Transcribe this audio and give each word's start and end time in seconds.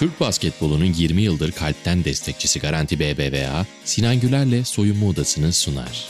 Türk 0.00 0.20
basketbolunun 0.20 0.84
20 0.84 1.22
yıldır 1.22 1.52
kalpten 1.52 2.04
destekçisi 2.04 2.60
Garanti 2.60 2.98
BBVA, 2.98 3.66
Sinan 3.84 4.20
Güler'le 4.20 4.64
soyunma 4.64 5.06
odasını 5.06 5.52
sunar. 5.52 6.08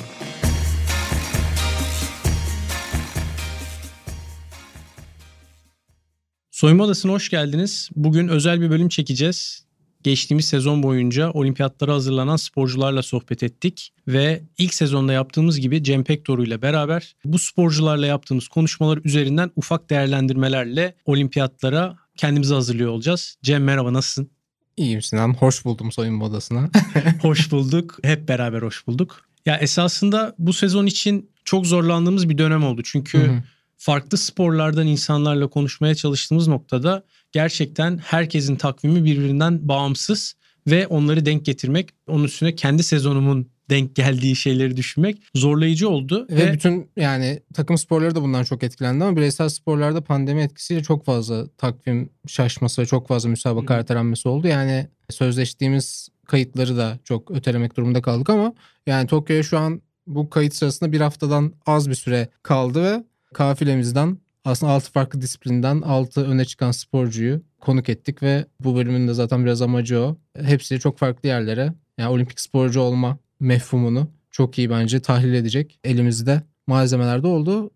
Soyunma 6.51 6.85
Odası'na 6.85 7.13
hoş 7.13 7.29
geldiniz. 7.29 7.91
Bugün 7.97 8.29
özel 8.29 8.61
bir 8.61 8.71
bölüm 8.71 8.89
çekeceğiz. 8.89 9.65
Geçtiğimiz 10.03 10.45
sezon 10.45 10.83
boyunca 10.83 11.31
olimpiyatlara 11.31 11.95
hazırlanan 11.95 12.37
sporcularla 12.37 13.03
sohbet 13.03 13.43
ettik 13.43 13.93
ve 14.09 14.43
ilk 14.59 14.75
sezonda 14.75 15.13
yaptığımız 15.13 15.61
gibi 15.61 15.83
Cem 15.85 16.05
Pektoru 16.05 16.45
ile 16.45 16.63
beraber 16.63 17.17
bu 17.25 17.39
sporcularla 17.39 18.07
yaptığımız 18.07 18.49
konuşmalar 18.49 19.01
üzerinden 19.05 19.51
ufak 19.57 19.91
değerlendirmelerle 19.91 20.95
olimpiyatlara 21.05 21.97
kendimizi 22.21 22.55
hazırlıyor 22.55 22.91
olacağız. 22.91 23.37
Cem 23.43 23.65
merhaba 23.65 23.93
nasılsın? 23.93 24.31
İyiyim 24.77 25.03
Sinan. 25.03 25.35
Hoş 25.35 25.65
buldum 25.65 25.93
soyunma 25.93 26.25
odasına. 26.25 26.71
hoş 27.23 27.53
bulduk. 27.53 27.99
Hep 28.03 28.29
beraber 28.29 28.63
hoş 28.63 28.87
bulduk. 28.87 29.21
Ya 29.47 29.57
esasında 29.57 30.35
bu 30.39 30.53
sezon 30.53 30.87
için 30.87 31.31
çok 31.45 31.67
zorlandığımız 31.67 32.29
bir 32.29 32.39
dönem 32.39 32.65
oldu. 32.65 32.83
Çünkü 32.85 33.19
hı 33.19 33.33
hı. 33.33 33.43
farklı 33.77 34.19
sporlardan 34.19 34.87
insanlarla 34.87 35.49
konuşmaya 35.49 35.95
çalıştığımız 35.95 36.49
noktada 36.49 37.05
gerçekten 37.33 37.99
herkesin 37.99 38.57
takvimi 38.57 39.05
birbirinden 39.05 39.69
bağımsız 39.69 40.35
ve 40.67 40.87
onları 40.87 41.27
denk 41.27 41.45
getirmek, 41.45 41.91
onun 42.07 42.25
üstüne 42.25 42.55
kendi 42.55 42.83
sezonumun 42.83 43.51
denk 43.71 43.97
geldiği 43.97 44.37
şeyleri 44.37 44.77
düşünmek 44.77 45.23
zorlayıcı 45.35 45.89
oldu. 45.89 46.27
Ve, 46.31 46.37
ve 46.37 46.53
bütün 46.53 46.91
yani 46.97 47.41
takım 47.55 47.79
sporları 47.79 48.15
da 48.15 48.23
bundan 48.23 48.45
çok 48.45 48.63
etkilendi 48.63 49.05
ama 49.05 49.17
bireysel 49.17 49.49
sporlarda 49.49 50.05
pandemi 50.05 50.43
etkisiyle 50.43 50.83
çok 50.83 51.05
fazla 51.05 51.49
takvim 51.49 52.11
şaşması 52.27 52.83
ve 52.83 52.87
çok 52.87 53.09
fazla 53.09 53.29
müsabaka 53.29 53.75
ertelenmesi 53.75 54.29
oldu. 54.29 54.47
Yani 54.47 54.89
sözleştiğimiz 55.11 56.09
kayıtları 56.27 56.77
da 56.77 56.99
çok 57.05 57.31
ötelemek 57.31 57.77
durumunda 57.77 58.03
kaldık 58.03 58.31
ama 58.31 58.53
yani 58.87 59.07
Tokyo'ya 59.07 59.43
şu 59.43 59.59
an 59.59 59.83
bu 60.07 60.31
kayıt 60.31 60.55
sırasında 60.55 60.93
bir 60.93 61.01
haftadan 61.01 61.53
az 61.67 61.91
bir 61.91 61.95
süre 61.95 62.29
kaldı 62.43 62.83
ve 62.83 63.05
kafilemizden 63.35 64.19
aslında 64.45 64.73
6 64.73 64.93
farklı 64.93 65.21
disiplinden 65.21 65.81
6 65.81 66.27
öne 66.27 66.45
çıkan 66.45 66.71
sporcuyu 66.71 67.43
konuk 67.61 67.89
ettik 67.89 68.23
ve 68.23 68.47
bu 68.61 68.77
bölümün 68.77 69.09
de 69.09 69.15
zaten 69.15 69.45
biraz 69.45 69.63
amacı 69.63 70.01
o. 70.01 70.17
Hepsi 70.43 70.81
çok 70.81 70.99
farklı 70.99 71.29
yerlere 71.29 71.73
yani 71.99 72.11
olimpik 72.11 72.41
sporcu 72.41 72.81
olma 72.81 73.19
mefhumunu 73.41 74.11
çok 74.31 74.59
iyi 74.59 74.71
bence 74.71 75.01
tahlil 75.01 75.35
edecek 75.35 75.79
elimizde 75.85 76.43
malzemelerde 76.67 77.27
oldu. 77.27 77.71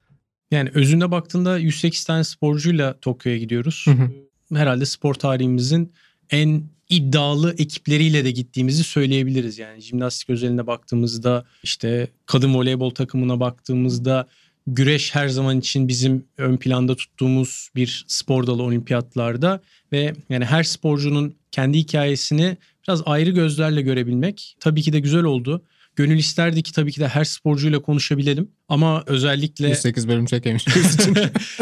Yani 0.51 0.71
özünde 0.75 1.11
baktığında 1.11 1.59
108 1.59 2.05
tane 2.05 2.25
sporcuyla 2.25 3.01
Tokyo'ya 3.01 3.39
gidiyoruz. 3.39 3.84
Hı 3.89 3.91
hı. 3.91 4.11
Herhalde 4.55 4.87
spor 4.87 5.15
tarihimizin 5.15 5.93
en 6.31 6.62
iddialı 6.89 7.55
ekipleriyle 7.59 8.25
de 8.25 8.31
gittiğimizi 8.31 8.84
söyleyebiliriz. 8.84 9.59
Yani 9.59 9.81
jimnastik 9.81 10.31
özeline 10.31 10.67
baktığımızda 10.67 11.45
işte 11.62 12.09
kadın 12.27 12.55
voleybol 12.55 12.91
takımına 12.91 13.41
baktığımızda 13.41 14.28
güreş 14.67 15.15
her 15.15 15.28
zaman 15.28 15.59
için 15.59 15.89
bizim 15.89 16.25
ön 16.39 16.56
planda 16.56 16.97
tuttuğumuz 16.97 17.69
bir 17.77 18.05
spor 18.09 18.47
dalı 18.47 18.62
olimpiyatlarda 18.62 19.61
ve 19.93 20.12
yani 20.28 20.45
her 20.45 20.62
sporcunun 20.62 21.34
kendi 21.55 21.78
hikayesini 21.78 22.56
biraz 22.83 23.02
ayrı 23.06 23.30
gözlerle 23.30 23.83
görebilmek 23.83 24.56
tabii 24.60 24.83
ki 24.83 24.92
de 24.92 25.00
güzel 25.00 25.24
oldu. 25.24 25.62
Gönül 25.97 26.19
isterdi 26.19 26.62
ki 26.62 26.72
tabii 26.72 26.92
ki 26.92 27.00
de 27.00 27.08
her 27.08 27.24
sporcuyla 27.24 27.83
konuşabilelim. 27.83 28.50
Ama 28.69 29.02
özellikle... 29.06 29.69
108 29.69 30.08
bölüm 30.08 30.27
çekemeyeceğimiz 30.27 30.94
için. 31.00 31.16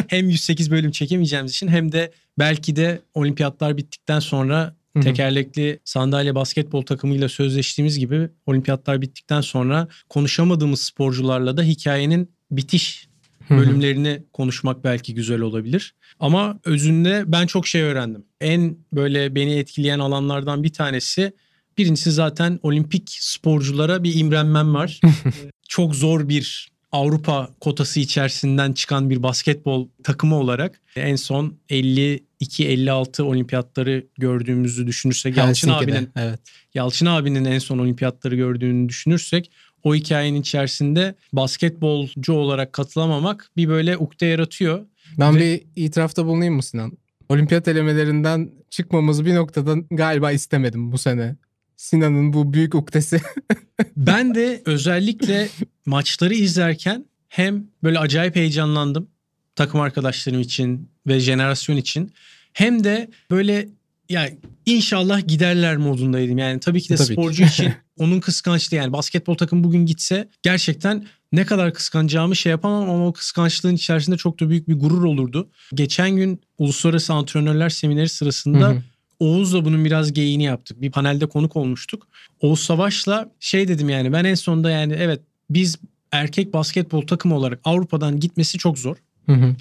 hem 0.09 0.29
108 0.29 0.71
bölüm 0.71 0.91
çekemeyeceğimiz 0.91 1.53
için 1.53 1.69
hem 1.69 1.93
de 1.93 2.13
belki 2.39 2.77
de 2.77 3.01
olimpiyatlar 3.15 3.77
bittikten 3.77 4.21
sonra 4.21 4.77
tekerlekli 5.03 5.81
sandalye 5.85 6.35
basketbol 6.35 6.83
takımıyla 6.83 7.29
sözleştiğimiz 7.29 7.99
gibi 7.99 8.29
olimpiyatlar 8.47 9.03
bittikten 9.03 9.41
sonra 9.41 9.89
konuşamadığımız 10.09 10.81
sporcularla 10.81 11.57
da 11.57 11.63
hikayenin 11.63 12.31
bitiş 12.51 13.09
bölümlerini 13.51 14.23
konuşmak 14.33 14.85
belki 14.85 15.15
güzel 15.15 15.41
olabilir. 15.41 15.95
Ama 16.21 16.59
özünde 16.65 17.25
ben 17.27 17.47
çok 17.47 17.67
şey 17.67 17.83
öğrendim. 17.83 18.25
En 18.41 18.77
böyle 18.93 19.35
beni 19.35 19.55
etkileyen 19.55 19.99
alanlardan 19.99 20.63
bir 20.63 20.73
tanesi 20.73 21.33
birincisi 21.79 22.13
zaten 22.13 22.59
olimpik 22.63 23.11
sporculara 23.11 24.03
bir 24.03 24.15
imrenmem 24.15 24.75
var. 24.75 25.01
çok 25.69 25.95
zor 25.95 26.29
bir 26.29 26.73
Avrupa 26.93 27.49
kotası 27.61 28.01
içerisinden 28.01 28.73
çıkan 28.73 29.11
bir 29.11 29.23
basketbol 29.23 29.89
takımı 30.05 30.37
olarak 30.37 30.81
en 30.97 31.17
son 31.17 31.59
52-56 31.71 33.23
olimpiyatları 33.23 34.07
gördüğümüzü 34.19 34.87
düşünürsek 34.87 35.37
Yalçın 35.37 35.69
abinin 35.69 36.11
evet. 36.17 36.41
Yalçın 36.75 37.07
abinin 37.07 37.45
en 37.45 37.59
son 37.59 37.79
olimpiyatları 37.79 38.37
gördüğünü 38.37 38.89
düşünürsek 38.89 39.51
o 39.85 39.95
hikayenin 39.95 40.41
içerisinde 40.41 41.15
basketbolcu 41.33 42.33
olarak 42.33 42.73
katılamamak 42.73 43.51
bir 43.57 43.69
böyle 43.69 43.97
ukde 43.97 44.27
yaratıyor. 44.27 44.87
Ben 45.19 45.37
Ve... 45.37 45.41
bir 45.41 45.83
itirafta 45.85 46.27
bulunayım 46.27 46.55
mı 46.55 46.63
Sinan? 46.63 46.93
Olimpiyat 47.29 47.69
elemelerinden 47.69 48.51
çıkmamızı 48.71 49.27
bir 49.27 49.35
noktadan 49.35 49.87
galiba 49.91 50.33
istemedim 50.33 50.93
bu 50.93 50.99
sene. 50.99 51.37
Sinan'ın 51.77 52.33
bu 52.33 52.53
büyük 52.53 52.75
uktesi. 52.75 53.21
ben 53.97 54.35
de 54.35 54.63
özellikle 54.67 55.49
maçları 55.87 56.35
izlerken 56.35 57.05
hem 57.29 57.67
böyle 57.83 57.99
acayip 57.99 58.37
heyecanlandım 58.37 59.09
takım 59.57 59.81
arkadaşlarım 59.81 60.41
için 60.41 60.89
ve 61.07 61.21
jenerasyon 61.21 61.77
için 61.77 62.13
hem 62.53 62.85
de 62.85 63.11
böyle 63.31 63.69
ya 64.13 64.31
inşallah 64.67 65.29
giderler 65.29 65.77
modundaydım. 65.77 66.39
Yani 66.39 66.61
tabii 66.61 66.81
ki 66.81 66.89
de 66.89 66.97
tabii 66.97 67.13
sporcu 67.13 67.45
ki. 67.45 67.49
için 67.49 67.73
onun 67.99 68.21
kıskançlığı 68.21 68.77
yani 68.77 68.93
basketbol 68.93 69.35
takım 69.35 69.65
bugün 69.65 69.87
gitse 69.87 70.29
gerçekten 70.43 71.07
ne 71.33 71.47
kadar 71.47 71.75
kıskanacağımı 71.75 72.37
şey 72.37 72.51
yapamam 72.51 72.91
ama 72.91 73.07
o 73.07 73.13
kıskançlığın 73.13 73.75
içerisinde 73.75 74.17
çok 74.17 74.41
da 74.41 74.51
büyük 74.51 74.69
bir 74.69 74.79
gurur 74.79 75.05
olurdu. 75.05 75.51
Geçen 75.75 76.11
gün 76.17 76.41
Uluslararası 76.59 77.13
Antrenörler 77.13 77.69
Semineri 77.69 78.09
sırasında 78.09 78.69
hı 78.69 78.73
hı. 78.73 78.83
Oğuz'la 79.19 79.65
bunun 79.65 79.85
biraz 79.85 80.13
geyini 80.13 80.43
yaptık. 80.43 80.83
Bir 80.83 80.91
panelde 80.91 81.27
konuk 81.27 81.57
olmuştuk. 81.57 82.09
Oğuz 82.41 82.61
Savaş'la 82.61 83.31
şey 83.41 83.69
dedim 83.69 83.89
yani 83.89 84.13
ben 84.13 84.25
en 84.25 84.35
sonunda 84.35 84.71
yani 84.71 84.93
evet 84.99 85.21
biz 85.51 85.79
erkek 86.13 86.53
basketbol 86.53 87.07
takımı 87.07 87.37
olarak 87.37 87.61
Avrupa'dan 87.65 88.21
gitmesi 88.21 88.59
çok 88.59 88.79
zor. 88.79 88.97
Hı 89.27 89.33
hı 89.33 89.55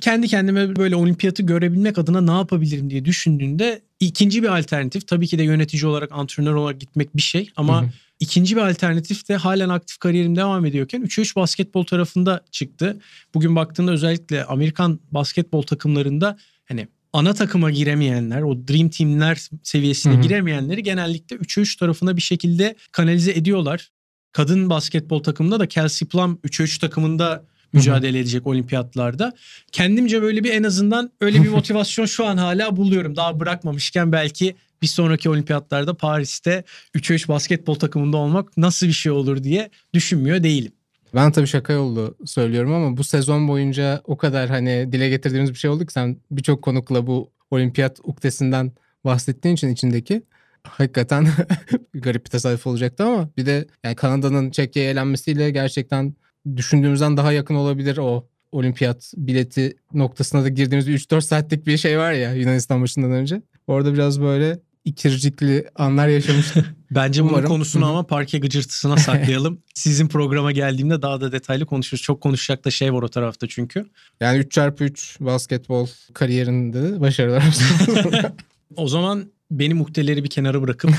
kendi 0.00 0.28
kendime 0.28 0.76
böyle 0.76 0.96
olimpiyatı 0.96 1.42
görebilmek 1.42 1.98
adına 1.98 2.20
ne 2.20 2.30
yapabilirim 2.30 2.90
diye 2.90 3.04
düşündüğünde 3.04 3.82
ikinci 4.00 4.42
bir 4.42 4.58
alternatif 4.58 5.08
tabii 5.08 5.26
ki 5.26 5.38
de 5.38 5.42
yönetici 5.42 5.86
olarak 5.86 6.12
antrenör 6.12 6.54
olarak 6.54 6.80
gitmek 6.80 7.16
bir 7.16 7.22
şey 7.22 7.50
ama 7.56 7.82
hı 7.82 7.86
hı. 7.86 7.90
ikinci 8.20 8.56
bir 8.56 8.60
alternatif 8.60 9.28
de 9.28 9.36
halen 9.36 9.68
aktif 9.68 9.98
kariyerim 9.98 10.36
devam 10.36 10.66
ediyorken 10.66 11.02
3'e 11.02 11.22
3 11.22 11.36
basketbol 11.36 11.84
tarafında 11.84 12.44
çıktı. 12.50 13.00
Bugün 13.34 13.56
baktığında 13.56 13.92
özellikle 13.92 14.44
Amerikan 14.44 15.00
basketbol 15.10 15.62
takımlarında 15.62 16.38
hani 16.64 16.88
ana 17.12 17.34
takıma 17.34 17.70
giremeyenler, 17.70 18.42
o 18.42 18.68
Dream 18.68 18.88
Team'ler 18.88 19.48
seviyesine 19.62 20.12
Hı-hı. 20.12 20.22
giremeyenleri 20.22 20.82
genellikle 20.82 21.36
3'e 21.36 21.62
3 21.62 21.76
tarafına 21.76 22.16
bir 22.16 22.22
şekilde 22.22 22.76
kanalize 22.92 23.32
ediyorlar. 23.32 23.90
Kadın 24.32 24.70
basketbol 24.70 25.22
takımında 25.22 25.60
da 25.60 25.68
Kelsey 25.68 26.08
Plum 26.08 26.34
3'e 26.44 26.64
3 26.64 26.78
takımında 26.78 27.44
mücadele 27.74 28.18
edecek 28.18 28.46
olimpiyatlarda. 28.46 29.32
Kendimce 29.72 30.22
böyle 30.22 30.44
bir 30.44 30.52
en 30.52 30.62
azından 30.62 31.10
öyle 31.20 31.42
bir 31.42 31.48
motivasyon 31.58 32.06
şu 32.06 32.26
an 32.26 32.36
hala 32.36 32.76
buluyorum. 32.76 33.16
Daha 33.16 33.40
bırakmamışken 33.40 34.12
belki 34.12 34.54
bir 34.82 34.86
sonraki 34.86 35.30
olimpiyatlarda 35.30 35.94
Paris'te 35.94 36.64
3'e 36.94 37.14
3 37.14 37.28
basketbol 37.28 37.74
takımında 37.74 38.16
olmak 38.16 38.56
nasıl 38.56 38.86
bir 38.86 38.92
şey 38.92 39.12
olur 39.12 39.42
diye 39.44 39.70
düşünmüyor 39.94 40.42
değilim. 40.42 40.72
Ben 41.14 41.32
tabii 41.32 41.46
şaka 41.46 41.72
yollu 41.72 42.16
söylüyorum 42.24 42.72
ama 42.72 42.96
bu 42.96 43.04
sezon 43.04 43.48
boyunca 43.48 44.00
o 44.04 44.16
kadar 44.16 44.48
hani 44.48 44.92
dile 44.92 45.08
getirdiğimiz 45.08 45.50
bir 45.50 45.58
şey 45.58 45.70
oldu 45.70 45.86
ki 45.86 45.92
sen 45.92 46.16
birçok 46.30 46.62
konukla 46.62 47.06
bu 47.06 47.30
olimpiyat 47.50 48.00
uktesinden 48.04 48.72
bahsettiğin 49.04 49.54
için 49.54 49.68
içindeki 49.68 50.22
hakikaten 50.62 51.28
garip 51.94 52.24
bir 52.24 52.30
tesadüf 52.30 52.66
olacaktı 52.66 53.04
ama 53.04 53.28
bir 53.36 53.46
de 53.46 53.66
yani 53.84 53.94
Kanada'nın 53.94 54.50
Çekya'ya 54.50 54.90
elenmesiyle 54.90 55.50
gerçekten 55.50 56.14
düşündüğümüzden 56.56 57.16
daha 57.16 57.32
yakın 57.32 57.54
olabilir 57.54 57.96
o 57.96 58.28
olimpiyat 58.52 59.12
bileti 59.16 59.76
noktasına 59.92 60.44
da 60.44 60.48
girdiğimiz 60.48 60.88
3-4 60.88 61.20
saatlik 61.20 61.66
bir 61.66 61.76
şey 61.76 61.98
var 61.98 62.12
ya 62.12 62.34
Yunanistan 62.34 62.82
başından 62.82 63.10
önce. 63.10 63.42
Orada 63.66 63.94
biraz 63.94 64.20
böyle 64.20 64.58
ikircikli 64.84 65.68
anlar 65.74 66.08
yaşamıştım. 66.08 66.64
Bence 66.90 67.22
bunun 67.22 67.32
Umarım. 67.32 67.48
konusunu 67.48 67.86
ama 67.86 68.06
parke 68.06 68.38
gıcırtısına 68.38 68.96
saklayalım. 68.96 69.58
Sizin 69.74 70.08
programa 70.08 70.52
geldiğimde 70.52 71.02
daha 71.02 71.20
da 71.20 71.32
detaylı 71.32 71.66
konuşuruz. 71.66 72.02
Çok 72.02 72.20
konuşacak 72.20 72.64
da 72.64 72.70
şey 72.70 72.94
var 72.94 73.02
o 73.02 73.08
tarafta 73.08 73.48
çünkü. 73.48 73.86
Yani 74.20 74.38
3x3 74.38 75.24
basketbol 75.24 75.86
kariyerinde 76.14 77.00
başarılar. 77.00 77.44
o 78.76 78.88
zaman 78.88 79.32
benim 79.50 79.76
muhteleri 79.76 80.24
bir 80.24 80.30
kenara 80.30 80.62
bırakıp 80.62 80.90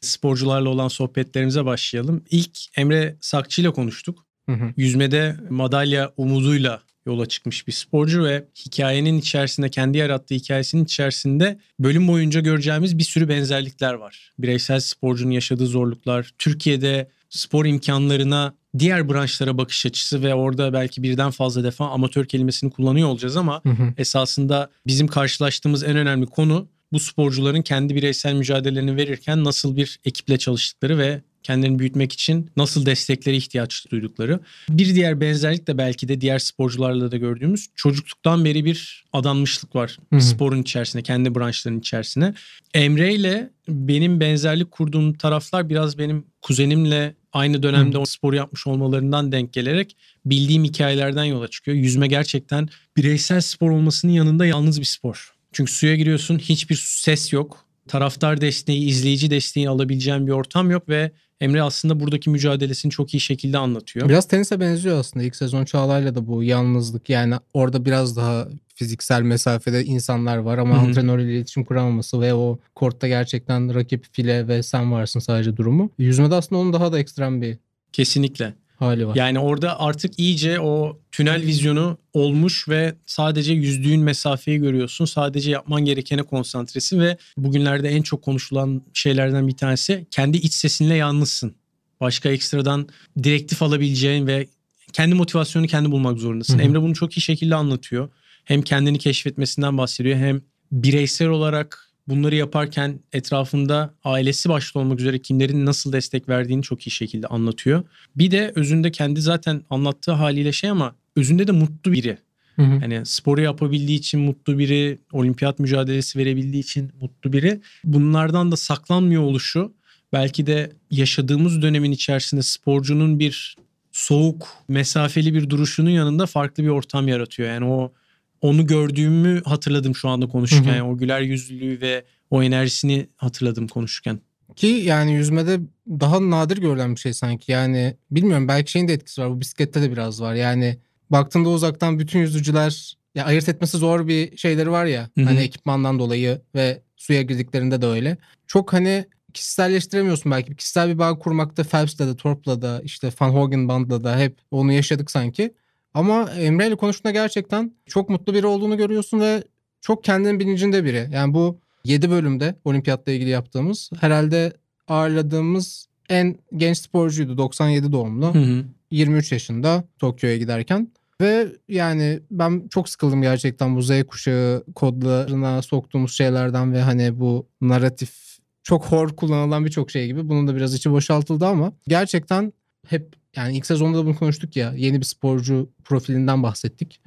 sporcularla 0.00 0.68
olan 0.68 0.88
sohbetlerimize 0.88 1.64
başlayalım. 1.64 2.24
İlk 2.30 2.58
Emre 2.76 3.16
Sakçı 3.20 3.60
ile 3.60 3.70
konuştuk. 3.70 4.26
Hı 4.48 4.52
hı. 4.52 4.72
Yüzmede 4.76 5.36
madalya 5.50 6.12
umuduyla 6.16 6.82
yola 7.06 7.26
çıkmış 7.26 7.66
bir 7.66 7.72
sporcu 7.72 8.24
ve 8.24 8.44
hikayenin 8.66 9.18
içerisinde 9.18 9.68
kendi 9.68 9.98
yarattığı 9.98 10.34
hikayesinin 10.34 10.84
içerisinde 10.84 11.58
bölüm 11.80 12.08
boyunca 12.08 12.40
göreceğimiz 12.40 12.98
bir 12.98 13.04
sürü 13.04 13.28
benzerlikler 13.28 13.94
var. 13.94 14.32
Bireysel 14.38 14.80
sporcunun 14.80 15.30
yaşadığı 15.30 15.66
zorluklar, 15.66 16.30
Türkiye'de 16.38 17.08
spor 17.28 17.66
imkanlarına 17.66 18.54
diğer 18.78 19.08
branşlara 19.08 19.58
bakış 19.58 19.86
açısı 19.86 20.22
ve 20.22 20.34
orada 20.34 20.72
belki 20.72 21.02
birden 21.02 21.30
fazla 21.30 21.64
defa 21.64 21.90
amatör 21.90 22.24
kelimesini 22.24 22.70
kullanıyor 22.70 23.08
olacağız 23.08 23.36
ama 23.36 23.60
Hı 23.62 23.70
hı. 23.70 23.94
esasında 23.98 24.70
bizim 24.86 25.06
karşılaştığımız 25.06 25.84
en 25.84 25.96
önemli 25.96 26.26
konu 26.26 26.68
bu 26.92 27.00
sporcuların 27.00 27.62
kendi 27.62 27.94
bireysel 27.94 28.34
mücadelelerini 28.34 28.96
verirken 28.96 29.44
nasıl 29.44 29.76
bir 29.76 30.00
ekiple 30.04 30.38
çalıştıkları 30.38 30.98
ve 30.98 31.22
kendilerini 31.42 31.78
büyütmek 31.78 32.12
için 32.12 32.50
nasıl 32.56 32.86
desteklere 32.86 33.36
ihtiyaç 33.36 33.86
duydukları. 33.90 34.40
Bir 34.68 34.94
diğer 34.94 35.20
benzerlik 35.20 35.66
de 35.66 35.78
belki 35.78 36.08
de 36.08 36.20
diğer 36.20 36.38
sporcularla 36.38 37.12
da 37.12 37.16
gördüğümüz 37.16 37.68
çocukluktan 37.76 38.44
beri 38.44 38.64
bir 38.64 39.04
adanmışlık 39.12 39.76
var 39.76 39.98
Hı 40.10 40.16
hı. 40.16 40.20
sporun 40.20 40.62
içerisinde, 40.62 41.02
kendi 41.02 41.34
branşların 41.34 41.78
içerisine. 41.80 42.34
Emre 42.74 43.14
ile 43.14 43.50
benim 43.68 44.20
benzerlik 44.20 44.70
kurduğum 44.70 45.14
taraflar 45.14 45.68
biraz 45.68 45.98
benim 45.98 46.24
kuzenimle 46.42 47.14
aynı 47.32 47.62
dönemde 47.62 47.98
o 47.98 48.04
sporu 48.04 48.36
yapmış 48.36 48.66
olmalarından 48.66 49.32
denk 49.32 49.52
gelerek 49.52 49.96
bildiğim 50.26 50.64
hikayelerden 50.64 51.24
yola 51.24 51.48
çıkıyor. 51.48 51.76
Yüzme 51.76 52.06
gerçekten 52.06 52.68
bireysel 52.96 53.40
spor 53.40 53.70
olmasının 53.70 54.12
yanında 54.12 54.46
yalnız 54.46 54.80
bir 54.80 54.84
spor. 54.84 55.32
Çünkü 55.52 55.72
suya 55.72 55.96
giriyorsun 55.96 56.38
hiçbir 56.38 56.82
ses 56.86 57.32
yok. 57.32 57.64
Taraftar 57.88 58.40
desteği, 58.40 58.84
izleyici 58.86 59.30
desteği 59.30 59.68
alabileceğin 59.68 60.26
bir 60.26 60.32
ortam 60.32 60.70
yok 60.70 60.88
ve 60.88 61.12
Emre 61.42 61.62
aslında 61.62 62.00
buradaki 62.00 62.30
mücadelesini 62.30 62.90
çok 62.92 63.14
iyi 63.14 63.20
şekilde 63.20 63.58
anlatıyor. 63.58 64.08
Biraz 64.08 64.28
tenise 64.28 64.60
benziyor 64.60 64.98
aslında. 64.98 65.24
İlk 65.24 65.36
sezon 65.36 65.64
Çağla'yla 65.64 66.14
da 66.14 66.26
bu 66.26 66.42
yalnızlık 66.42 67.10
yani 67.10 67.34
orada 67.54 67.84
biraz 67.84 68.16
daha 68.16 68.48
fiziksel 68.74 69.22
mesafede 69.22 69.84
insanlar 69.84 70.36
var 70.36 70.58
ama 70.58 70.74
Hı 70.74 70.80
hı. 70.80 70.86
antrenörle 70.86 71.34
iletişim 71.34 71.64
kuramaması 71.64 72.20
ve 72.20 72.34
o 72.34 72.58
kortta 72.74 73.08
gerçekten 73.08 73.74
rakip 73.74 74.06
file 74.12 74.48
ve 74.48 74.62
sen 74.62 74.92
varsın 74.92 75.20
sadece 75.20 75.56
durumu. 75.56 75.90
Yüzmede 75.98 76.34
aslında 76.34 76.60
onun 76.60 76.72
daha 76.72 76.92
da 76.92 76.98
ekstrem 76.98 77.42
bir 77.42 77.58
Kesinlikle. 77.92 78.54
Hali 78.82 79.06
var. 79.06 79.16
Yani 79.16 79.38
orada 79.38 79.80
artık 79.80 80.18
iyice 80.18 80.60
o 80.60 81.00
tünel 81.12 81.42
vizyonu 81.42 81.98
olmuş 82.12 82.68
ve 82.68 82.94
sadece 83.06 83.52
yüzdüğün 83.52 84.00
mesafeyi 84.00 84.58
görüyorsun. 84.58 85.04
Sadece 85.04 85.50
yapman 85.50 85.84
gerekene 85.84 86.22
konsantresin 86.22 87.00
ve 87.00 87.16
bugünlerde 87.36 87.88
en 87.88 88.02
çok 88.02 88.22
konuşulan 88.22 88.82
şeylerden 88.92 89.48
bir 89.48 89.56
tanesi 89.56 90.06
kendi 90.10 90.36
iç 90.36 90.54
sesinle 90.54 90.94
yalnızsın. 90.94 91.54
Başka 92.00 92.28
ekstradan 92.28 92.88
direktif 93.22 93.62
alabileceğin 93.62 94.26
ve 94.26 94.46
kendi 94.92 95.14
motivasyonu 95.14 95.66
kendi 95.66 95.90
bulmak 95.90 96.18
zorundasın. 96.18 96.54
Hı 96.54 96.58
hı. 96.58 96.62
Emre 96.62 96.82
bunu 96.82 96.94
çok 96.94 97.16
iyi 97.16 97.20
şekilde 97.20 97.54
anlatıyor. 97.54 98.08
Hem 98.44 98.62
kendini 98.62 98.98
keşfetmesinden 98.98 99.78
bahsediyor 99.78 100.16
hem 100.16 100.42
bireysel 100.72 101.28
olarak 101.28 101.91
bunları 102.08 102.34
yaparken 102.34 103.00
etrafında 103.12 103.94
ailesi 104.04 104.48
başta 104.48 104.80
olmak 104.80 105.00
üzere 105.00 105.18
kimlerin 105.18 105.66
nasıl 105.66 105.92
destek 105.92 106.28
verdiğini 106.28 106.62
çok 106.62 106.86
iyi 106.86 106.90
şekilde 106.90 107.26
anlatıyor. 107.26 107.82
Bir 108.16 108.30
de 108.30 108.52
özünde 108.54 108.90
kendi 108.90 109.20
zaten 109.20 109.62
anlattığı 109.70 110.12
haliyle 110.12 110.52
şey 110.52 110.70
ama 110.70 110.94
özünde 111.16 111.46
de 111.46 111.52
mutlu 111.52 111.92
biri. 111.92 112.18
Hı 112.56 112.62
hı. 112.62 112.78
Hani 112.80 113.06
sporu 113.06 113.40
yapabildiği 113.40 113.98
için 113.98 114.20
mutlu 114.20 114.58
biri, 114.58 114.98
olimpiyat 115.12 115.58
mücadelesi 115.58 116.18
verebildiği 116.18 116.62
için 116.62 116.92
mutlu 117.00 117.32
biri. 117.32 117.60
Bunlardan 117.84 118.52
da 118.52 118.56
saklanmıyor 118.56 119.22
oluşu 119.22 119.72
belki 120.12 120.46
de 120.46 120.72
yaşadığımız 120.90 121.62
dönemin 121.62 121.92
içerisinde 121.92 122.42
sporcunun 122.42 123.18
bir 123.18 123.56
soğuk, 123.92 124.48
mesafeli 124.68 125.34
bir 125.34 125.50
duruşunun 125.50 125.90
yanında 125.90 126.26
farklı 126.26 126.62
bir 126.62 126.68
ortam 126.68 127.08
yaratıyor. 127.08 127.48
Yani 127.48 127.64
o 127.64 127.92
onu 128.42 128.66
gördüğümü 128.66 129.42
hatırladım 129.42 129.96
şu 129.96 130.08
anda 130.08 130.28
konuşurken. 130.28 130.64
Hı 130.64 130.72
hı. 130.72 130.76
Yani 130.76 130.82
o 130.82 130.98
güler 130.98 131.20
yüzlülüğü 131.20 131.80
ve 131.80 132.04
o 132.30 132.42
enerjisini 132.42 133.06
hatırladım 133.16 133.68
konuşurken. 133.68 134.20
Ki 134.56 134.66
yani 134.66 135.12
yüzmede 135.12 135.60
daha 135.88 136.30
nadir 136.30 136.56
görülen 136.56 136.94
bir 136.94 137.00
şey 137.00 137.12
sanki. 137.12 137.52
Yani 137.52 137.96
bilmiyorum 138.10 138.48
belki 138.48 138.70
şeyin 138.70 138.88
de 138.88 138.92
etkisi 138.92 139.20
var. 139.20 139.30
Bu 139.30 139.40
bisiklette 139.40 139.82
de 139.82 139.92
biraz 139.92 140.20
var. 140.20 140.34
Yani 140.34 140.78
baktığında 141.10 141.48
uzaktan 141.48 141.98
bütün 141.98 142.18
yüzücüler 142.18 142.96
ya 143.14 143.24
ayırt 143.24 143.48
etmesi 143.48 143.76
zor 143.76 144.08
bir 144.08 144.36
şeyleri 144.36 144.70
var 144.70 144.84
ya. 144.84 145.10
Hı 145.14 145.20
hı. 145.20 145.24
Hani 145.24 145.40
ekipmandan 145.40 145.98
dolayı 145.98 146.40
ve 146.54 146.82
suya 146.96 147.22
girdiklerinde 147.22 147.82
de 147.82 147.86
öyle. 147.86 148.16
Çok 148.46 148.72
hani 148.72 149.04
kişiselleştiremiyorsun 149.34 150.32
belki. 150.32 150.56
Kişisel 150.56 150.88
bir 150.88 150.98
bağ 150.98 151.18
kurmakta 151.18 151.64
Phelps'le 151.64 151.98
de 151.98 152.16
Thorpe'la 152.16 152.62
da 152.62 152.80
işte 152.84 153.10
Van 153.20 153.30
Hogenband'la 153.30 154.04
da 154.04 154.18
hep 154.18 154.36
onu 154.50 154.72
yaşadık 154.72 155.10
sanki. 155.10 155.54
Ama 155.94 156.30
Emre 156.30 156.66
ile 156.66 156.76
konuştuğunda 156.76 157.12
gerçekten 157.12 157.72
çok 157.86 158.08
mutlu 158.08 158.34
biri 158.34 158.46
olduğunu 158.46 158.76
görüyorsun 158.76 159.20
ve 159.20 159.44
çok 159.80 160.04
kendinin 160.04 160.40
bilincinde 160.40 160.84
biri. 160.84 161.08
Yani 161.12 161.34
bu 161.34 161.58
7 161.84 162.10
bölümde 162.10 162.54
olimpiyatla 162.64 163.12
ilgili 163.12 163.30
yaptığımız 163.30 163.90
herhalde 164.00 164.52
ağırladığımız 164.88 165.86
en 166.08 166.38
genç 166.56 166.78
sporcuydu. 166.78 167.38
97 167.38 167.92
doğumlu. 167.92 168.34
Hı 168.34 168.38
hı. 168.38 168.64
23 168.90 169.32
yaşında 169.32 169.84
Tokyo'ya 169.98 170.36
giderken. 170.36 170.88
Ve 171.20 171.46
yani 171.68 172.20
ben 172.30 172.68
çok 172.70 172.88
sıkıldım 172.88 173.22
gerçekten 173.22 173.76
bu 173.76 173.82
Z 173.82 173.90
kuşağı 174.08 174.64
kodlarına 174.74 175.62
soktuğumuz 175.62 176.12
şeylerden 176.12 176.72
ve 176.72 176.80
hani 176.80 177.20
bu 177.20 177.46
narratif 177.60 178.38
çok 178.62 178.86
hor 178.86 179.16
kullanılan 179.16 179.64
birçok 179.64 179.90
şey 179.90 180.06
gibi. 180.06 180.28
Bunun 180.28 180.48
da 180.48 180.56
biraz 180.56 180.74
içi 180.74 180.90
boşaltıldı 180.90 181.46
ama 181.46 181.72
gerçekten 181.88 182.52
hep 182.86 183.21
yani 183.36 183.56
ilk 183.56 183.66
sezonda 183.66 183.98
da 183.98 184.06
bunu 184.06 184.16
konuştuk 184.16 184.56
ya 184.56 184.72
yeni 184.76 185.00
bir 185.00 185.04
sporcu 185.04 185.70
profilinden 185.84 186.42
bahsettik. 186.42 187.00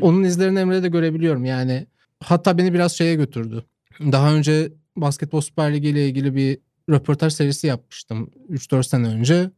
Onun 0.00 0.24
izlerini 0.24 0.58
Emre'de 0.58 0.82
de 0.82 0.88
görebiliyorum 0.88 1.44
yani 1.44 1.86
hatta 2.20 2.58
beni 2.58 2.74
biraz 2.74 2.92
şeye 2.92 3.14
götürdü. 3.14 3.64
Daha 4.00 4.34
önce 4.34 4.72
Basketbol 4.96 5.40
Süper 5.40 5.74
Ligi 5.74 5.88
ile 5.88 6.08
ilgili 6.08 6.34
bir 6.34 6.58
röportaj 6.90 7.32
serisi 7.32 7.66
yapmıştım 7.66 8.30
3-4 8.50 8.84
sene 8.84 9.08
önce. 9.08 9.50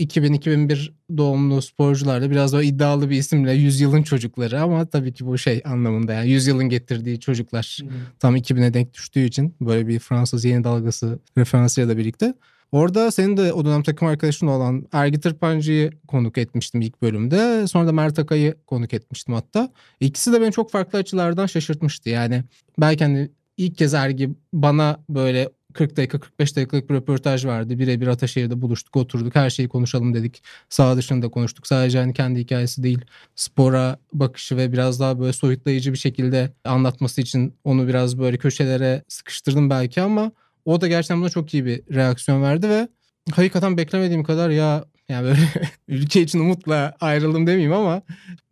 2000-2001 0.00 0.92
doğumlu 1.16 1.62
sporcularla 1.62 2.30
biraz 2.30 2.52
daha 2.52 2.62
iddialı 2.62 3.10
bir 3.10 3.16
isimle 3.16 3.52
100 3.52 3.80
yılın 3.80 4.02
çocukları 4.02 4.60
ama 4.60 4.86
tabii 4.86 5.12
ki 5.12 5.26
bu 5.26 5.38
şey 5.38 5.62
anlamında 5.64 6.12
yani 6.12 6.30
100 6.30 6.46
yılın 6.46 6.68
getirdiği 6.68 7.20
çocuklar 7.20 7.78
tam 8.18 8.36
2000'e 8.36 8.74
denk 8.74 8.94
düştüğü 8.94 9.24
için 9.24 9.54
böyle 9.60 9.88
bir 9.88 9.98
Fransız 9.98 10.44
yeni 10.44 10.64
dalgası 10.64 11.18
referansıyla 11.38 11.88
da 11.88 11.98
birlikte. 11.98 12.34
Orada 12.72 13.10
senin 13.10 13.36
de 13.36 13.52
o 13.52 13.64
dönem 13.64 13.82
takım 13.82 14.08
arkadaşın 14.08 14.46
olan 14.46 14.86
Ergi 14.92 15.20
Tırpancı'yı 15.20 15.90
konuk 16.08 16.38
etmiştim 16.38 16.80
ilk 16.80 17.02
bölümde. 17.02 17.66
Sonra 17.66 17.86
da 17.86 17.92
Mert 17.92 18.18
Akay'ı 18.18 18.54
konuk 18.66 18.94
etmiştim 18.94 19.34
hatta. 19.34 19.72
İkisi 20.00 20.32
de 20.32 20.40
beni 20.40 20.52
çok 20.52 20.70
farklı 20.70 20.98
açılardan 20.98 21.46
şaşırtmıştı. 21.46 22.10
Yani 22.10 22.44
belki 22.78 23.04
hani 23.04 23.30
ilk 23.56 23.78
kez 23.78 23.94
Ergi 23.94 24.30
bana 24.52 25.04
böyle 25.08 25.48
40 25.74 25.96
dakika 25.96 26.20
45 26.20 26.56
dakikalık 26.56 26.90
bir 26.90 26.94
röportaj 26.94 27.46
vardı. 27.46 27.78
Birebir 27.78 28.06
Ataşehir'de 28.06 28.62
buluştuk 28.62 28.96
oturduk 28.96 29.34
her 29.34 29.50
şeyi 29.50 29.68
konuşalım 29.68 30.14
dedik. 30.14 30.42
Sağ 30.68 30.96
dışında 30.96 31.28
konuştuk. 31.28 31.66
Sadece 31.66 31.98
hani 31.98 32.14
kendi 32.14 32.40
hikayesi 32.40 32.82
değil 32.82 33.00
spora 33.36 33.98
bakışı 34.12 34.56
ve 34.56 34.72
biraz 34.72 35.00
daha 35.00 35.20
böyle 35.20 35.32
soyutlayıcı 35.32 35.92
bir 35.92 35.98
şekilde 35.98 36.52
anlatması 36.64 37.20
için 37.20 37.54
onu 37.64 37.88
biraz 37.88 38.18
böyle 38.18 38.36
köşelere 38.36 39.02
sıkıştırdım 39.08 39.70
belki 39.70 40.02
ama 40.02 40.32
o 40.64 40.80
da 40.80 40.88
gerçekten 40.88 41.20
buna 41.20 41.30
çok 41.30 41.54
iyi 41.54 41.64
bir 41.64 41.82
reaksiyon 41.94 42.42
verdi 42.42 42.68
ve 42.68 42.88
hakikaten 43.32 43.76
beklemediğim 43.76 44.24
kadar 44.24 44.50
ya 44.50 44.84
yani 45.08 45.24
böyle 45.24 45.40
ülke 45.88 46.22
için 46.22 46.38
umutla 46.38 46.94
ayrıldım 47.00 47.46
demeyeyim 47.46 47.72
ama 47.72 48.02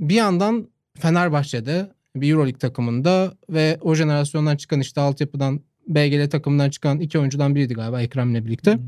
bir 0.00 0.14
yandan 0.14 0.68
Fenerbahçe'de 0.98 1.92
bir 2.16 2.30
Euroleague 2.30 2.58
takımında 2.58 3.34
ve 3.50 3.78
o 3.80 3.94
jenerasyondan 3.94 4.56
çıkan 4.56 4.80
işte 4.80 5.00
altyapıdan 5.00 5.60
BGL 5.88 6.30
takımından 6.30 6.70
çıkan 6.70 7.00
iki 7.00 7.18
oyuncudan 7.18 7.54
biriydi 7.54 7.74
galiba 7.74 8.02
Ekrem'le 8.02 8.46
birlikte. 8.46 8.78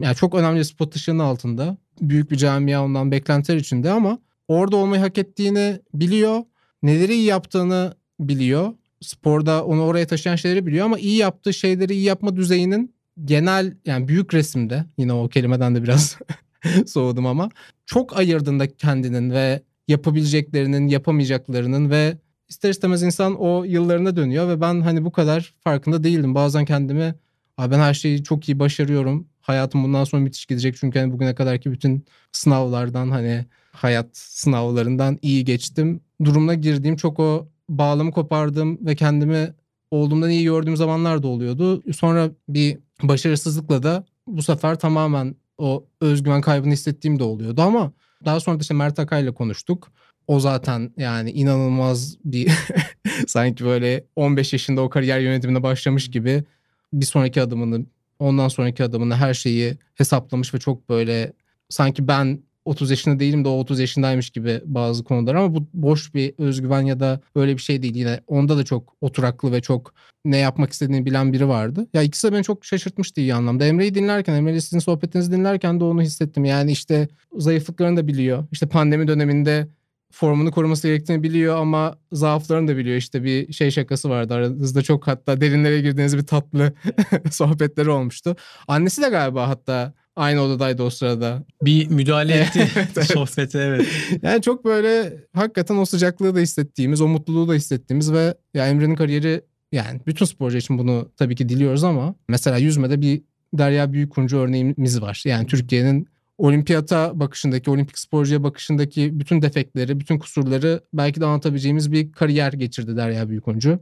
Yani 0.00 0.16
çok 0.16 0.34
önemli 0.34 0.64
spot 0.64 0.96
ışığının 0.96 1.18
altında. 1.18 1.76
Büyük 2.00 2.30
bir 2.30 2.36
camia 2.36 2.84
ondan 2.84 3.10
beklentiler 3.10 3.56
içinde 3.56 3.90
ama 3.90 4.18
orada 4.48 4.76
olmayı 4.76 5.02
hak 5.02 5.18
ettiğini 5.18 5.80
biliyor. 5.94 6.42
Neleri 6.82 7.14
iyi 7.14 7.24
yaptığını 7.24 7.94
biliyor. 8.20 8.72
Sporda 9.00 9.64
onu 9.64 9.82
oraya 9.82 10.06
taşıyan 10.06 10.36
şeyleri 10.36 10.66
biliyor 10.66 10.86
ama 10.86 10.98
iyi 10.98 11.16
yaptığı 11.16 11.54
şeyleri 11.54 11.92
iyi 11.94 12.02
yapma 12.02 12.36
düzeyinin 12.36 12.94
genel 13.24 13.76
yani 13.86 14.08
büyük 14.08 14.34
resimde 14.34 14.84
yine 14.98 15.12
o 15.12 15.28
kelimeden 15.28 15.74
de 15.74 15.82
biraz 15.82 16.18
soğudum 16.86 17.26
ama 17.26 17.50
çok 17.86 18.16
ayırdığında 18.18 18.76
kendinin 18.76 19.30
ve 19.30 19.62
yapabileceklerinin 19.88 20.86
yapamayacaklarının 20.88 21.90
ve 21.90 22.16
ister 22.48 22.70
istemez 22.70 23.02
insan 23.02 23.36
o 23.40 23.64
yıllarına 23.64 24.16
dönüyor 24.16 24.48
ve 24.48 24.60
ben 24.60 24.80
hani 24.80 25.04
bu 25.04 25.12
kadar 25.12 25.54
farkında 25.64 26.04
değildim. 26.04 26.34
Bazen 26.34 26.64
kendimi 26.64 27.14
ben 27.58 27.78
her 27.78 27.94
şeyi 27.94 28.22
çok 28.24 28.48
iyi 28.48 28.58
başarıyorum. 28.58 29.28
Hayatım 29.40 29.84
bundan 29.84 30.04
sonra 30.04 30.22
müthiş 30.22 30.46
gidecek 30.46 30.76
çünkü 30.76 30.98
hani 30.98 31.12
bugüne 31.12 31.34
kadarki 31.34 31.72
bütün 31.72 32.04
sınavlardan 32.32 33.10
hani 33.10 33.46
hayat 33.72 34.06
sınavlarından 34.12 35.18
iyi 35.22 35.44
geçtim. 35.44 36.00
Durumuna 36.24 36.54
girdiğim 36.54 36.96
çok 36.96 37.20
o 37.20 37.48
bağlamı 37.68 38.10
kopardığım 38.10 38.86
ve 38.86 38.94
kendimi 38.94 39.54
olduğumdan 39.90 40.30
iyi 40.30 40.44
gördüğüm 40.44 40.76
zamanlar 40.76 41.22
da 41.22 41.28
oluyordu. 41.28 41.82
Sonra 41.92 42.30
bir 42.48 42.78
başarısızlıkla 43.02 43.82
da 43.82 44.04
bu 44.26 44.42
sefer 44.42 44.78
tamamen 44.78 45.34
o 45.58 45.84
özgüven 46.00 46.40
kaybını 46.40 46.72
hissettiğim 46.72 47.18
de 47.18 47.24
oluyordu 47.24 47.62
ama 47.62 47.92
Daha 48.24 48.40
sonra 48.40 48.56
da 48.56 48.60
işte 48.60 48.74
Mert 48.74 48.98
Akay'la 48.98 49.34
konuştuk. 49.34 49.92
O 50.26 50.40
zaten 50.40 50.92
yani 50.96 51.30
inanılmaz 51.30 52.16
bir 52.24 52.52
sanki 53.26 53.64
böyle 53.64 54.04
15 54.16 54.52
yaşında 54.52 54.80
o 54.82 54.90
kariyer 54.90 55.20
yönetimine 55.20 55.62
başlamış 55.62 56.10
gibi 56.10 56.44
bir 56.92 57.06
sonraki 57.06 57.42
adımını 57.42 57.86
ondan 58.18 58.48
sonraki 58.48 58.84
adımını 58.84 59.16
her 59.16 59.34
şeyi 59.34 59.78
hesaplamış 59.94 60.54
ve 60.54 60.58
çok 60.58 60.88
böyle 60.88 61.32
sanki 61.68 62.08
ben 62.08 62.42
30 62.66 62.90
yaşında 62.90 63.18
değilim 63.18 63.44
de 63.44 63.48
o 63.48 63.58
30 63.60 63.80
yaşındaymış 63.80 64.30
gibi 64.30 64.60
bazı 64.64 65.04
konular 65.04 65.34
ama 65.34 65.54
bu 65.54 65.66
boş 65.74 66.14
bir 66.14 66.34
özgüven 66.38 66.82
ya 66.82 67.00
da 67.00 67.20
böyle 67.36 67.56
bir 67.56 67.62
şey 67.62 67.82
değil. 67.82 67.94
Yine 67.94 68.20
onda 68.26 68.56
da 68.56 68.64
çok 68.64 68.96
oturaklı 69.00 69.52
ve 69.52 69.60
çok 69.60 69.94
ne 70.24 70.36
yapmak 70.36 70.72
istediğini 70.72 71.06
bilen 71.06 71.32
biri 71.32 71.48
vardı. 71.48 71.86
Ya 71.94 72.02
ikisi 72.02 72.28
de 72.28 72.32
beni 72.32 72.44
çok 72.44 72.64
şaşırtmıştı 72.64 73.20
iyi 73.20 73.34
anlamda. 73.34 73.64
Emre'yi 73.64 73.94
dinlerken, 73.94 74.34
Emre'yle 74.34 74.60
sizin 74.60 74.78
sohbetinizi 74.78 75.32
dinlerken 75.32 75.80
de 75.80 75.84
onu 75.84 76.02
hissettim. 76.02 76.44
Yani 76.44 76.72
işte 76.72 77.08
zayıflıklarını 77.36 77.96
da 77.96 78.08
biliyor. 78.08 78.44
İşte 78.52 78.66
pandemi 78.66 79.08
döneminde 79.08 79.68
formunu 80.12 80.50
koruması 80.50 80.88
gerektiğini 80.88 81.22
biliyor 81.22 81.56
ama 81.56 81.98
zaaflarını 82.12 82.68
da 82.68 82.76
biliyor. 82.76 82.96
İşte 82.96 83.24
bir 83.24 83.52
şey 83.52 83.70
şakası 83.70 84.10
vardı 84.10 84.34
aranızda 84.34 84.82
çok 84.82 85.06
hatta 85.06 85.40
derinlere 85.40 85.80
girdiğiniz 85.80 86.16
bir 86.16 86.26
tatlı 86.26 86.72
sohbetleri 87.30 87.90
olmuştu. 87.90 88.36
Annesi 88.68 89.02
de 89.02 89.08
galiba 89.08 89.48
hatta 89.48 89.92
aynı 90.16 90.40
odadaydı 90.40 90.82
o 90.82 90.90
sırada. 90.90 91.44
Bir 91.62 91.88
müdahale 91.88 92.34
etti 92.34 92.68
Evet, 92.96 93.06
sohbete 93.06 93.58
evet. 93.58 93.86
Yani 94.22 94.42
çok 94.42 94.64
böyle 94.64 95.12
hakikaten 95.32 95.76
o 95.76 95.84
sıcaklığı 95.84 96.34
da 96.34 96.38
hissettiğimiz, 96.38 97.00
o 97.00 97.08
mutluluğu 97.08 97.48
da 97.48 97.54
hissettiğimiz 97.54 98.12
ve 98.12 98.34
ya 98.54 98.68
Emre'nin 98.68 98.94
kariyeri 98.94 99.42
yani 99.72 100.00
bütün 100.06 100.24
sporcu 100.24 100.56
için 100.58 100.78
bunu 100.78 101.10
tabii 101.16 101.34
ki 101.34 101.48
diliyoruz 101.48 101.84
ama 101.84 102.14
mesela 102.28 102.56
yüzmede 102.56 103.00
bir 103.00 103.22
Derya 103.54 103.92
Büyükkuncu 103.92 104.38
örneğimiz 104.38 105.02
var. 105.02 105.22
Yani 105.26 105.46
Türkiye'nin 105.46 106.08
olimpiyata 106.38 107.20
bakışındaki, 107.20 107.70
olimpik 107.70 107.98
sporcuya 107.98 108.42
bakışındaki 108.42 109.20
bütün 109.20 109.42
defekleri, 109.42 110.00
bütün 110.00 110.18
kusurları 110.18 110.80
belki 110.92 111.20
de 111.20 111.26
anlatabileceğimiz 111.26 111.92
bir 111.92 112.12
kariyer 112.12 112.52
geçirdi 112.52 112.96
Derya 112.96 113.28
Büyükkuncu. 113.28 113.80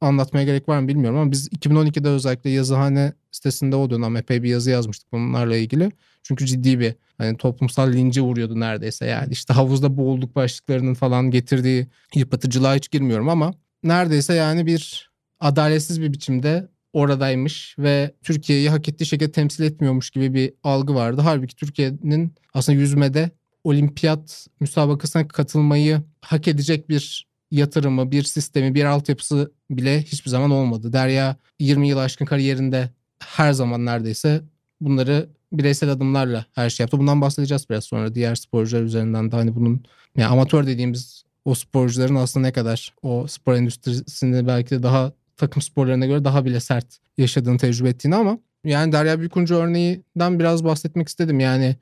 Anlatmaya 0.00 0.44
gerek 0.44 0.68
var 0.68 0.78
mı 0.78 0.88
bilmiyorum 0.88 1.18
ama 1.18 1.30
biz 1.30 1.48
2012'de 1.48 2.08
özellikle 2.08 2.50
yazıhane 2.50 3.12
sitesinde 3.30 3.76
o 3.76 3.90
dönem 3.90 4.16
epey 4.16 4.42
bir 4.42 4.48
yazı 4.48 4.70
yazmıştık 4.70 5.12
bunlarla 5.12 5.56
ilgili. 5.56 5.92
Çünkü 6.22 6.46
ciddi 6.46 6.80
bir 6.80 6.94
hani 7.18 7.36
toplumsal 7.36 7.92
lince 7.92 8.22
uğruyordu 8.22 8.60
neredeyse 8.60 9.06
yani. 9.06 9.32
işte 9.32 9.54
havuzda 9.54 9.96
boğulduk 9.96 10.36
başlıklarının 10.36 10.94
falan 10.94 11.30
getirdiği 11.30 11.86
yıpratıcılığa 12.14 12.74
hiç 12.74 12.90
girmiyorum 12.90 13.28
ama 13.28 13.54
neredeyse 13.84 14.34
yani 14.34 14.66
bir 14.66 15.10
adaletsiz 15.40 16.00
bir 16.00 16.12
biçimde 16.12 16.68
oradaymış 16.92 17.74
ve 17.78 18.14
Türkiye'yi 18.22 18.70
hak 18.70 18.88
ettiği 18.88 19.06
şekilde 19.06 19.32
temsil 19.32 19.64
etmiyormuş 19.64 20.10
gibi 20.10 20.34
bir 20.34 20.52
algı 20.62 20.94
vardı. 20.94 21.20
Halbuki 21.24 21.56
Türkiye'nin 21.56 22.34
aslında 22.54 22.78
yüzmede 22.78 23.30
olimpiyat 23.64 24.46
müsabakasına 24.60 25.28
katılmayı 25.28 26.02
hak 26.20 26.48
edecek 26.48 26.88
bir 26.88 27.26
yatırımı, 27.50 28.10
bir 28.10 28.22
sistemi, 28.22 28.74
bir 28.74 28.84
altyapısı 28.84 29.52
bile 29.70 30.02
hiçbir 30.02 30.30
zaman 30.30 30.50
olmadı. 30.50 30.92
Derya 30.92 31.36
20 31.60 31.88
yıl 31.88 31.98
aşkın 31.98 32.24
kariyerinde 32.24 32.90
her 33.18 33.52
zaman 33.52 33.86
neredeyse 33.86 34.42
bunları 34.80 35.28
bireysel 35.52 35.90
adımlarla 35.90 36.46
her 36.52 36.70
şey 36.70 36.84
yaptı. 36.84 36.98
Bundan 36.98 37.20
bahsedeceğiz 37.20 37.70
biraz 37.70 37.84
sonra 37.84 38.14
diğer 38.14 38.34
sporcular 38.34 38.82
üzerinden 38.82 39.32
de 39.32 39.36
hani 39.36 39.56
bunun 39.56 39.84
yani 40.16 40.28
amatör 40.28 40.66
dediğimiz 40.66 41.24
o 41.44 41.54
sporcuların 41.54 42.14
aslında 42.14 42.46
ne 42.46 42.52
kadar 42.52 42.94
o 43.02 43.26
spor 43.26 43.54
endüstrisini 43.54 44.46
belki 44.46 44.70
de 44.70 44.82
daha 44.82 45.12
takım 45.42 45.62
sporlarına 45.62 46.06
göre 46.06 46.24
daha 46.24 46.44
bile 46.44 46.60
sert 46.60 46.98
yaşadığını 47.18 47.58
tecrübe 47.58 47.88
ettiğini 47.88 48.14
ama 48.14 48.38
yani 48.64 48.92
Derya 48.92 49.18
Büyükuncu 49.18 49.54
örneğinden 49.54 50.38
biraz 50.38 50.64
bahsetmek 50.64 51.08
istedim. 51.08 51.40
Yani 51.40 51.76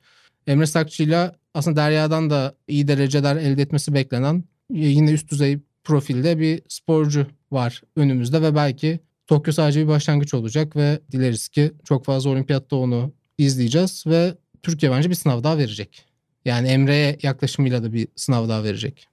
Emre 0.47 0.65
Sakçı'yla 0.65 1.35
aslında 1.53 1.81
Derya'dan 1.81 2.29
da 2.29 2.55
iyi 2.67 2.87
dereceler 2.87 3.35
elde 3.35 3.61
etmesi 3.61 3.93
beklenen 3.93 4.43
yine 4.69 5.11
üst 5.11 5.31
düzey 5.31 5.59
profilde 5.83 6.39
bir 6.39 6.61
sporcu 6.67 7.27
var 7.51 7.81
önümüzde 7.95 8.41
ve 8.41 8.55
belki 8.55 8.99
Tokyo 9.27 9.53
sadece 9.53 9.83
bir 9.83 9.87
başlangıç 9.87 10.33
olacak 10.33 10.75
ve 10.75 10.99
dileriz 11.11 11.47
ki 11.47 11.71
çok 11.85 12.05
fazla 12.05 12.29
olimpiyatta 12.29 12.75
onu 12.75 13.13
izleyeceğiz 13.37 14.03
ve 14.07 14.35
Türkiye 14.63 14.91
bence 14.91 15.09
bir 15.09 15.15
sınav 15.15 15.43
daha 15.43 15.57
verecek. 15.57 16.05
Yani 16.45 16.67
Emre'ye 16.67 17.17
yaklaşımıyla 17.23 17.83
da 17.83 17.93
bir 17.93 18.07
sınav 18.15 18.49
daha 18.49 18.63
verecek. 18.63 19.07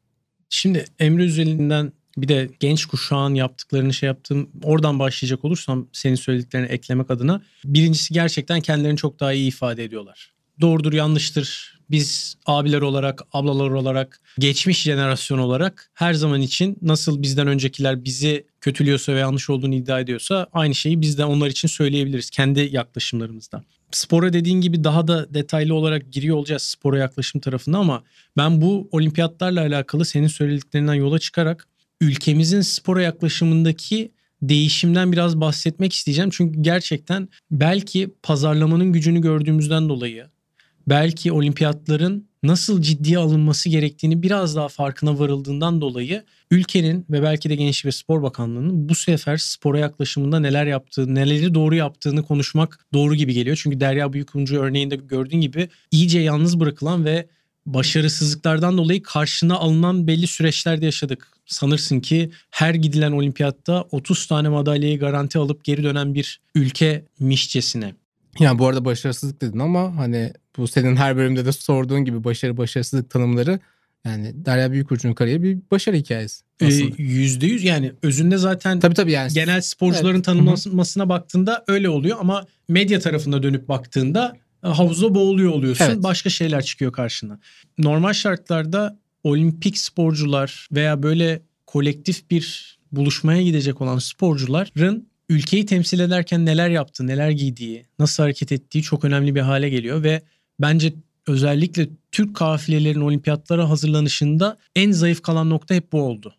Şimdi 0.48 0.84
Emre 0.98 1.24
üzerinden 1.24 1.92
bir 2.22 2.28
de 2.28 2.50
genç 2.60 2.86
kuşağın 2.86 3.34
yaptıklarını 3.34 3.94
şey 3.94 4.06
yaptığım 4.06 4.50
oradan 4.62 4.98
başlayacak 4.98 5.44
olursam 5.44 5.86
senin 5.92 6.14
söylediklerini 6.14 6.66
eklemek 6.66 7.10
adına 7.10 7.42
birincisi 7.64 8.14
gerçekten 8.14 8.60
kendilerini 8.60 8.96
çok 8.96 9.20
daha 9.20 9.32
iyi 9.32 9.48
ifade 9.48 9.84
ediyorlar. 9.84 10.32
Doğrudur 10.60 10.92
yanlıştır 10.92 11.78
biz 11.90 12.36
abiler 12.46 12.80
olarak 12.80 13.22
ablalar 13.32 13.70
olarak 13.70 14.20
geçmiş 14.38 14.82
jenerasyon 14.82 15.38
olarak 15.38 15.90
her 15.94 16.14
zaman 16.14 16.40
için 16.40 16.78
nasıl 16.82 17.22
bizden 17.22 17.46
öncekiler 17.46 18.04
bizi 18.04 18.46
kötülüyorsa 18.60 19.14
ve 19.14 19.18
yanlış 19.18 19.50
olduğunu 19.50 19.74
iddia 19.74 20.00
ediyorsa 20.00 20.46
aynı 20.52 20.74
şeyi 20.74 21.00
biz 21.00 21.18
de 21.18 21.24
onlar 21.24 21.46
için 21.46 21.68
söyleyebiliriz 21.68 22.30
kendi 22.30 22.60
yaklaşımlarımızda. 22.72 23.64
Spora 23.90 24.32
dediğin 24.32 24.60
gibi 24.60 24.84
daha 24.84 25.08
da 25.08 25.34
detaylı 25.34 25.74
olarak 25.74 26.12
giriyor 26.12 26.36
olacağız 26.36 26.62
spora 26.62 26.98
yaklaşım 26.98 27.40
tarafında 27.40 27.78
ama 27.78 28.02
ben 28.36 28.60
bu 28.60 28.88
olimpiyatlarla 28.92 29.60
alakalı 29.60 30.04
senin 30.04 30.26
söylediklerinden 30.26 30.94
yola 30.94 31.18
çıkarak 31.18 31.66
ülkemizin 32.00 32.60
spora 32.60 33.02
yaklaşımındaki 33.02 34.12
değişimden 34.42 35.12
biraz 35.12 35.40
bahsetmek 35.40 35.92
isteyeceğim. 35.92 36.30
Çünkü 36.32 36.62
gerçekten 36.62 37.28
belki 37.50 38.10
pazarlamanın 38.22 38.92
gücünü 38.92 39.20
gördüğümüzden 39.20 39.88
dolayı 39.88 40.26
belki 40.88 41.32
olimpiyatların 41.32 42.28
nasıl 42.42 42.82
ciddiye 42.82 43.18
alınması 43.18 43.68
gerektiğini 43.68 44.22
biraz 44.22 44.56
daha 44.56 44.68
farkına 44.68 45.18
varıldığından 45.18 45.80
dolayı 45.80 46.24
ülkenin 46.50 47.06
ve 47.10 47.22
belki 47.22 47.50
de 47.50 47.54
Gençlik 47.54 47.84
ve 47.84 47.92
Spor 47.92 48.22
Bakanlığı'nın 48.22 48.88
bu 48.88 48.94
sefer 48.94 49.36
spora 49.36 49.78
yaklaşımında 49.78 50.40
neler 50.40 50.66
yaptığı, 50.66 51.14
neleri 51.14 51.54
doğru 51.54 51.74
yaptığını 51.74 52.22
konuşmak 52.22 52.86
doğru 52.92 53.14
gibi 53.14 53.34
geliyor. 53.34 53.60
Çünkü 53.62 53.80
Derya 53.80 54.12
Büyükuncu 54.12 54.60
örneğinde 54.60 54.96
gördüğün 54.96 55.40
gibi 55.40 55.68
iyice 55.90 56.20
yalnız 56.20 56.60
bırakılan 56.60 57.04
ve 57.04 57.28
başarısızlıklardan 57.74 58.78
dolayı 58.78 59.02
karşına 59.02 59.56
alınan 59.56 60.06
belli 60.06 60.26
süreçlerde 60.26 60.84
yaşadık. 60.84 61.28
Sanırsın 61.46 62.00
ki 62.00 62.30
her 62.50 62.74
gidilen 62.74 63.12
olimpiyatta 63.12 63.84
30 63.90 64.26
tane 64.26 64.48
madalyayı 64.48 64.98
garanti 64.98 65.38
alıp 65.38 65.64
geri 65.64 65.82
dönen 65.84 66.14
bir 66.14 66.40
ülkemişçesine. 66.54 67.94
Yani 68.38 68.58
bu 68.58 68.66
arada 68.66 68.84
başarısızlık 68.84 69.42
dedin 69.42 69.58
ama 69.58 69.96
hani 69.96 70.32
bu 70.56 70.68
senin 70.68 70.96
her 70.96 71.16
bölümde 71.16 71.44
de 71.46 71.52
sorduğun 71.52 72.04
gibi 72.04 72.24
başarı 72.24 72.56
başarısızlık 72.56 73.10
tanımları 73.10 73.60
yani 74.04 74.32
Derya 74.34 74.72
Büyükurcu'nun 74.72 75.14
kariyeri 75.14 75.42
bir 75.42 75.58
başarı 75.70 75.96
hikayesi. 75.96 76.44
Ee, 76.60 76.66
Yüzde 76.98 77.46
yüz 77.46 77.64
yani 77.64 77.92
özünde 78.02 78.36
zaten 78.36 78.80
tabii 78.80 78.94
tabii 78.94 79.12
yani. 79.12 79.32
genel 79.32 79.60
sporcuların 79.60 80.14
Evet. 80.14 80.24
tanımlanmasına 80.24 81.08
baktığında 81.08 81.64
öyle 81.68 81.88
oluyor 81.88 82.16
ama 82.20 82.46
medya 82.68 83.00
tarafına 83.00 83.42
dönüp 83.42 83.68
baktığında 83.68 84.36
havuzda 84.62 85.14
boğuluyor 85.14 85.52
oluyorsun. 85.52 85.84
Evet. 85.84 86.02
Başka 86.02 86.30
şeyler 86.30 86.62
çıkıyor 86.62 86.92
karşına. 86.92 87.38
Normal 87.78 88.12
şartlarda 88.12 88.98
olimpik 89.24 89.78
sporcular 89.78 90.68
veya 90.72 91.02
böyle 91.02 91.42
kolektif 91.66 92.30
bir 92.30 92.78
buluşmaya 92.92 93.42
gidecek 93.42 93.80
olan 93.80 93.98
sporcuların 93.98 95.08
ülkeyi 95.28 95.66
temsil 95.66 96.00
ederken 96.00 96.46
neler 96.46 96.68
yaptığı, 96.68 97.06
neler 97.06 97.30
giydiği, 97.30 97.86
nasıl 97.98 98.22
hareket 98.22 98.52
ettiği 98.52 98.82
çok 98.82 99.04
önemli 99.04 99.34
bir 99.34 99.40
hale 99.40 99.68
geliyor 99.68 100.02
ve 100.02 100.22
bence 100.60 100.92
özellikle 101.26 101.88
Türk 102.12 102.36
kafilelerin 102.36 103.00
olimpiyatlara 103.00 103.70
hazırlanışında 103.70 104.58
en 104.76 104.92
zayıf 104.92 105.22
kalan 105.22 105.50
nokta 105.50 105.74
hep 105.74 105.92
bu 105.92 106.02
oldu. 106.02 106.34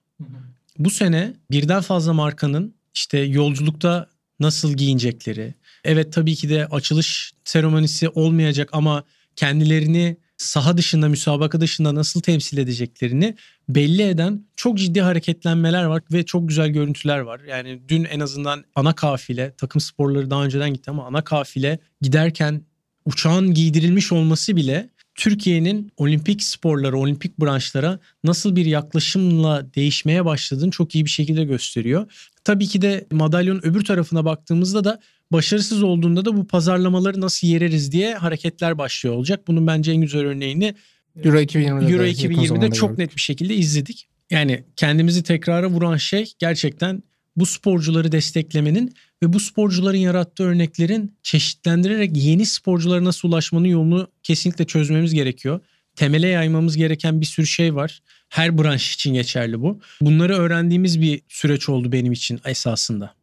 Bu 0.77 0.89
sene 0.89 1.33
birden 1.51 1.81
fazla 1.81 2.13
markanın 2.13 2.73
işte 2.93 3.19
yolculukta 3.19 4.07
nasıl 4.39 4.73
giyinecekleri, 4.73 5.53
evet 5.83 6.13
tabii 6.13 6.36
ki 6.36 6.50
de 6.50 6.67
açılış 6.67 7.31
seremonisi 7.43 8.09
olmayacak 8.09 8.69
ama 8.71 9.03
kendilerini 9.36 10.17
saha 10.38 10.77
dışında, 10.77 11.09
müsabaka 11.09 11.62
dışında 11.62 11.95
nasıl 11.95 12.21
temsil 12.21 12.57
edeceklerini 12.57 13.36
belli 13.69 14.01
eden 14.01 14.45
çok 14.55 14.77
ciddi 14.77 15.01
hareketlenmeler 15.01 15.83
var 15.83 16.01
ve 16.12 16.25
çok 16.25 16.50
güzel 16.50 16.69
görüntüler 16.69 17.19
var. 17.19 17.41
Yani 17.48 17.79
dün 17.88 18.03
en 18.03 18.19
azından 18.19 18.63
ana 18.75 18.93
kafile, 18.93 19.53
takım 19.57 19.81
sporları 19.81 20.29
daha 20.29 20.45
önceden 20.45 20.74
gitti 20.74 20.91
ama 20.91 21.05
ana 21.05 21.24
kafile 21.24 21.79
giderken 22.01 22.62
uçağın 23.05 23.53
giydirilmiş 23.53 24.12
olması 24.12 24.55
bile 24.55 24.89
Türkiye'nin 25.15 25.91
olimpik 25.98 26.43
sporlara, 26.43 26.98
olimpik 26.98 27.39
branşlara 27.39 28.00
nasıl 28.24 28.55
bir 28.55 28.65
yaklaşımla 28.65 29.74
değişmeye 29.75 30.25
başladığını 30.25 30.71
çok 30.71 30.95
iyi 30.95 31.05
bir 31.05 31.09
şekilde 31.09 31.43
gösteriyor. 31.43 32.12
Tabii 32.43 32.67
ki 32.67 32.81
de 32.81 33.07
madalyonun 33.12 33.62
öbür 33.63 33.86
tarafına 33.86 34.25
baktığımızda 34.25 34.83
da 34.83 35.00
başarısız 35.31 35.83
olduğunda 35.83 36.25
da 36.25 36.38
bu 36.38 36.48
pazarlamaları 36.48 37.21
nasıl 37.21 37.48
yereriz 37.48 37.91
diye 37.91 38.15
hareketler 38.15 38.77
başlıyor 38.77 39.15
olacak. 39.15 39.48
Bunun 39.48 39.67
bence 39.67 39.91
en 39.91 40.01
güzel 40.01 40.21
örneğini 40.21 40.75
Euro 41.24 41.38
2020'de, 41.38 41.91
Euro 41.91 42.03
de 42.03 42.07
yakın 42.07 42.29
2020'de 42.29 42.48
zamanda 42.48 42.71
çok 42.71 42.89
gördük. 42.89 43.00
net 43.00 43.15
bir 43.15 43.21
şekilde 43.21 43.55
izledik. 43.55 44.07
Yani 44.29 44.63
kendimizi 44.75 45.24
tekrara 45.24 45.69
vuran 45.69 45.98
şey 45.98 46.33
gerçekten 46.39 47.03
bu 47.36 47.45
sporcuları 47.45 48.12
desteklemenin 48.12 48.93
ve 49.24 49.33
bu 49.33 49.39
sporcuların 49.39 49.98
yarattığı 49.98 50.43
örneklerin 50.43 51.17
çeşitlendirerek 51.24 52.12
yeni 52.13 52.45
sporculara 52.45 53.03
nasıl 53.03 53.29
ulaşmanın 53.29 53.65
yolunu 53.67 54.07
kesinlikle 54.24 54.65
çözmemiz 54.65 55.13
gerekiyor. 55.13 55.59
temele 55.95 56.27
yaymamız 56.27 56.77
gereken 56.77 57.21
bir 57.21 57.25
sürü 57.25 57.48
şey 57.48 57.75
var. 57.75 58.00
Her 58.29 58.57
branş 58.57 58.93
için 58.95 59.13
geçerli 59.13 59.62
bu. 59.62 59.79
Bunları 60.01 60.36
öğrendiğimiz 60.36 61.01
bir 61.01 61.21
süreç 61.27 61.69
oldu 61.69 61.91
benim 61.91 62.12
için 62.12 62.39
esasında. 62.45 63.18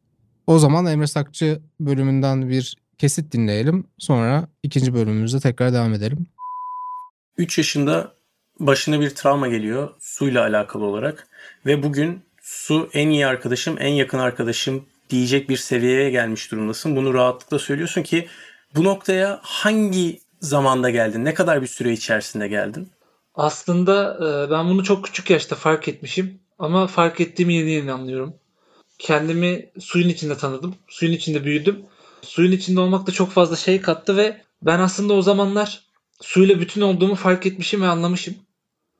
O 0.47 0.59
zaman 0.59 0.87
Emre 0.87 1.07
Sakçı 1.07 1.61
bölümünden 1.81 2.49
bir 2.49 2.76
kesit 2.99 3.33
dinleyelim. 3.33 3.87
Sonra 3.99 4.49
ikinci 4.62 4.95
bölümümüzde 4.95 5.41
tekrar 5.41 5.73
devam 5.73 5.95
edelim. 5.95 6.26
3 7.37 7.59
yaşında 7.59 8.12
başına 8.61 9.00
bir 9.00 9.11
travma 9.11 9.49
geliyor 9.49 9.91
suyla 10.00 10.43
alakalı 10.43 10.85
olarak 10.85 11.26
ve 11.67 11.83
bugün 11.83 12.23
su 12.43 12.91
en 12.93 13.09
iyi 13.09 13.26
arkadaşım, 13.26 13.76
en 13.81 13.93
yakın 13.93 14.19
arkadaşım 14.19 14.85
diyecek 15.11 15.49
bir 15.49 15.57
seviyeye 15.57 16.11
gelmiş 16.11 16.53
durumdasın. 16.53 16.97
Bunu 16.97 17.15
rahatlıkla 17.15 17.59
söylüyorsun 17.59 18.03
ki 18.03 18.29
bu 18.75 18.85
noktaya 18.85 19.41
hangi 19.43 20.21
zamanda 20.41 20.91
geldin? 20.91 21.25
Ne 21.25 21.35
kadar 21.35 21.62
bir 21.62 21.67
süre 21.67 21.93
içerisinde 21.93 22.49
geldin? 22.49 22.91
Aslında 23.35 24.15
e, 24.17 24.50
ben 24.50 24.69
bunu 24.69 24.85
çok 24.85 25.05
küçük 25.05 25.31
yaşta 25.31 25.57
fark 25.57 25.88
etmişim 25.88 26.41
ama 26.59 26.87
fark 26.87 27.21
ettiğimi 27.21 27.55
yeni 27.55 27.71
yeni 27.71 27.93
anlıyorum. 27.93 28.35
Kendimi 28.99 29.71
suyun 29.81 30.09
içinde 30.09 30.37
tanıdım. 30.37 30.75
Suyun 30.88 31.12
içinde 31.12 31.45
büyüdüm. 31.45 31.83
Suyun 32.23 32.53
içinde 32.53 32.81
olmak 32.81 33.07
da 33.07 33.12
çok 33.12 33.31
fazla 33.31 33.57
şey 33.57 33.81
kattı 33.81 34.17
ve 34.17 34.41
ben 34.62 34.79
aslında 34.81 35.15
o 35.15 35.23
zamanlar 35.23 35.81
suyla 36.21 36.61
bütün 36.61 36.81
olduğumu 36.81 37.15
fark 37.15 37.47
etmişim 37.47 37.83
ve 37.83 37.87
anlamışım. 37.87 38.35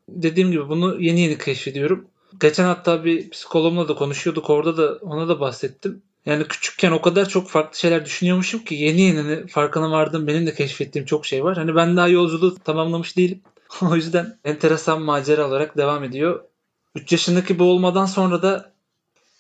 Dediğim 0.09 0.51
gibi 0.51 0.69
bunu 0.69 1.01
yeni 1.01 1.21
yeni 1.21 1.39
keşfediyorum. 1.39 2.07
Geçen 2.41 2.65
hatta 2.65 3.05
bir 3.05 3.31
psikologumla 3.31 3.89
da 3.89 3.95
konuşuyorduk. 3.95 4.51
Orada 4.51 4.77
da 4.77 4.99
ona 5.01 5.29
da 5.29 5.41
bahsettim. 5.41 6.03
Yani 6.27 6.45
küçükken 6.49 6.93
o 6.93 7.03
kadar 7.03 7.29
çok 7.29 7.49
farklı 7.49 7.79
şeyler 7.79 8.05
düşünüyormuşum 8.05 8.65
ki 8.65 8.75
yeni 8.75 9.01
yeni 9.01 9.47
farkına 9.47 9.91
vardım. 9.91 10.27
Benim 10.27 10.47
de 10.47 10.55
keşfettiğim 10.55 11.07
çok 11.07 11.27
şey 11.27 11.45
var. 11.45 11.57
Hani 11.57 11.75
ben 11.75 11.97
daha 11.97 12.09
yolculuğu 12.09 12.57
tamamlamış 12.65 13.17
değilim. 13.17 13.43
o 13.83 13.97
yüzden 13.97 14.39
enteresan 14.45 15.03
macera 15.03 15.49
olarak 15.49 15.77
devam 15.77 16.05
ediyor. 16.05 16.45
3 16.95 17.13
yaşındaki 17.13 17.59
bu 17.59 17.65
olmadan 17.65 18.07
sonra 18.07 18.43
da 18.43 18.73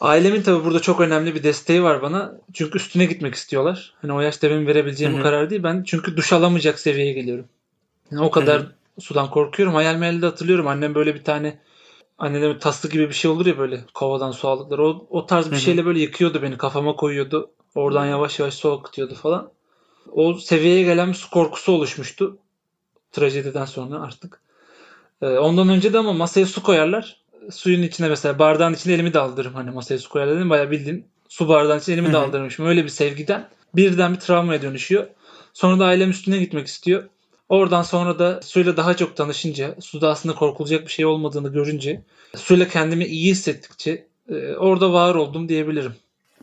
ailemin 0.00 0.42
tabii 0.42 0.64
burada 0.64 0.80
çok 0.80 1.00
önemli 1.00 1.34
bir 1.34 1.42
desteği 1.42 1.82
var 1.82 2.02
bana. 2.02 2.40
Çünkü 2.52 2.78
üstüne 2.78 3.04
gitmek 3.04 3.34
istiyorlar. 3.34 3.94
Hani 4.02 4.12
o 4.12 4.20
yaşta 4.20 4.50
benim 4.50 4.66
verebileceğim 4.66 5.12
Hı-hı. 5.12 5.20
bu 5.20 5.24
karar 5.24 5.50
değil. 5.50 5.62
Ben 5.62 5.82
çünkü 5.86 6.16
duş 6.16 6.32
alamayacak 6.32 6.78
seviyeye 6.78 7.12
geliyorum. 7.12 7.44
Yani 8.10 8.22
o 8.22 8.30
kadar 8.30 8.60
Hı-hı. 8.60 8.72
sudan 9.00 9.30
korkuyorum. 9.30 9.74
Hayal 9.74 9.96
meyalde 9.96 10.26
hatırlıyorum. 10.26 10.66
Annem 10.66 10.94
böyle 10.94 11.14
bir 11.14 11.24
tane 11.24 11.58
annelerin 12.18 12.58
taslı 12.58 12.88
gibi 12.88 13.08
bir 13.08 13.14
şey 13.14 13.30
olur 13.30 13.46
ya 13.46 13.58
böyle 13.58 13.80
kovadan 13.94 14.32
su 14.32 14.48
aldıkları. 14.48 14.86
O, 14.86 15.06
o 15.10 15.26
tarz 15.26 15.50
bir 15.50 15.56
şeyle 15.56 15.84
böyle 15.84 16.00
yıkıyordu 16.00 16.42
beni. 16.42 16.58
Kafama 16.58 16.96
koyuyordu. 16.96 17.50
Oradan 17.74 18.06
yavaş 18.06 18.38
yavaş 18.38 18.54
su 18.54 18.72
akıtıyordu 18.72 19.14
falan. 19.14 19.50
O 20.12 20.34
seviyeye 20.34 20.82
gelen 20.82 21.08
bir 21.08 21.14
su 21.14 21.30
korkusu 21.30 21.72
oluşmuştu. 21.72 22.38
Trajediden 23.12 23.64
sonra 23.64 24.00
artık. 24.00 24.40
Ee, 25.22 25.26
ondan 25.26 25.68
önce 25.68 25.92
de 25.92 25.98
ama 25.98 26.12
masaya 26.12 26.46
su 26.46 26.62
koyarlar. 26.62 27.20
Suyun 27.50 27.82
içine 27.82 28.08
mesela 28.08 28.38
bardağın 28.38 28.74
içine 28.74 28.92
elimi 28.92 29.14
daldırırım. 29.14 29.54
Hani 29.54 29.70
masaya 29.70 29.98
su 29.98 30.08
koyarlar 30.08 30.36
dedim. 30.36 30.50
Bayağı 30.50 30.70
bildiğin 30.70 31.04
su 31.28 31.48
bardağın 31.48 31.78
içine 31.78 31.94
elimi 31.94 32.12
daldırmışım. 32.12 32.66
Öyle 32.66 32.84
bir 32.84 32.88
sevgiden 32.88 33.48
birden 33.76 34.14
bir 34.14 34.20
travmaya 34.20 34.62
dönüşüyor. 34.62 35.06
Sonra 35.52 35.78
da 35.78 35.84
ailem 35.84 36.10
üstüne 36.10 36.38
gitmek 36.38 36.66
istiyor. 36.66 37.04
Oradan 37.48 37.82
sonra 37.82 38.18
da 38.18 38.42
suyla 38.42 38.76
daha 38.76 38.96
çok 38.96 39.16
tanışınca, 39.16 39.74
suda 39.80 40.10
aslında 40.10 40.34
korkulacak 40.34 40.86
bir 40.86 40.92
şey 40.92 41.06
olmadığını 41.06 41.52
görünce, 41.52 42.02
suyla 42.36 42.68
kendimi 42.68 43.04
iyi 43.04 43.30
hissettikçe 43.30 44.06
e, 44.28 44.54
orada 44.54 44.92
var 44.92 45.14
oldum 45.14 45.48
diyebilirim. 45.48 45.94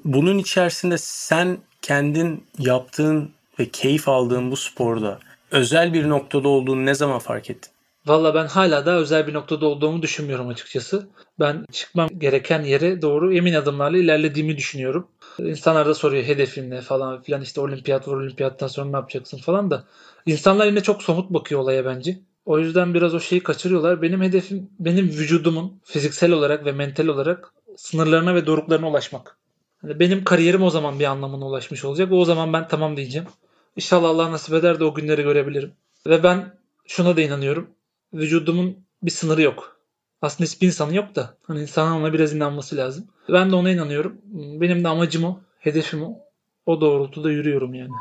Bunun 0.05 0.37
içerisinde 0.37 0.97
sen 0.97 1.57
kendin 1.81 2.43
yaptığın 2.59 3.31
ve 3.59 3.69
keyif 3.69 4.09
aldığın 4.09 4.51
bu 4.51 4.57
sporda 4.57 5.19
özel 5.51 5.93
bir 5.93 6.09
noktada 6.09 6.47
olduğunu 6.47 6.85
ne 6.85 6.95
zaman 6.95 7.19
fark 7.19 7.49
ettin? 7.49 7.72
Valla 8.07 8.35
ben 8.35 8.47
hala 8.47 8.85
da 8.85 8.95
özel 8.97 9.27
bir 9.27 9.33
noktada 9.33 9.65
olduğumu 9.65 10.01
düşünmüyorum 10.01 10.47
açıkçası. 10.47 11.07
Ben 11.39 11.65
çıkmam 11.71 12.09
gereken 12.17 12.61
yere 12.63 13.01
doğru 13.01 13.33
emin 13.35 13.53
adımlarla 13.53 13.97
ilerlediğimi 13.97 14.57
düşünüyorum. 14.57 15.07
İnsanlar 15.39 15.87
da 15.87 15.93
soruyor 15.95 16.23
hedefin 16.23 16.69
ne 16.69 16.81
falan 16.81 17.21
filan 17.21 17.41
işte 17.41 17.61
olimpiyat 17.61 18.07
var 18.07 18.13
olimpiyattan 18.13 18.67
sonra 18.67 18.89
ne 18.89 18.95
yapacaksın 18.95 19.37
falan 19.37 19.71
da. 19.71 19.83
İnsanlar 20.25 20.65
yine 20.65 20.83
çok 20.83 21.03
somut 21.03 21.29
bakıyor 21.29 21.61
olaya 21.61 21.85
bence. 21.85 22.19
O 22.45 22.59
yüzden 22.59 22.93
biraz 22.93 23.13
o 23.13 23.19
şeyi 23.19 23.43
kaçırıyorlar. 23.43 24.01
Benim 24.01 24.21
hedefim 24.21 24.69
benim 24.79 25.05
vücudumun 25.07 25.81
fiziksel 25.83 26.31
olarak 26.31 26.65
ve 26.65 26.71
mental 26.71 27.07
olarak 27.07 27.53
sınırlarına 27.77 28.35
ve 28.35 28.45
doruklarına 28.45 28.89
ulaşmak. 28.89 29.37
Yani 29.83 29.99
benim 29.99 30.23
kariyerim 30.23 30.63
o 30.63 30.69
zaman 30.69 30.99
bir 30.99 31.05
anlamına 31.05 31.45
ulaşmış 31.47 31.85
olacak 31.85 32.11
o 32.11 32.25
zaman 32.25 32.53
ben 32.53 32.67
tamam 32.67 32.97
diyeceğim. 32.97 33.27
İnşallah 33.75 34.09
Allah 34.09 34.31
nasip 34.31 34.53
eder 34.53 34.79
de 34.79 34.83
o 34.83 34.93
günleri 34.93 35.23
görebilirim. 35.23 35.71
Ve 36.07 36.23
ben 36.23 36.55
şuna 36.87 37.17
da 37.17 37.21
inanıyorum. 37.21 37.69
Vücudumun 38.13 38.77
bir 39.03 39.11
sınırı 39.11 39.41
yok. 39.41 39.77
Aslında 40.21 40.49
hiçbir 40.49 40.67
insanın 40.67 40.93
yok 40.93 41.15
da. 41.15 41.37
Hani 41.43 41.61
insanın 41.61 41.91
ona 41.91 42.13
biraz 42.13 42.33
inanması 42.33 42.77
lazım. 42.77 43.07
Ben 43.29 43.51
de 43.51 43.55
ona 43.55 43.71
inanıyorum. 43.71 44.21
Benim 44.61 44.83
de 44.83 44.87
amacım 44.87 45.23
o. 45.23 45.39
Hedefim 45.59 46.03
o. 46.03 46.19
O 46.65 46.81
doğrultuda 46.81 47.31
yürüyorum 47.31 47.73
yani. 47.73 47.91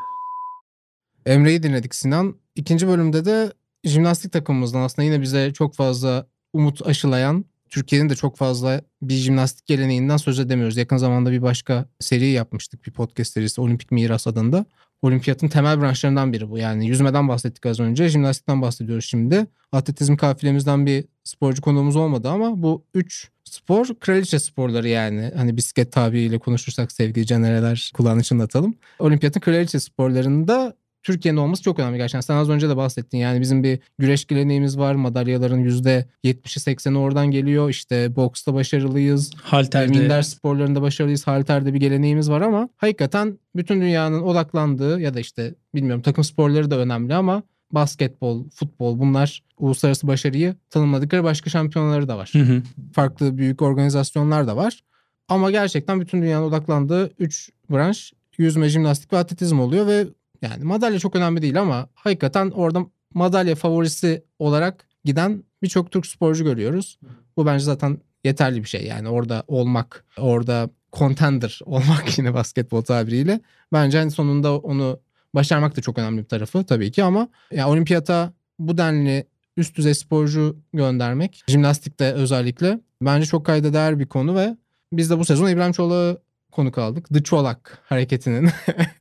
Emre'yi 1.27 1.62
dinledik 1.62 1.94
Sinan. 1.94 2.37
İkinci 2.55 2.88
bölümde 2.88 3.25
de 3.25 3.53
jimnastik 3.85 4.33
takımımızdan 4.33 4.81
aslında 4.81 5.07
yine 5.07 5.22
bize 5.22 5.53
çok 5.53 5.75
fazla 5.75 6.27
umut 6.53 6.87
aşılayan 6.87 7.44
Türkiye'nin 7.70 8.09
de 8.09 8.14
çok 8.14 8.37
fazla 8.37 8.83
bir 9.03 9.14
jimnastik 9.14 9.66
geleneğinden 9.66 10.16
söz 10.16 10.38
edemiyoruz. 10.38 10.77
Yakın 10.77 10.96
zamanda 10.96 11.31
bir 11.31 11.42
başka 11.42 11.88
seri 12.01 12.27
yapmıştık 12.27 12.87
bir 12.87 12.92
podcast 12.92 13.33
serisi 13.33 13.61
Olimpik 13.61 13.90
Miras 13.90 14.27
adında. 14.27 14.66
Olimpiyatın 15.03 15.49
temel 15.49 15.81
branşlarından 15.81 16.33
biri 16.33 16.51
bu. 16.51 16.59
Yani 16.59 16.87
yüzmeden 16.87 17.29
bahsettik 17.29 17.67
az 17.67 17.81
önce. 17.81 18.09
Jimnastikten 18.09 18.62
bahsediyoruz 18.62 19.05
şimdi. 19.05 19.47
Atletizm 19.73 20.17
kafilemizden 20.17 20.87
bir 20.87 21.05
sporcu 21.25 21.62
konuğumuz 21.62 21.97
olmadı 21.97 22.29
ama 22.29 22.62
bu 22.62 22.85
üç 22.95 23.31
spor 23.45 23.87
kraliçe 24.01 24.38
sporları 24.38 24.88
yani. 24.88 25.33
Hani 25.37 25.57
bisiklet 25.57 25.93
tabiriyle 25.93 26.38
konuşursak 26.38 26.93
sevgili 26.93 27.27
canereler 27.27 27.91
kulağını 27.95 28.23
çınlatalım. 28.23 28.75
Olimpiyatın 28.99 29.41
kraliçe 29.41 29.81
sporlarında 29.81 30.75
Türkiye'nin 31.03 31.38
olması 31.38 31.62
çok 31.62 31.79
önemli 31.79 31.97
gerçekten. 31.97 32.21
Sen 32.21 32.35
az 32.35 32.51
önce 32.51 32.69
de 32.69 32.77
bahsettin. 32.77 33.19
Yani 33.19 33.41
bizim 33.41 33.62
bir 33.62 33.79
güreş 33.99 34.27
geleneğimiz 34.27 34.79
var. 34.79 34.95
Madalyaların 34.95 35.65
%70'i 35.65 36.75
80'i 36.75 36.99
oradan 36.99 37.31
geliyor. 37.31 37.71
İşte 37.71 38.17
boksta 38.17 38.55
başarılıyız. 38.55 39.31
Halterde. 39.43 39.99
Minder 39.99 40.23
sporlarında 40.23 40.83
başarılıyız. 40.83 41.27
Halterde 41.27 41.75
bir 41.75 41.81
geleneğimiz 41.81 42.31
var 42.31 42.41
ama 42.41 42.69
hakikaten 42.77 43.38
bütün 43.57 43.81
dünyanın 43.81 44.23
odaklandığı 44.23 45.01
ya 45.01 45.15
da 45.15 45.21
işte 45.21 45.55
bilmiyorum 45.75 46.03
takım 46.03 46.25
sporları 46.25 46.71
da 46.71 46.79
önemli 46.79 47.15
ama 47.15 47.43
basketbol, 47.73 48.51
futbol 48.51 48.99
bunlar 48.99 49.43
uluslararası 49.59 50.07
başarıyı 50.07 50.57
tanımladıkları 50.71 51.25
başka 51.25 51.51
şampiyonları 51.51 52.09
da 52.09 52.19
var. 52.19 52.31
Hı 52.33 52.38
hı. 52.38 52.62
Farklı 52.93 53.38
büyük 53.38 53.62
organizasyonlar 53.62 54.47
da 54.47 54.57
var. 54.57 54.81
Ama 55.29 55.51
gerçekten 55.51 56.01
bütün 56.01 56.23
dünyanın 56.23 56.47
odaklandığı 56.47 57.11
3 57.19 57.51
branş 57.71 58.12
yüzme, 58.38 58.69
jimnastik 58.69 59.12
ve 59.12 59.19
atletizm 59.19 59.61
oluyor 59.61 59.87
ve 59.87 60.07
yani 60.42 60.64
madalya 60.64 60.98
çok 60.98 61.16
önemli 61.16 61.42
değil 61.42 61.61
ama 61.61 61.88
hakikaten 61.94 62.50
orada 62.50 62.87
madalya 63.14 63.55
favorisi 63.55 64.24
olarak 64.38 64.87
giden 65.05 65.44
birçok 65.62 65.92
Türk 65.92 66.07
sporcu 66.07 66.44
görüyoruz. 66.44 66.98
Bu 67.37 67.46
bence 67.46 67.64
zaten 67.64 67.98
yeterli 68.24 68.62
bir 68.62 68.68
şey. 68.68 68.87
Yani 68.87 69.09
orada 69.09 69.44
olmak, 69.46 70.05
orada 70.18 70.70
contender 70.92 71.61
olmak 71.64 72.18
yine 72.18 72.35
basketbol 72.35 72.83
tabiriyle. 72.83 73.40
Bence 73.72 73.98
hani 73.98 74.11
sonunda 74.11 74.59
onu 74.59 75.00
başarmak 75.35 75.76
da 75.76 75.81
çok 75.81 75.98
önemli 75.98 76.18
bir 76.18 76.28
tarafı 76.28 76.64
tabii 76.64 76.90
ki 76.92 77.05
ama 77.05 77.28
ya 77.52 77.68
olimpiyata 77.68 78.33
bu 78.59 78.78
denli 78.78 79.26
üst 79.57 79.76
düzey 79.76 79.94
sporcu 79.94 80.57
göndermek, 80.72 81.44
jimnastikte 81.48 82.12
özellikle 82.12 82.81
bence 83.02 83.26
çok 83.26 83.46
kayda 83.46 83.72
değer 83.72 83.98
bir 83.98 84.07
konu 84.07 84.37
ve 84.37 84.57
biz 84.92 85.11
de 85.11 85.18
bu 85.18 85.24
sezon 85.24 85.48
İbrahim 85.48 85.72
Çolak'ı 85.72 86.22
konuk 86.52 86.78
aldık. 86.78 87.09
The 87.14 87.22
Çolak 87.22 87.78
hareketinin 87.88 88.50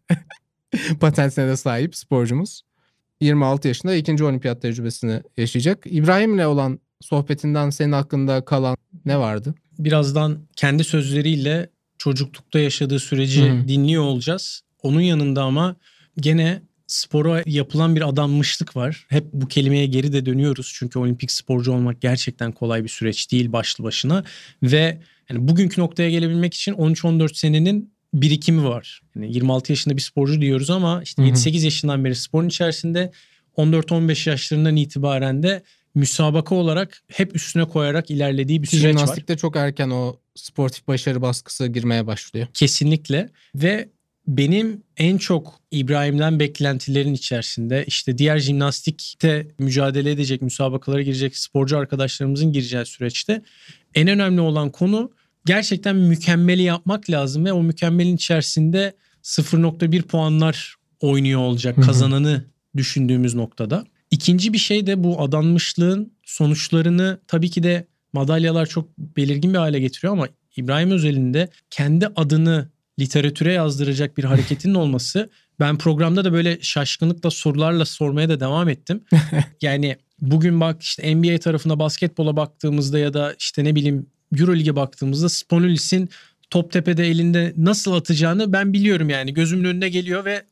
patentine 1.00 1.48
de 1.48 1.58
sahip 1.58 1.96
sporcumuz. 1.96 2.62
26 3.22 3.68
yaşında 3.68 3.96
ikinci 3.96 4.24
olimpiyat 4.24 4.62
tecrübesini 4.62 5.22
yaşayacak. 5.38 5.84
İbrahim'le 5.86 6.46
olan 6.46 6.80
sohbetinden 7.02 7.70
senin 7.70 7.92
hakkında 7.92 8.46
kalan 8.46 8.78
ne 9.06 9.20
vardı? 9.20 9.56
Birazdan 9.80 10.40
kendi 10.56 10.84
sözleriyle 10.84 11.70
çocuklukta 11.98 12.60
yaşadığı 12.60 13.00
süreci 13.00 13.50
Hı. 13.50 13.68
dinliyor 13.68 14.04
olacağız. 14.04 14.62
Onun 14.84 15.02
yanında 15.02 15.44
ama 15.44 15.76
gene 16.18 16.62
spora 16.88 17.44
yapılan 17.46 17.96
bir 17.96 18.10
adanmışlık 18.10 18.76
var. 18.76 19.06
Hep 19.10 19.26
bu 19.34 19.48
kelimeye 19.48 19.86
geri 19.86 20.14
de 20.14 20.26
dönüyoruz. 20.26 20.72
Çünkü 20.76 21.00
olimpik 21.00 21.32
sporcu 21.32 21.72
olmak 21.72 22.02
gerçekten 22.02 22.52
kolay 22.52 22.84
bir 22.84 22.90
süreç 22.90 23.32
değil 23.32 23.52
başlı 23.52 23.84
başına. 23.84 24.24
Ve 24.64 25.02
yani 25.30 25.48
bugünkü 25.48 25.82
noktaya 25.82 26.10
gelebilmek 26.10 26.54
için 26.54 26.74
13-14 26.74 27.34
senenin 27.38 27.94
birikimi 28.14 28.64
var. 28.64 29.02
Yani 29.16 29.34
26 29.34 29.72
yaşında 29.72 29.98
bir 29.98 30.02
sporcu 30.02 30.42
diyoruz 30.42 30.70
ama 30.70 31.04
işte 31.04 31.22
7-8 31.22 31.64
yaşından 31.64 32.06
beri 32.06 32.16
sporun 32.16 32.48
içerisinde 32.48 33.12
14-15 33.58 34.30
yaşlarından 34.30 34.76
itibaren 34.76 35.44
de 35.44 35.64
müsabaka 35.96 36.56
olarak 36.56 37.04
hep 37.08 37.36
üstüne 37.36 37.66
koyarak 37.66 38.12
ilerlediği 38.12 38.62
bir 38.62 38.68
süreç 38.68 38.84
var. 38.84 38.90
Jimnastikte 38.90 39.38
çok 39.38 39.56
erken 39.56 39.90
o 39.90 40.20
sportif 40.36 40.88
başarı 40.88 41.22
baskısı 41.22 41.68
girmeye 41.68 42.08
başlıyor. 42.08 42.48
Kesinlikle 42.54 43.30
ve 43.56 43.90
benim 44.28 44.84
en 44.98 45.18
çok 45.18 45.60
İbrahim'den 45.72 46.40
beklentilerin 46.40 47.14
içerisinde 47.14 47.86
işte 47.88 48.18
diğer 48.18 48.40
jimnastikte 48.40 49.48
mücadele 49.60 50.12
edecek, 50.12 50.42
müsabakalara 50.42 51.02
girecek 51.02 51.38
sporcu 51.38 51.78
arkadaşlarımızın 51.78 52.54
gireceği 52.54 52.86
süreçte 52.86 53.42
en 53.96 54.08
önemli 54.08 54.42
olan 54.42 54.70
konu 54.70 55.12
gerçekten 55.46 55.96
mükemmeli 55.96 56.62
yapmak 56.62 57.10
lazım 57.10 57.46
ve 57.46 57.54
o 57.54 57.64
mükemmelin 57.64 58.16
içerisinde 58.16 58.94
0.1 59.24 60.02
puanlar 60.02 60.76
oynuyor 61.00 61.42
olacak 61.42 61.84
kazananı 61.84 62.46
düşündüğümüz 62.78 63.36
noktada. 63.36 63.86
İkinci 64.12 64.54
bir 64.54 64.58
şey 64.58 64.88
de 64.88 65.04
bu 65.04 65.22
adanmışlığın 65.22 66.14
sonuçlarını 66.26 67.20
tabii 67.28 67.50
ki 67.50 67.64
de 67.64 67.88
madalyalar 68.14 68.66
çok 68.66 68.98
belirgin 68.98 69.54
bir 69.54 69.58
hale 69.58 69.80
getiriyor 69.80 70.14
ama 70.14 70.28
İbrahim 70.58 70.92
özelinde 70.92 71.50
kendi 71.70 72.08
adını 72.08 72.70
literatüre 73.00 73.54
yazdıracak 73.54 74.18
bir 74.18 74.24
hareketinin 74.24 74.74
olması 74.74 75.30
ben 75.60 75.78
programda 75.78 76.26
da 76.26 76.34
böyle 76.34 76.58
şaşkınlıkla 76.62 77.32
sorularla 77.32 77.86
sormaya 77.86 78.30
da 78.30 78.40
devam 78.40 78.70
ettim. 78.70 79.04
yani 79.62 79.98
bugün 80.22 80.62
bak 80.62 80.82
işte 80.82 81.16
NBA 81.16 81.38
tarafında 81.38 81.80
basketbola 81.80 82.36
baktığımızda 82.36 83.00
ya 83.00 83.14
da 83.14 83.36
işte 83.40 83.64
ne 83.64 83.76
bileyim 83.76 84.06
Euroleague'e 84.40 84.76
baktığımızda 84.76 85.30
Spanulis'in 85.30 86.10
top 86.50 86.72
tepede 86.72 87.08
elinde 87.08 87.54
nasıl 87.58 87.94
atacağını 87.94 88.54
ben 88.54 88.74
biliyorum 88.74 89.10
yani 89.10 89.34
gözümün 89.34 89.64
önüne 89.64 89.90
geliyor 89.90 90.26
ve 90.26 90.44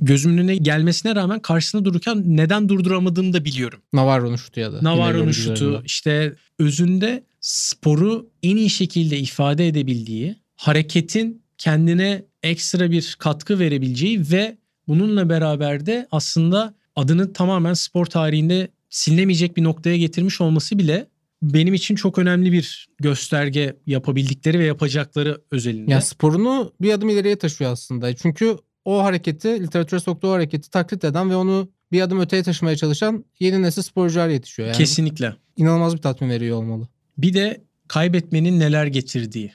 gözümün 0.00 0.38
önüne 0.38 0.56
gelmesine 0.56 1.14
rağmen 1.14 1.40
karşısında 1.40 1.84
dururken 1.84 2.22
neden 2.26 2.68
durduramadığımı 2.68 3.32
da 3.32 3.44
biliyorum. 3.44 3.80
Navarro'nun 3.92 4.36
şutu 4.36 4.60
ya 4.60 4.72
da. 4.72 4.78
Navarro'nun 4.82 5.32
şutu 5.32 5.82
işte 5.84 6.34
özünde 6.58 7.24
sporu 7.40 8.30
en 8.42 8.56
iyi 8.56 8.70
şekilde 8.70 9.18
ifade 9.18 9.68
edebildiği, 9.68 10.36
hareketin 10.56 11.42
kendine 11.58 12.24
ekstra 12.42 12.90
bir 12.90 13.16
katkı 13.18 13.58
verebileceği 13.58 14.30
ve 14.30 14.56
bununla 14.88 15.28
beraber 15.28 15.86
de 15.86 16.08
aslında 16.10 16.74
adını 16.96 17.32
tamamen 17.32 17.74
spor 17.74 18.06
tarihinde 18.06 18.68
silinemeyecek 18.90 19.56
bir 19.56 19.64
noktaya 19.64 19.96
getirmiş 19.96 20.40
olması 20.40 20.78
bile 20.78 21.06
benim 21.42 21.74
için 21.74 21.94
çok 21.94 22.18
önemli 22.18 22.52
bir 22.52 22.88
gösterge 23.00 23.76
yapabildikleri 23.86 24.58
ve 24.58 24.64
yapacakları 24.64 25.40
özelinde. 25.50 25.90
Ya 25.90 26.00
sporunu 26.00 26.72
bir 26.80 26.92
adım 26.92 27.08
ileriye 27.08 27.36
taşıyor 27.36 27.72
aslında. 27.72 28.16
Çünkü 28.16 28.56
o 28.84 29.04
hareketi, 29.04 29.48
literatüre 29.48 30.00
soktuğu 30.00 30.30
hareketi 30.30 30.70
taklit 30.70 31.04
eden 31.04 31.30
ve 31.30 31.36
onu 31.36 31.68
bir 31.92 32.00
adım 32.00 32.20
öteye 32.20 32.42
taşımaya 32.42 32.76
çalışan 32.76 33.24
yeni 33.40 33.62
nesil 33.62 33.82
sporcular 33.82 34.28
yetişiyor. 34.28 34.68
Yani 34.68 34.78
Kesinlikle. 34.78 35.36
İnanılmaz 35.56 35.94
bir 35.96 36.02
tatmin 36.02 36.30
veriyor 36.30 36.56
olmalı. 36.56 36.88
Bir 37.18 37.34
de 37.34 37.64
kaybetmenin 37.88 38.60
neler 38.60 38.86
getirdiği. 38.86 39.52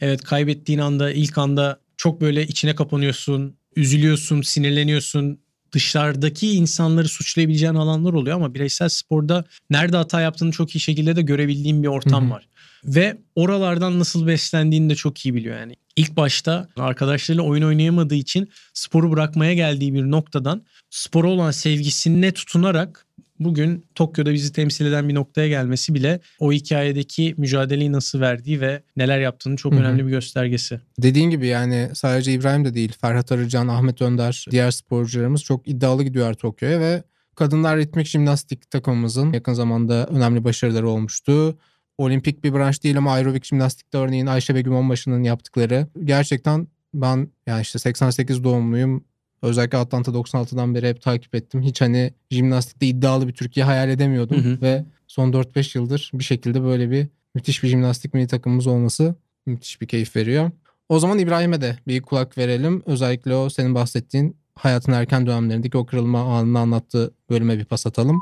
Evet 0.00 0.22
kaybettiğin 0.22 0.78
anda 0.78 1.12
ilk 1.12 1.38
anda 1.38 1.80
çok 1.96 2.20
böyle 2.20 2.46
içine 2.46 2.74
kapanıyorsun, 2.74 3.56
üzülüyorsun, 3.76 4.42
sinirleniyorsun. 4.42 5.40
Dışarıdaki 5.76 6.52
insanları 6.52 7.08
suçlayabileceğin 7.08 7.74
alanlar 7.74 8.12
oluyor 8.12 8.36
ama 8.36 8.54
bireysel 8.54 8.88
sporda 8.88 9.44
nerede 9.70 9.96
hata 9.96 10.20
yaptığını 10.20 10.52
çok 10.52 10.76
iyi 10.76 10.80
şekilde 10.80 11.16
de 11.16 11.22
görebildiğim 11.22 11.82
bir 11.82 11.88
ortam 11.88 12.24
Hı 12.24 12.26
hı. 12.26 12.30
var. 12.30 12.48
Ve 12.84 13.16
oralardan 13.34 13.98
nasıl 13.98 14.26
beslendiğini 14.26 14.90
de 14.90 14.94
çok 14.94 15.26
iyi 15.26 15.34
biliyor 15.34 15.60
yani. 15.60 15.76
İlk 15.96 16.16
başta 16.16 16.68
arkadaşlarıyla 16.76 17.42
oyun 17.44 17.62
oynayamadığı 17.62 18.14
için 18.14 18.50
sporu 18.74 19.12
bırakmaya 19.12 19.54
geldiği 19.54 19.94
bir 19.94 20.02
noktadan 20.02 20.62
spora 20.90 21.28
olan 21.28 21.50
sevgisine 21.50 22.32
tutunarak 22.32 23.05
bugün 23.40 23.86
Tokyo'da 23.94 24.32
bizi 24.32 24.52
temsil 24.52 24.86
eden 24.86 25.08
bir 25.08 25.14
noktaya 25.14 25.48
gelmesi 25.48 25.94
bile 25.94 26.20
o 26.38 26.52
hikayedeki 26.52 27.34
mücadeleyi 27.36 27.92
nasıl 27.92 28.20
verdiği 28.20 28.60
ve 28.60 28.82
neler 28.96 29.20
yaptığını 29.20 29.56
çok 29.56 29.72
önemli 29.72 30.06
bir 30.06 30.10
göstergesi. 30.10 30.80
Dediğin 30.98 31.30
gibi 31.30 31.46
yani 31.46 31.90
sadece 31.94 32.32
İbrahim 32.32 32.64
de 32.64 32.74
değil. 32.74 32.92
Ferhat 33.00 33.32
Arıcan, 33.32 33.68
Ahmet 33.68 34.02
Önder, 34.02 34.46
diğer 34.50 34.70
sporcularımız 34.70 35.42
çok 35.42 35.68
iddialı 35.68 36.04
gidiyor 36.04 36.34
Tokyo'ya 36.34 36.80
ve 36.80 37.02
kadınlar 37.34 37.78
ritmik 37.78 38.06
jimnastik 38.06 38.70
takımımızın 38.70 39.32
yakın 39.32 39.52
zamanda 39.52 40.06
önemli 40.06 40.44
başarıları 40.44 40.88
olmuştu. 40.88 41.58
Olimpik 41.98 42.44
bir 42.44 42.52
branş 42.52 42.82
değil 42.82 42.98
ama 42.98 43.12
aerobik 43.12 43.44
jimnastikte 43.44 43.98
örneğin 43.98 44.26
Ayşe 44.26 44.54
Begüm 44.54 44.74
Onbaşı'nın 44.74 45.22
yaptıkları 45.22 45.86
gerçekten 46.04 46.68
ben 46.94 47.28
yani 47.46 47.62
işte 47.62 47.78
88 47.78 48.44
doğumluyum. 48.44 49.04
Özellikle 49.42 49.78
Atlanta 49.78 50.10
96'dan 50.12 50.74
beri 50.74 50.88
hep 50.88 51.02
takip 51.02 51.34
ettim. 51.34 51.62
Hiç 51.62 51.80
hani 51.80 52.14
jimnastikte 52.30 52.86
iddialı 52.86 53.28
bir 53.28 53.32
Türkiye 53.32 53.66
hayal 53.66 53.88
edemiyordum. 53.88 54.44
Hı 54.44 54.48
hı. 54.48 54.60
Ve 54.62 54.84
son 55.06 55.32
4-5 55.32 55.78
yıldır 55.78 56.10
bir 56.14 56.24
şekilde 56.24 56.62
böyle 56.62 56.90
bir 56.90 57.06
müthiş 57.34 57.62
bir 57.62 57.68
jimnastik 57.68 58.14
milli 58.14 58.26
takımımız 58.26 58.66
olması 58.66 59.14
müthiş 59.46 59.80
bir 59.80 59.86
keyif 59.86 60.16
veriyor. 60.16 60.50
O 60.88 60.98
zaman 60.98 61.18
İbrahim'e 61.18 61.60
de 61.60 61.78
bir 61.86 62.02
kulak 62.02 62.38
verelim. 62.38 62.82
Özellikle 62.86 63.34
o 63.34 63.50
senin 63.50 63.74
bahsettiğin 63.74 64.36
hayatın 64.54 64.92
erken 64.92 65.26
dönemlerindeki 65.26 65.78
o 65.78 65.86
kırılma 65.86 66.38
anını 66.38 66.58
anlattığı 66.58 67.14
bölüme 67.30 67.58
bir 67.58 67.64
pas 67.64 67.86
atalım. 67.86 68.20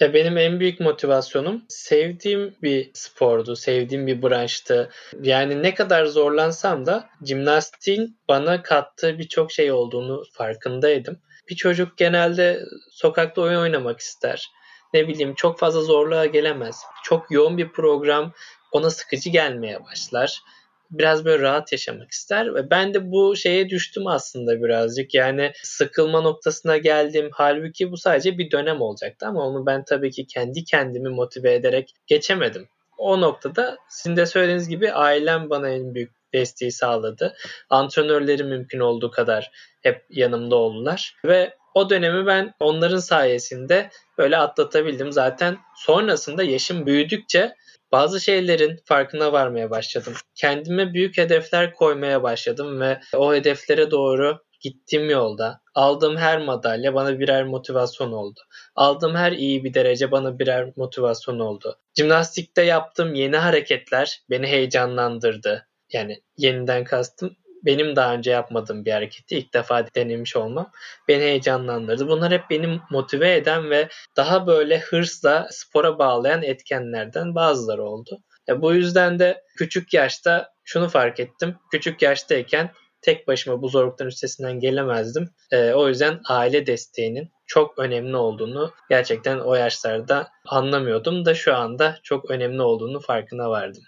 Ya 0.00 0.14
benim 0.14 0.38
en 0.38 0.60
büyük 0.60 0.80
motivasyonum 0.80 1.64
sevdiğim 1.68 2.54
bir 2.62 2.90
spordu, 2.94 3.56
sevdiğim 3.56 4.06
bir 4.06 4.22
branştı. 4.22 4.90
Yani 5.22 5.62
ne 5.62 5.74
kadar 5.74 6.04
zorlansam 6.04 6.86
da 6.86 7.10
jimnastiğin 7.24 8.18
bana 8.28 8.62
kattığı 8.62 9.18
birçok 9.18 9.52
şey 9.52 9.72
olduğunu 9.72 10.22
farkındaydım. 10.32 11.18
Bir 11.50 11.56
çocuk 11.56 11.96
genelde 11.96 12.60
sokakta 12.90 13.42
oyun 13.42 13.60
oynamak 13.60 14.00
ister. 14.00 14.48
Ne 14.94 15.08
bileyim 15.08 15.34
çok 15.34 15.58
fazla 15.58 15.80
zorluğa 15.80 16.26
gelemez. 16.26 16.82
Çok 17.04 17.30
yoğun 17.30 17.58
bir 17.58 17.68
program 17.68 18.32
ona 18.72 18.90
sıkıcı 18.90 19.30
gelmeye 19.30 19.84
başlar. 19.84 20.40
Biraz 20.90 21.24
böyle 21.24 21.42
rahat 21.42 21.72
yaşamak 21.72 22.10
ister 22.10 22.54
ve 22.54 22.70
ben 22.70 22.94
de 22.94 23.10
bu 23.10 23.36
şeye 23.36 23.68
düştüm 23.68 24.06
aslında 24.06 24.62
birazcık. 24.62 25.14
Yani 25.14 25.52
sıkılma 25.62 26.20
noktasına 26.20 26.76
geldim. 26.76 27.30
Halbuki 27.32 27.92
bu 27.92 27.96
sadece 27.96 28.38
bir 28.38 28.50
dönem 28.50 28.80
olacaktı 28.80 29.26
ama 29.26 29.46
onu 29.46 29.66
ben 29.66 29.84
tabii 29.84 30.10
ki 30.10 30.26
kendi 30.26 30.64
kendimi 30.64 31.08
motive 31.08 31.54
ederek 31.54 31.94
geçemedim. 32.06 32.68
O 32.98 33.20
noktada 33.20 33.78
sizin 33.88 34.16
de 34.16 34.26
söylediğiniz 34.26 34.68
gibi 34.68 34.92
ailem 34.92 35.50
bana 35.50 35.68
en 35.68 35.94
büyük 35.94 36.12
desteği 36.34 36.72
sağladı. 36.72 37.34
Antrenörlerim 37.70 38.48
mümkün 38.48 38.80
olduğu 38.80 39.10
kadar 39.10 39.50
hep 39.82 40.04
yanımda 40.10 40.56
oldular 40.56 41.16
ve 41.24 41.54
o 41.74 41.90
dönemi 41.90 42.26
ben 42.26 42.54
onların 42.60 42.98
sayesinde 42.98 43.90
böyle 44.18 44.36
atlatabildim. 44.36 45.12
Zaten 45.12 45.58
sonrasında 45.76 46.42
yaşım 46.42 46.86
büyüdükçe 46.86 47.54
bazı 47.92 48.20
şeylerin 48.20 48.80
farkına 48.84 49.32
varmaya 49.32 49.70
başladım. 49.70 50.14
Kendime 50.34 50.94
büyük 50.94 51.18
hedefler 51.18 51.74
koymaya 51.74 52.22
başladım 52.22 52.80
ve 52.80 53.00
o 53.16 53.34
hedeflere 53.34 53.90
doğru 53.90 54.38
gittiğim 54.60 55.10
yolda 55.10 55.60
aldığım 55.74 56.16
her 56.16 56.38
madalya 56.44 56.94
bana 56.94 57.18
birer 57.18 57.44
motivasyon 57.44 58.12
oldu. 58.12 58.40
Aldığım 58.74 59.14
her 59.14 59.32
iyi 59.32 59.64
bir 59.64 59.74
derece 59.74 60.10
bana 60.10 60.38
birer 60.38 60.72
motivasyon 60.76 61.38
oldu. 61.38 61.78
Jimnastikte 61.98 62.62
yaptığım 62.62 63.14
yeni 63.14 63.36
hareketler 63.36 64.22
beni 64.30 64.46
heyecanlandırdı. 64.46 65.68
Yani 65.92 66.22
yeniden 66.36 66.84
kastım 66.84 67.36
benim 67.64 67.96
daha 67.96 68.14
önce 68.14 68.30
yapmadığım 68.30 68.84
bir 68.84 68.92
hareketi 68.92 69.38
ilk 69.38 69.54
defa 69.54 69.86
denemiş 69.94 70.36
olmam 70.36 70.70
beni 71.08 71.22
heyecanlandırdı. 71.22 72.08
Bunlar 72.08 72.32
hep 72.32 72.50
beni 72.50 72.80
motive 72.90 73.34
eden 73.34 73.70
ve 73.70 73.88
daha 74.16 74.46
böyle 74.46 74.78
hırsla 74.78 75.48
spora 75.50 75.98
bağlayan 75.98 76.42
etkenlerden 76.42 77.34
bazıları 77.34 77.84
oldu. 77.84 78.18
E 78.48 78.62
bu 78.62 78.74
yüzden 78.74 79.18
de 79.18 79.42
küçük 79.56 79.94
yaşta 79.94 80.52
şunu 80.64 80.88
fark 80.88 81.20
ettim. 81.20 81.56
Küçük 81.70 82.02
yaştayken 82.02 82.70
tek 83.02 83.28
başıma 83.28 83.62
bu 83.62 83.68
zorlukların 83.68 84.08
üstesinden 84.08 84.60
gelemezdim. 84.60 85.30
E, 85.52 85.72
o 85.72 85.88
yüzden 85.88 86.20
aile 86.28 86.66
desteğinin 86.66 87.30
çok 87.46 87.78
önemli 87.78 88.16
olduğunu 88.16 88.72
gerçekten 88.90 89.38
o 89.38 89.54
yaşlarda 89.54 90.28
anlamıyordum 90.46 91.24
da 91.24 91.34
şu 91.34 91.54
anda 91.54 91.98
çok 92.02 92.30
önemli 92.30 92.62
olduğunu 92.62 93.00
farkına 93.00 93.50
vardım 93.50 93.82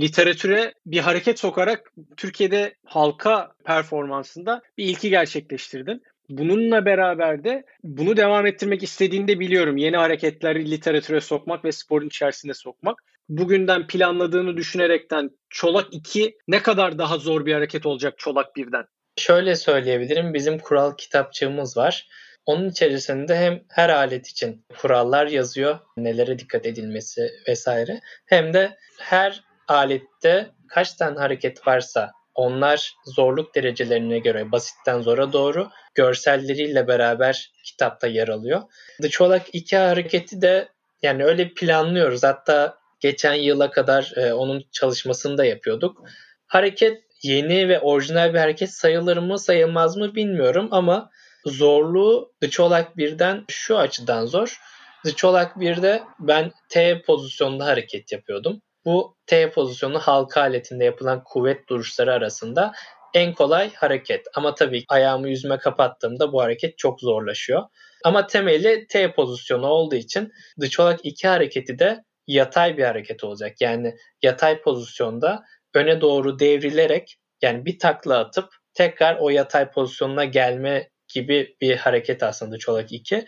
literatüre 0.00 0.74
bir 0.86 0.98
hareket 0.98 1.38
sokarak 1.38 1.92
Türkiye'de 2.16 2.74
halka 2.84 3.52
performansında 3.64 4.62
bir 4.78 4.84
ilki 4.84 5.10
gerçekleştirdin. 5.10 6.02
Bununla 6.28 6.84
beraber 6.84 7.44
de 7.44 7.64
bunu 7.82 8.16
devam 8.16 8.46
ettirmek 8.46 8.82
istediğini 8.82 9.28
de 9.28 9.40
biliyorum. 9.40 9.76
Yeni 9.76 9.96
hareketleri 9.96 10.70
literatüre 10.70 11.20
sokmak 11.20 11.64
ve 11.64 11.72
sporun 11.72 12.06
içerisine 12.06 12.54
sokmak. 12.54 13.02
Bugünden 13.28 13.86
planladığını 13.86 14.56
düşünerekten 14.56 15.30
Çolak 15.50 15.86
2 15.92 16.36
ne 16.48 16.62
kadar 16.62 16.98
daha 16.98 17.18
zor 17.18 17.46
bir 17.46 17.54
hareket 17.54 17.86
olacak 17.86 18.14
Çolak 18.18 18.56
1'den? 18.56 18.84
Şöyle 19.16 19.56
söyleyebilirim. 19.56 20.34
Bizim 20.34 20.58
kural 20.58 20.96
kitapçığımız 20.96 21.76
var. 21.76 22.08
Onun 22.46 22.68
içerisinde 22.70 23.36
hem 23.36 23.62
her 23.68 23.90
alet 23.90 24.28
için 24.28 24.64
kurallar 24.78 25.26
yazıyor, 25.26 25.78
nelere 25.96 26.38
dikkat 26.38 26.66
edilmesi 26.66 27.30
vesaire. 27.48 28.00
Hem 28.26 28.54
de 28.54 28.76
her 28.98 29.44
alette 29.68 30.50
kaç 30.68 30.94
tane 30.94 31.18
hareket 31.18 31.66
varsa 31.66 32.12
onlar 32.34 32.94
zorluk 33.06 33.54
derecelerine 33.54 34.18
göre 34.18 34.52
basitten 34.52 35.00
zora 35.00 35.32
doğru 35.32 35.68
görselleriyle 35.94 36.88
beraber 36.88 37.52
kitapta 37.64 38.06
yer 38.06 38.28
alıyor. 38.28 38.62
The 39.02 39.08
Çolak 39.08 39.42
2 39.52 39.76
hareketi 39.76 40.42
de 40.42 40.68
yani 41.02 41.24
öyle 41.24 41.54
planlıyoruz. 41.54 42.22
Hatta 42.22 42.78
geçen 43.00 43.34
yıla 43.34 43.70
kadar 43.70 44.12
e, 44.16 44.32
onun 44.32 44.64
çalışmasını 44.72 45.38
da 45.38 45.44
yapıyorduk. 45.44 46.02
Hareket 46.46 47.02
yeni 47.22 47.68
ve 47.68 47.80
orijinal 47.80 48.34
bir 48.34 48.38
hareket 48.38 48.70
sayılır 48.70 49.16
mı 49.16 49.38
sayılmaz 49.38 49.96
mı 49.96 50.14
bilmiyorum 50.14 50.68
ama 50.70 51.10
zorluğu 51.46 52.32
The 52.40 52.50
Çolak 52.50 52.96
1'den 52.96 53.44
şu 53.48 53.78
açıdan 53.78 54.26
zor. 54.26 54.60
The 55.04 55.12
Çolak 55.12 55.56
1'de 55.56 56.02
ben 56.18 56.52
T 56.68 57.02
pozisyonunda 57.02 57.66
hareket 57.66 58.12
yapıyordum. 58.12 58.62
Bu 58.84 59.16
T 59.26 59.50
pozisyonu 59.50 59.98
halka 59.98 60.40
aletinde 60.40 60.84
yapılan 60.84 61.24
kuvvet 61.24 61.68
duruşları 61.68 62.12
arasında 62.12 62.72
en 63.14 63.32
kolay 63.32 63.74
hareket. 63.74 64.26
Ama 64.34 64.54
tabii 64.54 64.84
ayağımı 64.88 65.28
yüzüme 65.28 65.58
kapattığımda 65.58 66.32
bu 66.32 66.42
hareket 66.42 66.78
çok 66.78 67.00
zorlaşıyor. 67.00 67.62
Ama 68.04 68.26
temeli 68.26 68.86
T 68.86 69.12
pozisyonu 69.12 69.66
olduğu 69.66 69.94
için 69.94 70.32
dışolak 70.60 71.00
2 71.02 71.28
hareketi 71.28 71.78
de 71.78 72.04
yatay 72.26 72.76
bir 72.76 72.84
hareket 72.84 73.24
olacak. 73.24 73.60
Yani 73.60 73.94
yatay 74.22 74.60
pozisyonda 74.60 75.42
öne 75.74 76.00
doğru 76.00 76.38
devrilerek 76.38 77.16
yani 77.42 77.64
bir 77.64 77.78
takla 77.78 78.18
atıp 78.18 78.48
tekrar 78.74 79.16
o 79.20 79.30
yatay 79.30 79.70
pozisyonuna 79.70 80.24
gelme 80.24 80.88
gibi 81.14 81.56
bir 81.60 81.76
hareket 81.76 82.22
aslında 82.22 82.58
çolak 82.58 82.92
2. 82.92 83.24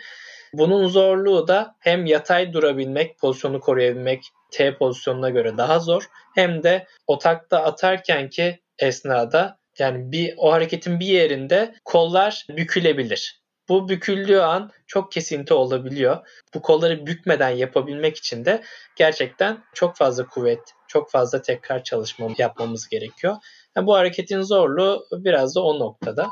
Bunun 0.53 0.87
zorluğu 0.87 1.49
da 1.49 1.77
hem 1.81 2.07
yatay 2.07 2.53
durabilmek, 2.53 3.19
pozisyonu 3.19 3.61
koruyabilmek 3.61 4.23
T 4.51 4.77
pozisyonuna 4.79 5.31
göre 5.31 5.57
daha 5.57 5.79
zor. 5.79 6.09
Hem 6.35 6.63
de 6.63 6.87
o 7.07 7.19
takla 7.19 7.63
atarken 7.63 8.29
ki 8.29 8.61
esnada 8.79 9.59
yani 9.79 10.13
bir 10.13 10.35
o 10.37 10.53
hareketin 10.53 11.01
bir 11.01 11.07
yerinde 11.07 11.75
kollar 11.85 12.47
bükülebilir. 12.49 13.41
Bu 13.69 13.89
büküldüğü 13.89 14.39
an 14.39 14.71
çok 14.87 15.13
kesinti 15.13 15.55
olabiliyor. 15.55 16.27
Bu 16.55 16.63
kolları 16.63 17.07
bükmeden 17.07 17.51
yapabilmek 17.51 18.17
için 18.17 18.45
de 18.45 18.63
gerçekten 18.97 19.65
çok 19.75 19.97
fazla 19.97 20.27
kuvvet, 20.27 20.61
çok 20.89 21.11
fazla 21.11 21.43
tekrar 21.43 21.85
çalışma 21.85 22.29
yapmamız 22.39 22.89
gerekiyor. 22.89 23.37
Yani 23.77 23.87
bu 23.87 23.95
hareketin 23.95 24.43
zorluğu 24.43 25.07
biraz 25.13 25.55
da 25.55 25.63
o 25.63 25.79
noktada. 25.79 26.29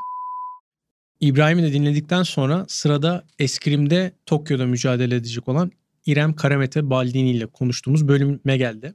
İbrahim'i 1.19 1.63
de 1.63 1.73
dinledikten 1.73 2.23
sonra 2.23 2.65
sırada 2.67 3.23
eskrimde 3.39 4.11
Tokyo'da 4.25 4.65
mücadele 4.65 5.15
edecek 5.15 5.47
olan 5.47 5.71
İrem 6.05 6.33
Karamete 6.33 6.89
Baldini 6.89 7.31
ile 7.31 7.45
konuştuğumuz 7.45 8.07
bölüme 8.07 8.57
geldi. 8.57 8.93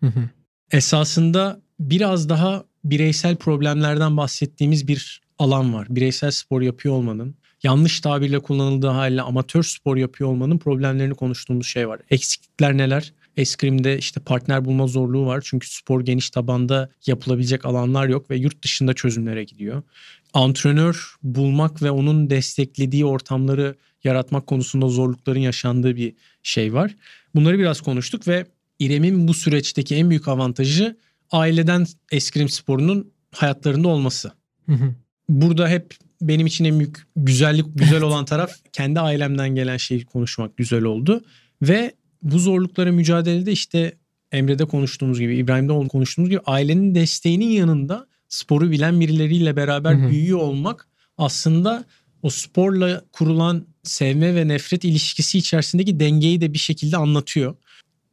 Hı 0.00 0.06
hı. 0.06 0.28
Esasında 0.72 1.60
biraz 1.80 2.28
daha 2.28 2.64
bireysel 2.84 3.36
problemlerden 3.36 4.16
bahsettiğimiz 4.16 4.88
bir 4.88 5.22
alan 5.38 5.74
var. 5.74 5.86
Bireysel 5.90 6.30
spor 6.30 6.62
yapıyor 6.62 6.94
olmanın, 6.94 7.34
yanlış 7.62 8.00
tabirle 8.00 8.38
kullanıldığı 8.38 8.88
haliyle 8.88 9.22
amatör 9.22 9.62
spor 9.62 9.96
yapıyor 9.96 10.30
olmanın 10.30 10.58
problemlerini 10.58 11.14
konuştuğumuz 11.14 11.66
şey 11.66 11.88
var. 11.88 12.00
Eksiklikler 12.10 12.76
neler? 12.76 13.12
Eskrim'de 13.36 13.98
işte 13.98 14.20
partner 14.20 14.64
bulma 14.64 14.86
zorluğu 14.86 15.26
var. 15.26 15.42
Çünkü 15.44 15.74
spor 15.74 16.00
geniş 16.00 16.30
tabanda 16.30 16.90
yapılabilecek 17.06 17.64
alanlar 17.64 18.08
yok 18.08 18.30
ve 18.30 18.36
yurt 18.36 18.64
dışında 18.64 18.94
çözümlere 18.94 19.44
gidiyor. 19.44 19.82
Antrenör 20.34 21.14
bulmak 21.22 21.82
ve 21.82 21.90
onun 21.90 22.30
desteklediği 22.30 23.04
ortamları 23.04 23.74
yaratmak 24.04 24.46
konusunda 24.46 24.88
zorlukların 24.88 25.40
yaşandığı 25.40 25.96
bir 25.96 26.14
şey 26.42 26.74
var. 26.74 26.96
Bunları 27.34 27.58
biraz 27.58 27.80
konuştuk 27.80 28.28
ve 28.28 28.46
İrem'in 28.78 29.28
bu 29.28 29.34
süreçteki 29.34 29.94
en 29.94 30.10
büyük 30.10 30.28
avantajı 30.28 30.96
aileden 31.30 31.86
eskrim 32.12 32.48
sporunun 32.48 33.12
hayatlarında 33.30 33.88
olması. 33.88 34.32
Hı 34.66 34.72
hı. 34.72 34.94
Burada 35.28 35.68
hep 35.68 35.94
benim 36.20 36.46
için 36.46 36.64
en 36.64 36.78
büyük 36.78 37.06
güzellik 37.16 37.66
güzel 37.74 38.02
olan 38.02 38.24
taraf 38.24 38.52
kendi 38.72 39.00
ailemden 39.00 39.54
gelen 39.54 39.76
şeyi 39.76 40.04
konuşmak 40.04 40.56
güzel 40.56 40.82
oldu 40.82 41.24
ve 41.62 41.92
bu 42.22 42.38
zorluklara 42.38 42.92
mücadelede 42.92 43.52
işte 43.52 43.92
Emre'de 44.32 44.64
konuştuğumuz 44.64 45.20
gibi 45.20 45.36
İbrahim'de 45.36 45.88
konuştuğumuz 45.88 46.30
gibi 46.30 46.40
ailenin 46.46 46.94
desteğinin 46.94 47.50
yanında 47.50 48.06
sporu 48.28 48.70
bilen 48.70 49.00
birileriyle 49.00 49.56
beraber 49.56 49.94
Hı 49.94 50.06
hı. 50.06 50.10
büyüyor 50.10 50.38
olmak 50.38 50.88
aslında 51.18 51.84
o 52.22 52.30
sporla 52.30 53.04
kurulan 53.12 53.66
sevme 53.82 54.34
ve 54.34 54.48
nefret 54.48 54.84
ilişkisi 54.84 55.38
içerisindeki 55.38 56.00
dengeyi 56.00 56.40
de 56.40 56.52
bir 56.52 56.58
şekilde 56.58 56.96
anlatıyor. 56.96 57.56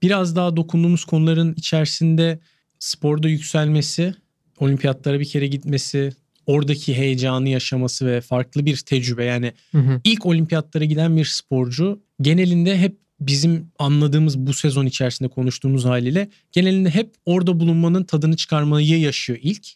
Biraz 0.01 0.35
daha 0.35 0.55
dokunduğumuz 0.55 1.05
konuların 1.05 1.53
içerisinde 1.57 2.39
sporda 2.79 3.29
yükselmesi, 3.29 4.13
olimpiyatlara 4.59 5.19
bir 5.19 5.25
kere 5.25 5.47
gitmesi, 5.47 6.11
oradaki 6.45 6.97
heyecanı 6.97 7.49
yaşaması 7.49 8.05
ve 8.05 8.21
farklı 8.21 8.65
bir 8.65 8.77
tecrübe 8.77 9.23
yani 9.23 9.53
Hı 9.71 9.77
hı. 9.77 10.01
ilk 10.03 10.25
olimpiyatlara 10.25 10.85
giden 10.85 11.17
bir 11.17 11.25
sporcu 11.25 12.01
genelinde 12.21 12.77
hep 12.77 12.97
bizim 13.19 13.71
anladığımız 13.79 14.37
bu 14.37 14.53
sezon 14.53 14.85
içerisinde 14.85 15.29
konuştuğumuz 15.29 15.85
haliyle 15.85 16.29
genelinde 16.51 16.89
hep 16.89 17.15
orada 17.25 17.59
bulunmanın 17.59 18.03
tadını 18.03 18.35
çıkarmayı 18.35 18.99
yaşıyor 18.99 19.39
ilk. 19.41 19.67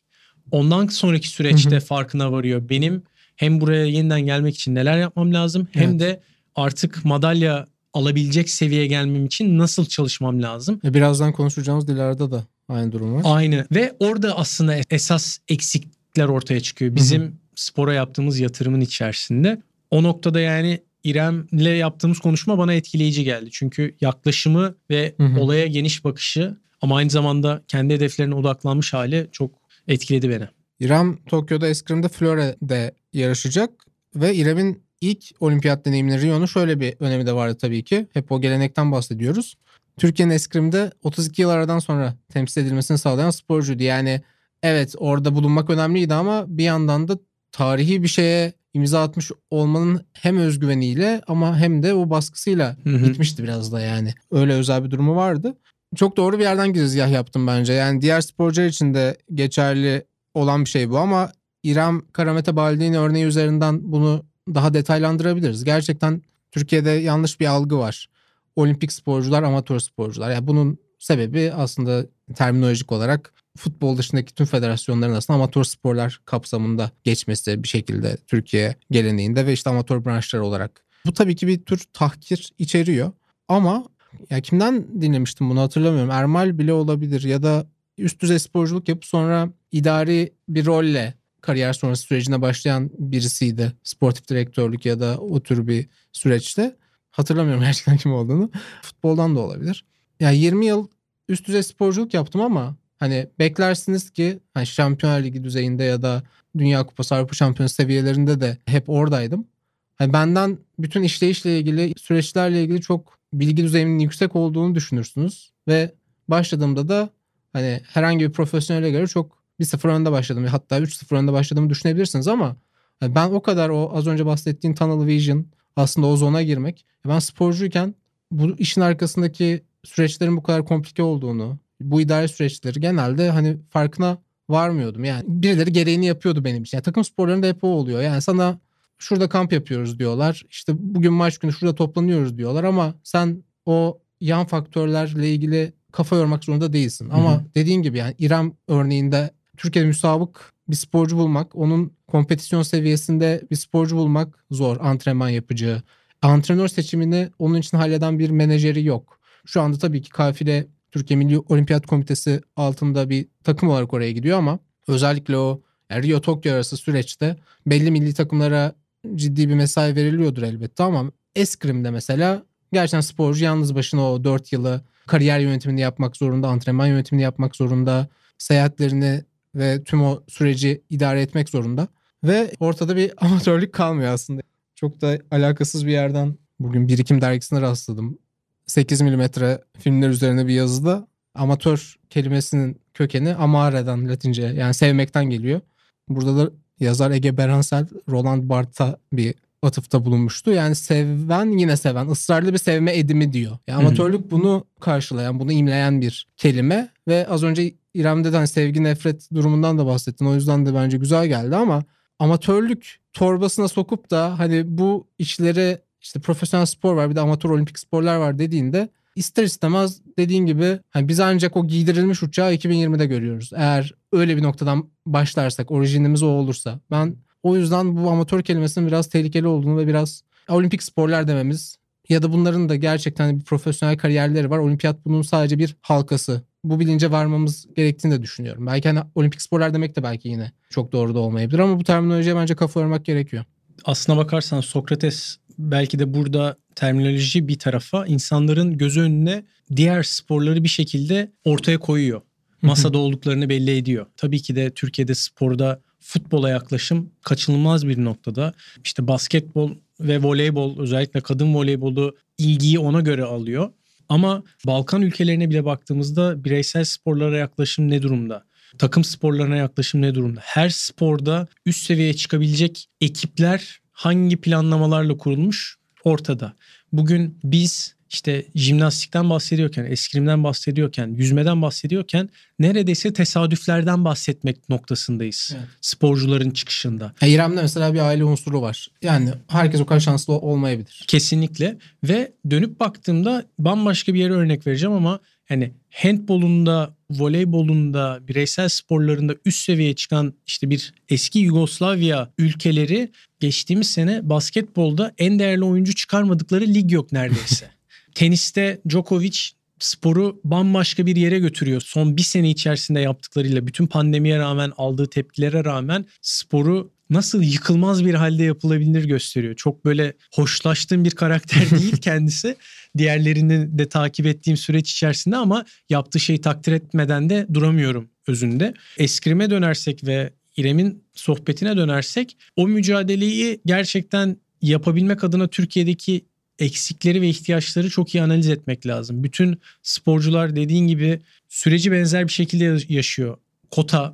Ondan 0.51 0.87
sonraki 0.87 1.27
süreçte 1.27 1.69
Hı 1.69 1.75
hı. 1.75 1.79
farkına 1.79 2.31
varıyor. 2.31 2.69
Benim 2.69 3.03
hem 3.35 3.61
buraya 3.61 3.85
yeniden 3.85 4.21
gelmek 4.21 4.55
için 4.55 4.75
neler 4.75 4.97
yapmam 4.97 5.33
lazım 5.33 5.67
hem 5.71 5.89
Evet. 5.89 5.99
de 5.99 6.21
artık 6.55 7.05
madalya 7.05 7.65
alabilecek 7.93 8.49
seviyeye 8.49 8.87
gelmem 8.87 9.25
için 9.25 9.57
nasıl 9.57 9.85
çalışmam 9.85 10.41
lazım. 10.41 10.79
E, 10.83 10.93
birazdan 10.93 11.31
konuşacağımız 11.33 11.87
Dilara'da 11.87 12.31
da 12.31 12.43
aynı 12.69 12.91
durum 12.91 13.13
var. 13.15 13.21
Aynı 13.25 13.65
ve 13.71 13.95
orada 13.99 14.37
aslında 14.37 14.75
esas 14.89 15.37
eksiklikler 15.47 16.25
ortaya 16.25 16.59
çıkıyor. 16.59 16.95
Bizim 16.95 17.35
spora 17.55 17.93
yaptığımız 17.93 18.39
yatırımın 18.39 18.81
içerisinde. 18.81 19.61
O 19.91 20.03
noktada 20.03 20.39
yani 20.39 20.79
İrem'le 21.03 21.77
yaptığımız 21.77 22.19
konuşma 22.19 22.57
bana 22.57 22.73
etkileyici 22.73 23.23
geldi. 23.23 23.49
Çünkü 23.51 23.95
yaklaşımı 24.01 24.75
ve 24.89 25.13
Hı 25.17 25.25
hı. 25.25 25.39
olaya 25.39 25.67
geniş 25.67 26.03
bakışı 26.03 26.57
ama 26.81 26.97
aynı 26.97 27.09
zamanda 27.09 27.63
kendi 27.67 27.93
hedeflerine 27.93 28.35
odaklanmış 28.35 28.93
hali 28.93 29.29
çok 29.31 29.51
etkiledi 29.87 30.29
beni. 30.29 30.47
İrem 30.79 31.17
Tokyo'da 31.25 31.67
eskrimde 31.67 32.07
Flore'de 32.07 32.95
yarışacak 33.13 33.69
ve 34.15 34.35
İrem'in 34.35 34.83
ilk 35.01 35.23
olimpiyat 35.39 35.85
deneyimleri 35.85 36.21
Rio'nun 36.21 36.45
şöyle 36.45 36.79
bir 36.79 36.95
önemi 36.99 37.25
de 37.25 37.33
vardı 37.33 37.57
tabii 37.61 37.83
ki. 37.83 38.07
Hep 38.13 38.31
o 38.31 38.41
gelenekten 38.41 38.91
bahsediyoruz. 38.91 39.57
Türkiye'nin 39.97 40.33
eskrimde 40.33 40.91
32 41.03 41.41
yıl 41.41 41.49
aradan 41.49 41.79
sonra 41.79 42.13
temsil 42.29 42.61
edilmesini 42.61 42.97
sağlayan 42.97 43.29
sporcuydu. 43.29 43.83
Yani 43.83 44.21
evet 44.63 44.95
orada 44.97 45.35
bulunmak 45.35 45.69
önemliydi 45.69 46.13
ama 46.13 46.45
bir 46.47 46.63
yandan 46.63 47.07
da 47.07 47.17
tarihi 47.51 48.03
bir 48.03 48.07
şeye 48.07 48.53
imza 48.73 49.03
atmış 49.03 49.31
olmanın 49.51 50.05
hem 50.13 50.37
özgüveniyle 50.37 51.21
ama 51.27 51.57
hem 51.57 51.83
de 51.83 51.93
o 51.93 52.09
baskısıyla 52.09 52.77
Hı 52.83 52.89
hı. 52.89 53.05
gitmişti 53.05 53.43
biraz 53.43 53.71
da 53.71 53.81
yani. 53.81 54.13
Öyle 54.31 54.53
özel 54.53 54.83
bir 54.83 54.91
durumu 54.91 55.15
vardı. 55.15 55.57
Çok 55.95 56.17
doğru 56.17 56.39
bir 56.39 56.43
yerden 56.43 56.73
girizgah 56.73 57.11
yaptım 57.11 57.47
bence. 57.47 57.73
Yani 57.73 58.01
diğer 58.01 58.21
sporcular 58.21 58.67
için 58.67 58.93
de 58.93 59.17
geçerli 59.33 60.05
olan 60.33 60.65
bir 60.65 60.69
şey 60.69 60.89
bu 60.89 60.97
ama 60.97 61.31
İrem 61.63 62.01
Karamete 62.11 62.55
Baldini 62.55 62.99
örneği 62.99 63.25
üzerinden 63.25 63.91
bunu 63.91 64.25
daha 64.47 64.73
detaylandırabiliriz. 64.73 65.63
Gerçekten 65.63 66.21
Türkiye'de 66.51 66.89
yanlış 66.89 67.39
bir 67.39 67.45
algı 67.45 67.77
var. 67.77 68.09
Olimpik 68.55 68.91
sporcular, 68.91 69.43
amatör 69.43 69.79
sporcular. 69.79 70.31
Yani 70.31 70.47
bunun 70.47 70.77
sebebi 70.99 71.51
aslında 71.53 72.05
terminolojik 72.35 72.91
olarak 72.91 73.33
futbol 73.57 73.97
dışındaki 73.97 74.35
tüm 74.35 74.45
federasyonların 74.45 75.13
aslında 75.13 75.37
amatör 75.37 75.63
sporlar 75.63 76.21
kapsamında 76.25 76.91
geçmesi 77.03 77.63
bir 77.63 77.67
şekilde 77.67 78.17
Türkiye 78.27 78.75
geleneğinde 78.91 79.45
ve 79.45 79.53
işte 79.53 79.69
amatör 79.69 80.05
branşlar 80.05 80.39
olarak. 80.39 80.83
Bu 81.05 81.13
tabii 81.13 81.35
ki 81.35 81.47
bir 81.47 81.65
tür 81.65 81.83
tahkir 81.93 82.53
içeriyor 82.59 83.11
ama 83.47 83.85
ya 84.29 84.41
kimden 84.41 85.01
dinlemiştim 85.01 85.49
bunu 85.49 85.61
hatırlamıyorum. 85.61 86.11
Ermal 86.11 86.57
bile 86.57 86.73
olabilir 86.73 87.23
ya 87.23 87.43
da 87.43 87.65
üst 87.97 88.21
düzey 88.21 88.39
sporculuk 88.39 88.89
yapıp 88.89 89.05
sonra 89.05 89.49
idari 89.73 90.33
bir 90.49 90.65
rolle 90.65 91.13
kariyer 91.41 91.73
sonrası 91.73 92.03
sürecine 92.03 92.41
başlayan 92.41 92.91
birisiydi. 92.99 93.73
Sportif 93.83 94.27
direktörlük 94.27 94.85
ya 94.85 94.99
da 94.99 95.17
o 95.17 95.39
tür 95.39 95.67
bir 95.67 95.87
süreçte. 96.11 96.75
Hatırlamıyorum 97.11 97.63
gerçekten 97.63 97.97
kim 97.97 98.13
olduğunu. 98.13 98.51
Futboldan 98.81 99.35
da 99.35 99.39
olabilir. 99.39 99.85
Yani 100.19 100.37
20 100.37 100.65
yıl 100.65 100.87
üst 101.29 101.47
düzey 101.47 101.63
sporculuk 101.63 102.13
yaptım 102.13 102.41
ama 102.41 102.75
hani 102.99 103.29
beklersiniz 103.39 104.09
ki 104.09 104.39
hani 104.53 104.65
Şampiyonlar 104.65 105.23
Ligi 105.23 105.43
düzeyinde 105.43 105.83
ya 105.83 106.01
da 106.01 106.23
Dünya 106.57 106.85
Kupası 106.85 107.15
Avrupa 107.15 107.33
Şampiyonası 107.33 107.75
seviyelerinde 107.75 108.41
de 108.41 108.57
hep 108.65 108.89
oradaydım. 108.89 109.47
Hani 109.95 110.13
benden 110.13 110.57
bütün 110.79 111.03
işleyişle 111.03 111.59
ilgili 111.59 111.93
süreçlerle 111.97 112.63
ilgili 112.63 112.81
çok 112.81 113.17
bilgi 113.33 113.63
düzeyimin 113.63 113.99
yüksek 113.99 114.35
olduğunu 114.35 114.75
düşünürsünüz 114.75 115.51
ve 115.67 115.93
başladığımda 116.27 116.89
da 116.89 117.09
hani 117.53 117.81
herhangi 117.93 118.27
bir 118.27 118.33
profesyonele 118.33 118.91
göre 118.91 119.07
çok 119.07 119.42
1-0 119.59 119.87
önde 119.87 120.11
başladım. 120.11 120.45
Hatta 120.45 120.79
3-0 120.79 121.15
önde 121.15 121.33
başladığımı 121.33 121.69
düşünebilirsiniz 121.69 122.27
ama 122.27 122.55
hani 122.99 123.15
ben 123.15 123.29
o 123.29 123.41
kadar 123.41 123.69
o 123.69 123.91
az 123.95 124.07
önce 124.07 124.25
bahsettiğim 124.25 124.75
tunnel 124.75 125.05
vision 125.05 125.45
aslında 125.75 126.07
o 126.07 126.17
zona 126.17 126.41
girmek. 126.43 126.85
Ben 127.07 127.19
sporcuyken 127.19 127.95
bu 128.31 128.55
işin 128.57 128.81
arkasındaki 128.81 129.63
süreçlerin 129.83 130.37
bu 130.37 130.43
kadar 130.43 130.65
komplike 130.65 131.03
olduğunu, 131.03 131.57
bu 131.81 132.01
idare 132.01 132.27
süreçleri 132.27 132.79
genelde 132.79 133.29
hani 133.29 133.57
farkına 133.69 134.17
varmıyordum. 134.49 135.03
Yani 135.03 135.23
birileri 135.27 135.73
gereğini 135.73 136.05
yapıyordu 136.05 136.43
benim 136.43 136.63
için. 136.63 136.77
Yani 136.77 136.83
takım 136.83 137.03
sporlarında 137.03 137.47
hep 137.47 137.63
o 137.63 137.67
oluyor. 137.67 138.01
Yani 138.01 138.21
sana 138.21 138.59
şurada 138.97 139.29
kamp 139.29 139.53
yapıyoruz 139.53 139.99
diyorlar. 139.99 140.43
İşte 140.49 140.73
bugün 140.79 141.13
maç 141.13 141.37
günü 141.37 141.53
şurada 141.53 141.75
toplanıyoruz 141.75 142.37
diyorlar 142.37 142.63
ama 142.63 142.93
sen 143.03 143.43
o 143.65 143.99
yan 144.21 144.45
faktörlerle 144.45 145.31
ilgili 145.31 145.73
kafa 145.91 146.15
yormak 146.15 146.43
zorunda 146.43 146.73
değilsin. 146.73 147.09
Ama 147.09 147.31
Hı 147.31 147.35
hı. 147.35 147.45
dediğin 147.55 147.81
gibi 147.81 147.97
yani 147.97 148.15
İrem 148.19 148.53
örneğinde 148.67 149.31
Türkiye'de 149.57 149.87
müsabık 149.87 150.53
bir 150.67 150.75
sporcu 150.75 151.17
bulmak, 151.17 151.55
onun 151.55 151.93
kompetisyon 152.07 152.63
seviyesinde 152.63 153.41
bir 153.51 153.55
sporcu 153.55 153.97
bulmak 153.97 154.45
zor 154.51 154.77
antrenman 154.79 155.29
yapıcı. 155.29 155.81
Antrenör 156.21 156.67
seçimini 156.67 157.29
onun 157.39 157.59
için 157.59 157.77
halleden 157.77 158.19
bir 158.19 158.29
menajeri 158.29 158.85
yok. 158.85 159.19
Şu 159.45 159.61
anda 159.61 159.77
tabii 159.77 160.01
ki 160.01 160.09
kafile 160.09 160.67
Türkiye 160.91 161.17
Milli 161.17 161.39
Olimpiyat 161.39 161.87
Komitesi 161.87 162.41
altında 162.55 163.09
bir 163.09 163.27
takım 163.43 163.69
olarak 163.69 163.93
oraya 163.93 164.11
gidiyor 164.11 164.37
ama 164.37 164.59
özellikle 164.87 165.37
o 165.37 165.61
yani 165.89 166.07
Rio 166.07 166.21
Tokyo 166.21 166.53
arası 166.53 166.77
süreçte 166.77 167.37
belli 167.67 167.91
milli 167.91 168.13
takımlara 168.13 168.75
ciddi 169.15 169.49
bir 169.49 169.53
mesai 169.53 169.95
veriliyordur 169.95 170.43
elbette 170.43 170.83
ama 170.83 171.11
eskrimde 171.35 171.91
mesela 171.91 172.43
gerçekten 172.73 173.01
sporcu 173.01 173.43
yalnız 173.43 173.75
başına 173.75 174.11
o 174.11 174.23
4 174.23 174.53
yılı 174.53 174.81
kariyer 175.07 175.39
yönetimini 175.39 175.81
yapmak 175.81 176.17
zorunda, 176.17 176.47
antrenman 176.47 176.87
yönetimini 176.87 177.23
yapmak 177.23 177.55
zorunda, 177.55 178.07
seyahatlerini 178.37 179.23
ve 179.55 179.83
tüm 179.83 180.01
o 180.01 180.23
süreci 180.27 180.83
idare 180.89 181.21
etmek 181.21 181.49
zorunda. 181.49 181.87
Ve 182.23 182.51
ortada 182.59 182.95
bir 182.95 183.11
amatörlük 183.25 183.73
kalmıyor 183.73 184.13
aslında. 184.13 184.41
Çok 184.75 185.01
da 185.01 185.19
alakasız 185.31 185.85
bir 185.85 185.91
yerden 185.91 186.37
bugün 186.59 186.87
Birikim 186.87 187.21
dergisine 187.21 187.61
rastladım. 187.61 188.17
8 188.65 189.01
milimetre 189.01 189.61
filmler 189.79 190.09
üzerine 190.09 190.47
bir 190.47 190.53
yazıda 190.53 191.07
amatör 191.35 191.95
kelimesinin 192.09 192.81
kökeni 192.93 193.35
amare'den 193.35 194.09
latince 194.09 194.41
yani 194.41 194.73
sevmekten 194.73 195.25
geliyor. 195.25 195.61
Burada 196.09 196.37
da 196.37 196.51
yazar 196.79 197.11
Ege 197.11 197.37
Beransel 197.37 197.87
Roland 198.09 198.49
Barthes'a 198.49 198.99
bir 199.13 199.35
atıfta 199.61 200.05
bulunmuştu. 200.05 200.51
Yani 200.51 200.75
seven 200.75 201.57
yine 201.57 201.77
seven 201.77 202.07
ısrarlı 202.07 202.53
bir 202.53 202.57
sevme 202.57 202.97
edimi 202.97 203.33
diyor. 203.33 203.57
Yani 203.67 203.85
amatörlük 203.85 204.31
bunu 204.31 204.65
karşılayan, 204.79 205.39
bunu 205.39 205.51
imleyen 205.51 206.01
bir 206.01 206.27
kelime 206.37 206.89
ve 207.07 207.27
az 207.27 207.43
önce 207.43 207.73
İrem'de 207.93 208.33
de 208.33 208.35
hani 208.35 208.47
sevgi 208.47 208.83
nefret 208.83 209.29
durumundan 209.33 209.77
da 209.77 209.85
bahsettin. 209.85 210.25
O 210.25 210.35
yüzden 210.35 210.65
de 210.65 210.73
bence 210.73 210.97
güzel 210.97 211.27
geldi 211.27 211.55
ama 211.55 211.83
amatörlük 212.19 212.99
torbasına 213.13 213.67
sokup 213.67 214.11
da 214.11 214.39
hani 214.39 214.77
bu 214.77 215.07
işleri 215.19 215.77
işte 216.01 216.19
profesyonel 216.19 216.65
spor 216.65 216.95
var 216.95 217.09
bir 217.09 217.15
de 217.15 217.21
amatör 217.21 217.49
olimpik 217.49 217.79
sporlar 217.79 218.15
var 218.15 218.39
dediğinde 218.39 218.89
ister 219.15 219.43
istemez 219.43 220.01
dediğin 220.17 220.45
gibi 220.45 220.79
hani 220.89 221.07
biz 221.07 221.19
ancak 221.19 221.57
o 221.57 221.67
giydirilmiş 221.67 222.23
uçağı 222.23 222.53
2020'de 222.53 223.05
görüyoruz. 223.05 223.51
Eğer 223.55 223.93
öyle 224.11 224.37
bir 224.37 224.43
noktadan 224.43 224.89
başlarsak 225.05 225.71
orijinimiz 225.71 226.23
o 226.23 226.27
olursa. 226.27 226.79
Ben 226.91 227.15
o 227.43 227.57
yüzden 227.57 227.97
bu 227.97 228.09
amatör 228.09 228.41
kelimesinin 228.41 228.87
biraz 228.87 229.09
tehlikeli 229.09 229.47
olduğunu 229.47 229.77
ve 229.77 229.87
biraz 229.87 230.23
olimpik 230.49 230.83
sporlar 230.83 231.27
dememiz 231.27 231.77
ya 232.09 232.21
da 232.23 232.33
bunların 232.33 232.69
da 232.69 232.75
gerçekten 232.75 233.39
bir 233.39 233.43
profesyonel 233.43 233.97
kariyerleri 233.97 234.49
var. 234.49 234.57
Olimpiyat 234.57 235.05
bunun 235.05 235.21
sadece 235.21 235.59
bir 235.59 235.75
halkası. 235.81 236.41
Bu 236.63 236.79
bilince 236.79 237.11
varmamız 237.11 237.67
gerektiğini 237.75 238.13
de 238.13 238.21
düşünüyorum. 238.21 238.65
Belki 238.65 238.89
hani 238.89 238.99
olimpik 239.15 239.41
sporlar 239.41 239.73
demek 239.73 239.95
de 239.95 240.03
belki 240.03 240.29
yine 240.29 240.51
çok 240.69 240.91
doğru 240.91 241.15
da 241.15 241.19
olmayabilir 241.19 241.59
ama 241.59 241.79
bu 241.79 241.83
terminolojiye 241.83 242.35
bence 242.35 242.55
kafa 242.55 242.79
yormak 242.79 243.05
gerekiyor. 243.05 243.45
Aslına 243.85 244.17
bakarsan 244.17 244.61
Sokrates 244.61 245.37
belki 245.59 245.99
de 245.99 246.13
burada 246.13 246.55
terminoloji 246.75 247.47
bir 247.47 247.59
tarafa 247.59 248.05
insanların 248.05 248.77
gözü 248.77 249.01
önüne 249.01 249.43
diğer 249.75 250.03
sporları 250.03 250.63
bir 250.63 250.69
şekilde 250.69 251.31
ortaya 251.45 251.79
koyuyor. 251.79 252.21
Masada 252.61 252.97
olduklarını 252.97 253.49
belli 253.49 253.77
ediyor. 253.77 254.05
Tabii 254.17 254.41
ki 254.41 254.55
de 254.55 254.69
Türkiye'de 254.69 255.15
sporda 255.15 255.81
futbola 255.99 256.49
yaklaşım 256.49 257.09
kaçınılmaz 257.21 257.87
bir 257.87 258.03
noktada. 258.03 258.53
İşte 258.83 259.07
basketbol 259.07 259.71
ve 259.99 260.23
voleybol 260.23 260.79
özellikle 260.79 261.21
kadın 261.21 261.55
voleybolu 261.55 262.15
ilgiyi 262.37 262.79
ona 262.79 263.01
göre 263.01 263.23
alıyor. 263.23 263.71
Ama 264.13 264.43
Balkan 264.67 265.01
ülkelerine 265.01 265.49
bile 265.49 265.65
baktığımızda 265.65 266.43
bireysel 266.43 266.83
sporlara 266.83 267.37
yaklaşım 267.37 267.89
ne 267.89 268.01
durumda? 268.01 268.45
Takım 268.77 269.03
sporlarına 269.03 269.55
yaklaşım 269.55 270.01
ne 270.01 270.15
durumda? 270.15 270.39
Her 270.43 270.69
sporda 270.69 271.47
üst 271.65 271.85
seviyeye 271.85 272.13
çıkabilecek 272.13 272.89
ekipler 273.01 273.79
hangi 273.91 274.37
planlamalarla 274.37 275.17
kurulmuş 275.17 275.77
ortada. 276.03 276.53
Bugün 276.91 277.39
biz 277.43 277.95
işte 278.13 278.45
jimnastikten 278.55 279.29
bahsediyorken, 279.29 279.85
eskrimden 279.85 280.43
bahsediyorken, 280.43 281.07
yüzmeden 281.07 281.61
bahsediyorken 281.61 282.29
neredeyse 282.59 283.13
tesadüflerden 283.13 284.05
bahsetmek 284.05 284.69
noktasındayız. 284.69 285.51
Evet. 285.57 285.67
Sporcuların 285.81 286.51
çıkışında. 286.51 287.13
Ya 287.21 287.27
İrem'de 287.27 287.61
mesela 287.61 287.93
bir 287.93 287.99
aile 287.99 288.23
unsuru 288.23 288.61
var. 288.61 288.87
Yani 289.01 289.29
herkes 289.47 289.81
o 289.81 289.85
kadar 289.85 289.99
şanslı 289.99 290.33
olmayabilir. 290.33 291.03
Kesinlikle 291.07 291.77
ve 292.03 292.31
dönüp 292.49 292.79
baktığımda 292.79 293.45
bambaşka 293.59 294.13
bir 294.13 294.19
yere 294.19 294.33
örnek 294.33 294.67
vereceğim 294.67 294.95
ama 294.95 295.19
hani 295.45 295.73
handbolunda, 295.89 296.95
voleybolunda, 297.09 298.19
bireysel 298.27 298.69
sporlarında 298.69 299.35
üst 299.45 299.65
seviyeye 299.65 299.95
çıkan 299.95 300.33
işte 300.45 300.69
bir 300.69 300.93
eski 301.09 301.39
Yugoslavya 301.39 302.29
ülkeleri 302.37 303.11
geçtiğimiz 303.39 303.89
sene 303.91 304.29
basketbolda 304.29 305.13
en 305.17 305.39
değerli 305.39 305.63
oyuncu 305.63 305.95
çıkarmadıkları 305.95 306.67
lig 306.67 306.91
yok 306.91 307.11
neredeyse. 307.11 307.69
Teniste 308.15 308.81
Djokovic 308.89 309.39
sporu 309.79 310.41
bambaşka 310.43 311.05
bir 311.05 311.15
yere 311.15 311.39
götürüyor. 311.39 311.81
Son 311.81 312.17
bir 312.17 312.21
sene 312.21 312.49
içerisinde 312.49 312.99
yaptıklarıyla 312.99 313.67
bütün 313.67 313.87
pandemiye 313.87 314.37
rağmen 314.37 314.71
aldığı 314.77 315.07
tepkilere 315.07 315.65
rağmen 315.65 316.05
sporu 316.21 316.91
nasıl 317.09 317.43
yıkılmaz 317.43 318.05
bir 318.05 318.13
halde 318.13 318.43
yapılabilir 318.43 319.05
gösteriyor. 319.05 319.55
Çok 319.55 319.85
böyle 319.85 320.13
hoşlaştığım 320.33 321.05
bir 321.05 321.11
karakter 321.11 321.71
değil 321.79 321.97
kendisi. 321.97 322.55
Diğerlerini 322.97 323.77
de 323.79 323.89
takip 323.89 324.25
ettiğim 324.25 324.57
süreç 324.57 324.91
içerisinde 324.91 325.35
ama 325.35 325.65
yaptığı 325.89 326.19
şeyi 326.19 326.41
takdir 326.41 326.71
etmeden 326.71 327.29
de 327.29 327.47
duramıyorum 327.53 328.09
özünde. 328.27 328.73
Eskrime 328.97 329.49
dönersek 329.49 330.03
ve 330.03 330.33
İrem'in 330.57 331.03
sohbetine 331.13 331.77
dönersek 331.77 332.37
o 332.55 332.67
mücadeleyi 332.67 333.61
gerçekten 333.65 334.37
yapabilmek 334.61 335.23
adına 335.23 335.47
Türkiye'deki 335.47 336.25
eksikleri 336.59 337.21
ve 337.21 337.29
ihtiyaçları 337.29 337.89
çok 337.89 338.15
iyi 338.15 338.23
analiz 338.23 338.49
etmek 338.49 338.87
lazım. 338.87 339.23
Bütün 339.23 339.59
sporcular 339.83 340.55
dediğin 340.55 340.87
gibi 340.87 341.21
süreci 341.49 341.91
benzer 341.91 342.27
bir 342.27 342.31
şekilde 342.31 342.93
yaşıyor. 342.93 343.37
Kota 343.71 344.13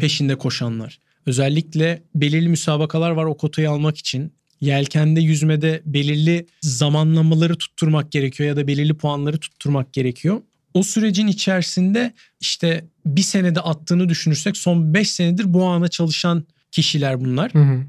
peşinde 0.00 0.34
koşanlar. 0.34 0.98
Özellikle 1.26 2.02
belirli 2.14 2.48
müsabakalar 2.48 3.10
var 3.10 3.24
o 3.24 3.36
kotayı 3.36 3.70
almak 3.70 3.98
için. 3.98 4.32
Yelkende 4.60 5.20
yüzmede 5.20 5.82
belirli 5.84 6.46
zamanlamaları 6.60 7.56
tutturmak 7.56 8.12
gerekiyor 8.12 8.48
ya 8.48 8.56
da 8.56 8.66
belirli 8.66 8.94
puanları 8.94 9.38
tutturmak 9.38 9.92
gerekiyor. 9.92 10.40
O 10.74 10.82
sürecin 10.82 11.26
içerisinde 11.26 12.12
işte 12.40 12.84
bir 13.06 13.22
senede 13.22 13.60
attığını 13.60 14.08
düşünürsek 14.08 14.56
son 14.56 14.94
5 14.94 15.10
senedir 15.10 15.54
bu 15.54 15.64
ana 15.64 15.88
çalışan 15.88 16.44
kişiler 16.70 17.20
bunlar. 17.20 17.54
Hı 17.54 17.58
hı. 17.58 17.82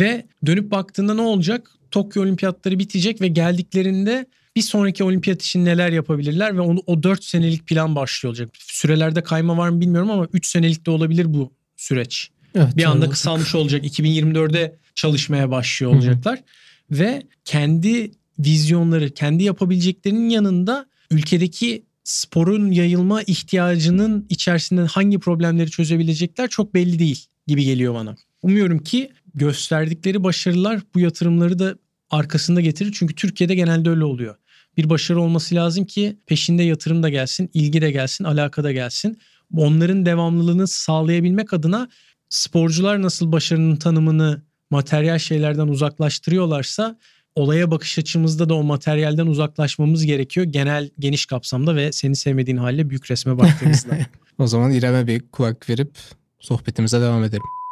Ve 0.00 0.26
dönüp 0.46 0.70
baktığında 0.70 1.14
ne 1.14 1.20
olacak? 1.20 1.70
Tokyo 1.90 2.22
Olimpiyatları 2.22 2.78
bitecek 2.78 3.20
ve 3.20 3.28
geldiklerinde 3.28 4.26
bir 4.56 4.62
sonraki 4.62 5.04
olimpiyat 5.04 5.42
için 5.42 5.64
neler 5.64 5.92
yapabilirler 5.92 6.56
ve 6.56 6.60
onu 6.60 6.82
o 6.86 7.02
4 7.02 7.24
senelik 7.24 7.66
plan 7.66 7.96
başlıyor 7.96 8.30
olacak. 8.30 8.50
Sürelerde 8.58 9.22
kayma 9.22 9.56
var 9.56 9.68
mı 9.68 9.80
bilmiyorum 9.80 10.10
ama 10.10 10.28
3 10.32 10.46
senelik 10.46 10.86
de 10.86 10.90
olabilir 10.90 11.34
bu 11.34 11.52
süreç. 11.76 12.30
Evet, 12.54 12.76
bir 12.76 12.84
anda 12.84 13.10
kısalmış 13.10 13.54
olacak. 13.54 13.84
2024'de 13.84 14.76
çalışmaya 14.94 15.50
başlıyor 15.50 15.92
olacaklar. 15.92 16.36
Hı-hı. 16.36 16.98
Ve 17.00 17.22
kendi 17.44 18.10
vizyonları, 18.38 19.10
kendi 19.10 19.44
yapabileceklerinin 19.44 20.28
yanında 20.28 20.86
ülkedeki 21.10 21.84
sporun 22.04 22.70
yayılma 22.70 23.22
ihtiyacının 23.22 24.26
içerisinde 24.28 24.80
hangi 24.80 25.18
problemleri 25.18 25.70
çözebilecekler 25.70 26.48
çok 26.48 26.74
belli 26.74 26.98
değil 26.98 27.26
gibi 27.46 27.64
geliyor 27.64 27.94
bana. 27.94 28.16
Umuyorum 28.42 28.78
ki 28.78 29.10
gösterdikleri 29.34 30.24
başarılar 30.24 30.80
bu 30.94 31.00
yatırımları 31.00 31.58
da 31.58 31.74
arkasında 32.10 32.60
getirir. 32.60 32.92
Çünkü 32.98 33.14
Türkiye'de 33.14 33.54
genelde 33.54 33.90
öyle 33.90 34.04
oluyor. 34.04 34.34
Bir 34.76 34.90
başarı 34.90 35.20
olması 35.20 35.54
lazım 35.54 35.84
ki 35.84 36.18
peşinde 36.26 36.62
yatırım 36.62 37.02
da 37.02 37.08
gelsin, 37.08 37.50
ilgi 37.54 37.82
de 37.82 37.90
gelsin, 37.90 38.24
alaka 38.24 38.64
da 38.64 38.72
gelsin. 38.72 39.18
Onların 39.56 40.06
devamlılığını 40.06 40.68
sağlayabilmek 40.68 41.52
adına 41.52 41.88
sporcular 42.28 43.02
nasıl 43.02 43.32
başarının 43.32 43.76
tanımını 43.76 44.42
materyal 44.70 45.18
şeylerden 45.18 45.68
uzaklaştırıyorlarsa 45.68 46.98
olaya 47.34 47.70
bakış 47.70 47.98
açımızda 47.98 48.48
da 48.48 48.54
o 48.54 48.62
materyalden 48.62 49.26
uzaklaşmamız 49.26 50.04
gerekiyor. 50.04 50.46
Genel 50.46 50.90
geniş 50.98 51.26
kapsamda 51.26 51.76
ve 51.76 51.92
seni 51.92 52.16
sevmediğin 52.16 52.56
halde 52.56 52.90
büyük 52.90 53.10
resme 53.10 53.38
baktığımızda. 53.38 53.98
o 54.38 54.46
zaman 54.46 54.72
İrem'e 54.72 55.06
bir 55.06 55.20
kulak 55.20 55.68
verip 55.68 55.90
sohbetimize 56.40 57.00
devam 57.00 57.24
edelim. 57.24 57.63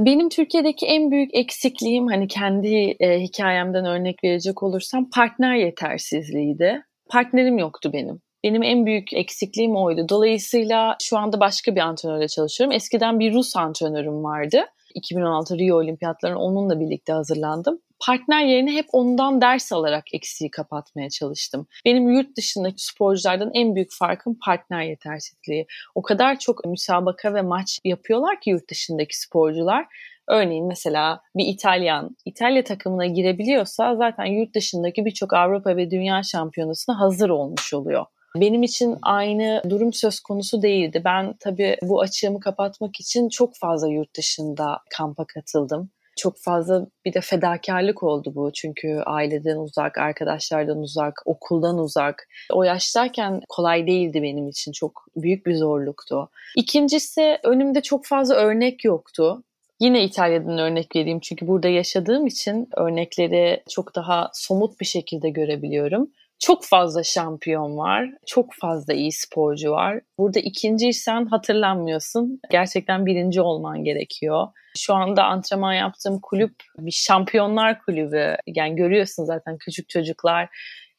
Benim 0.00 0.28
Türkiye'deki 0.28 0.86
en 0.86 1.10
büyük 1.10 1.34
eksikliğim 1.34 2.06
hani 2.06 2.28
kendi 2.28 2.96
e, 3.00 3.20
hikayemden 3.20 3.84
örnek 3.84 4.24
verecek 4.24 4.62
olursam 4.62 5.10
partner 5.10 5.54
yetersizliğiydi. 5.54 6.82
Partnerim 7.10 7.58
yoktu 7.58 7.90
benim. 7.92 8.20
Benim 8.44 8.62
en 8.62 8.86
büyük 8.86 9.12
eksikliğim 9.12 9.76
oydu. 9.76 10.06
Dolayısıyla 10.08 10.96
şu 11.02 11.18
anda 11.18 11.40
başka 11.40 11.74
bir 11.74 11.80
antrenörle 11.80 12.28
çalışıyorum. 12.28 12.76
Eskiden 12.76 13.18
bir 13.18 13.34
Rus 13.34 13.56
antrenörüm 13.56 14.24
vardı. 14.24 14.64
2016 14.94 15.58
Rio 15.58 15.76
Olimpiyatlarına 15.76 16.38
onunla 16.38 16.80
birlikte 16.80 17.12
hazırlandım. 17.12 17.80
partner 18.06 18.44
yerine 18.44 18.72
hep 18.72 18.86
ondan 18.92 19.40
ders 19.40 19.72
alarak 19.72 20.14
eksiği 20.14 20.50
kapatmaya 20.50 21.10
çalıştım. 21.10 21.66
Benim 21.84 22.10
yurt 22.10 22.36
dışındaki 22.36 22.84
sporculardan 22.84 23.50
en 23.54 23.74
büyük 23.74 23.88
farkım 23.98 24.38
partner 24.44 24.82
yetersizliği. 24.82 25.66
O 25.94 26.02
kadar 26.02 26.38
çok 26.38 26.64
müsabaka 26.64 27.34
ve 27.34 27.42
maç 27.42 27.78
yapıyorlar 27.84 28.40
ki 28.40 28.50
yurt 28.50 28.70
dışındaki 28.70 29.20
sporcular. 29.20 29.86
Örneğin 30.28 30.66
mesela 30.66 31.20
bir 31.36 31.46
İtalyan 31.46 32.16
İtalya 32.24 32.64
takımına 32.64 33.06
girebiliyorsa 33.06 33.96
zaten 33.96 34.24
yurt 34.24 34.54
dışındaki 34.54 35.04
birçok 35.04 35.32
Avrupa 35.32 35.76
ve 35.76 35.90
Dünya 35.90 36.22
Şampiyonası'na 36.22 37.00
hazır 37.00 37.30
olmuş 37.30 37.74
oluyor. 37.74 38.06
Benim 38.36 38.62
için 38.62 38.98
aynı 39.02 39.62
durum 39.68 39.92
söz 39.92 40.20
konusu 40.20 40.62
değildi. 40.62 41.02
Ben 41.04 41.34
tabii 41.40 41.76
bu 41.82 42.00
açığımı 42.00 42.40
kapatmak 42.40 43.00
için 43.00 43.28
çok 43.28 43.56
fazla 43.56 43.88
yurt 43.88 44.16
dışında 44.16 44.78
kampa 44.96 45.24
katıldım. 45.26 45.90
Çok 46.16 46.38
fazla 46.38 46.86
bir 47.04 47.12
de 47.14 47.20
fedakarlık 47.20 48.02
oldu 48.02 48.32
bu. 48.34 48.52
Çünkü 48.52 49.02
aileden 49.06 49.56
uzak, 49.56 49.98
arkadaşlardan 49.98 50.78
uzak, 50.78 51.22
okuldan 51.24 51.78
uzak. 51.78 52.28
O 52.52 52.62
yaştayken 52.62 53.40
kolay 53.48 53.86
değildi 53.86 54.22
benim 54.22 54.48
için. 54.48 54.72
Çok 54.72 55.04
büyük 55.16 55.46
bir 55.46 55.54
zorluktu. 55.54 56.30
İkincisi 56.56 57.38
önümde 57.44 57.82
çok 57.82 58.06
fazla 58.06 58.34
örnek 58.34 58.84
yoktu. 58.84 59.42
Yine 59.80 60.04
İtalya'dan 60.04 60.58
örnek 60.58 60.96
vereyim 60.96 61.20
çünkü 61.20 61.46
burada 61.48 61.68
yaşadığım 61.68 62.26
için 62.26 62.68
örnekleri 62.76 63.62
çok 63.70 63.94
daha 63.94 64.30
somut 64.34 64.80
bir 64.80 64.86
şekilde 64.86 65.30
görebiliyorum. 65.30 66.10
Çok 66.40 66.64
fazla 66.64 67.02
şampiyon 67.02 67.76
var, 67.76 68.10
çok 68.26 68.54
fazla 68.60 68.94
iyi 68.94 69.12
sporcu 69.12 69.70
var. 69.70 70.00
Burada 70.18 70.40
ikinciysen 70.40 71.26
hatırlanmıyorsun. 71.26 72.40
Gerçekten 72.50 73.06
birinci 73.06 73.40
olman 73.40 73.84
gerekiyor. 73.84 74.46
Şu 74.76 74.94
anda 74.94 75.24
antrenman 75.24 75.72
yaptığım 75.72 76.20
kulüp 76.20 76.54
bir 76.78 76.90
şampiyonlar 76.90 77.82
kulübü. 77.82 78.36
Yani 78.46 78.76
görüyorsun 78.76 79.24
zaten 79.24 79.58
küçük 79.58 79.88
çocuklar 79.88 80.48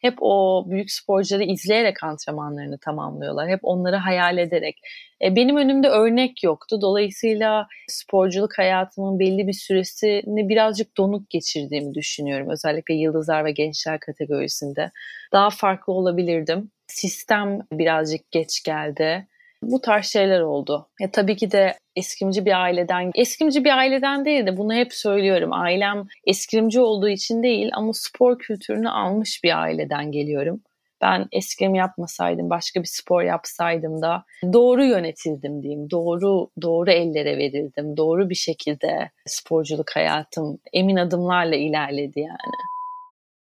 hep 0.02 0.18
o 0.22 0.66
büyük 0.70 0.92
sporcuları 0.92 1.44
izleyerek 1.44 2.04
antrenmanlarını 2.04 2.78
tamamlıyorlar. 2.78 3.50
Hep 3.50 3.60
onları 3.64 3.96
hayal 3.96 4.38
ederek. 4.38 4.80
E, 5.24 5.36
benim 5.36 5.58
önümde 5.58 5.88
örnek 5.88 6.44
yoktu. 6.44 6.82
Dolayısıyla 6.82 7.68
sporculuk 7.88 8.58
hayatımın 8.58 9.20
belli 9.20 9.48
bir 9.48 9.54
süresini 9.54 10.50
birazcık 10.50 10.98
donuk 10.98 11.30
geçirdiğimi 11.30 11.94
düşünüyorum. 11.94 12.50
Özellikle 12.50 12.94
yıldızlar 12.94 13.46
ve 13.46 13.52
gençler 13.52 14.00
kategorisinde. 14.00 14.92
Daha 15.34 15.50
farklı 15.50 15.94
olabilirdim. 15.94 16.72
Sistem 16.88 17.60
birazcık 17.72 18.32
geç 18.32 18.64
geldi. 18.64 19.28
Bu 19.64 19.82
tarz 19.82 20.06
şeyler 20.06 20.42
oldu. 20.42 20.88
Ya 21.00 21.12
tabii 21.12 21.36
ki 21.36 21.52
de 21.52 21.74
eskimci 21.96 22.46
bir 22.46 22.62
aileden, 22.62 23.12
eskimci 23.16 23.64
bir 23.64 23.78
aileden 23.78 24.26
değil 24.26 24.46
de 24.46 24.58
bunu 24.58 24.74
hep 24.74 24.94
söylüyorum. 24.94 25.54
Ailem 25.54 26.08
eskrimci 26.28 26.80
olduğu 26.80 27.10
için 27.10 27.44
değil 27.44 27.70
ama 27.74 27.92
spor 27.94 28.40
kültürünü 28.40 28.90
almış 28.90 29.44
bir 29.44 29.62
aileden 29.62 30.12
geliyorum. 30.12 30.62
Ben 31.02 31.28
eskrim 31.32 31.76
yapmasaydım, 31.76 32.50
başka 32.50 32.82
bir 32.82 32.88
spor 32.88 33.24
yapsaydım 33.24 34.02
da 34.02 34.24
doğru 34.54 34.86
yönetildim 34.86 35.64
diyeyim. 35.64 35.90
Doğru 35.92 36.50
doğru 36.62 36.92
ellere 36.92 37.38
verildim. 37.38 37.98
Doğru 37.98 38.30
bir 38.30 38.36
şekilde 38.36 39.10
sporculuk 39.26 39.96
hayatım 39.96 40.60
emin 40.74 40.96
adımlarla 40.96 41.56
ilerledi 41.56 42.20
yani. 42.20 42.56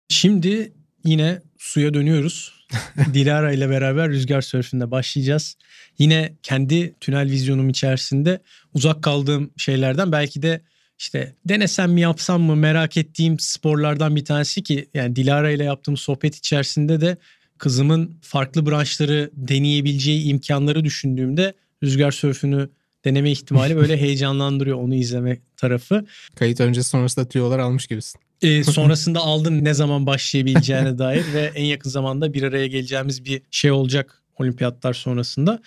Şimdi 0.09 0.73
yine 1.05 1.39
suya 1.59 1.95
dönüyoruz. 1.95 2.56
Dilara 3.15 3.53
ile 3.53 3.71
beraber 3.71 4.09
rüzgar 4.09 4.41
sörfünde 4.41 4.91
başlayacağız. 4.91 5.57
Yine 5.99 6.33
kendi 6.43 6.95
tünel 7.01 7.31
vizyonum 7.31 7.69
içerisinde 7.69 8.41
uzak 8.75 9.03
kaldığım 9.03 9.51
şeylerden 9.57 10.13
belki 10.13 10.43
de 10.43 10.61
işte 10.99 11.35
denesem 11.45 11.93
mi 11.93 12.01
yapsam 12.01 12.43
mı 12.43 12.57
merak 12.57 12.97
ettiğim 12.97 13.39
sporlardan 13.39 14.17
bir 14.17 14.25
tanesi 14.25 14.63
ki 14.63 14.89
yani 14.95 15.17
Dilara 15.17 15.51
ile 15.51 15.65
yaptığım 15.65 15.97
sohbet 15.97 16.37
içerisinde 16.37 17.01
de 17.01 17.17
kızımın 17.59 18.19
farklı 18.23 18.67
branşları 18.67 19.31
deneyebileceği 19.33 20.25
imkanları 20.25 20.85
düşündüğümde 20.85 21.55
rüzgar 21.83 22.11
sörfünü 22.11 22.69
deneme 23.07 23.31
ihtimali 23.31 23.77
böyle 23.77 23.97
heyecanlandırıyor 24.01 24.79
onu 24.79 24.95
izleme 24.95 25.39
tarafı. 25.57 26.05
Kayıt 26.35 26.61
öncesi 26.61 26.89
sonrasında 26.89 27.29
tüyolar 27.29 27.59
almış 27.59 27.87
gibisin. 27.87 28.21
E, 28.43 28.65
sonrasında 28.65 29.21
aldım 29.21 29.65
ne 29.65 29.75
zaman 29.75 30.07
başlayabileceğine 30.07 30.99
dair 30.99 31.25
ve 31.35 31.53
en 31.55 31.65
yakın 31.65 31.91
zamanda 31.91 32.35
bir 32.35 32.43
araya 32.43 32.67
geleceğimiz 32.67 33.25
bir 33.25 33.43
şey 33.51 33.71
olacak 33.71 34.23
olimpiyatlar 34.39 34.95
sonrasında. 34.95 35.63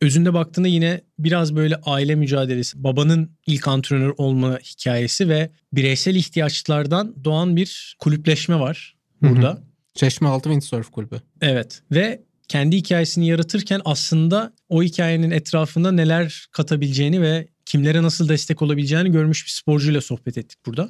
Özünde 0.00 0.34
baktığında 0.34 0.68
yine 0.68 1.00
biraz 1.18 1.56
böyle 1.56 1.76
aile 1.76 2.14
mücadelesi, 2.14 2.84
babanın 2.84 3.30
ilk 3.46 3.68
antrenör 3.68 4.14
olma 4.16 4.58
hikayesi 4.58 5.28
ve 5.28 5.50
bireysel 5.72 6.14
ihtiyaçlardan 6.14 7.14
doğan 7.24 7.56
bir 7.56 7.96
kulüpleşme 7.98 8.60
var 8.60 8.96
burada. 9.22 9.48
Hı 9.48 9.52
hı. 9.52 9.62
Çeşmealtı 9.94 10.44
Windsurf 10.44 10.90
Kulübü. 10.90 11.20
Evet 11.40 11.82
ve 11.92 12.22
kendi 12.48 12.76
hikayesini 12.76 13.28
yaratırken 13.28 13.80
aslında 13.84 14.52
o 14.68 14.82
hikayenin 14.82 15.30
etrafında 15.30 15.92
neler 15.92 16.46
katabileceğini 16.52 17.22
ve 17.22 17.48
kimlere 17.64 18.02
nasıl 18.02 18.28
destek 18.28 18.62
olabileceğini 18.62 19.12
görmüş 19.12 19.46
bir 19.46 19.50
sporcuyla 19.50 20.00
sohbet 20.00 20.38
ettik 20.38 20.58
burada 20.66 20.88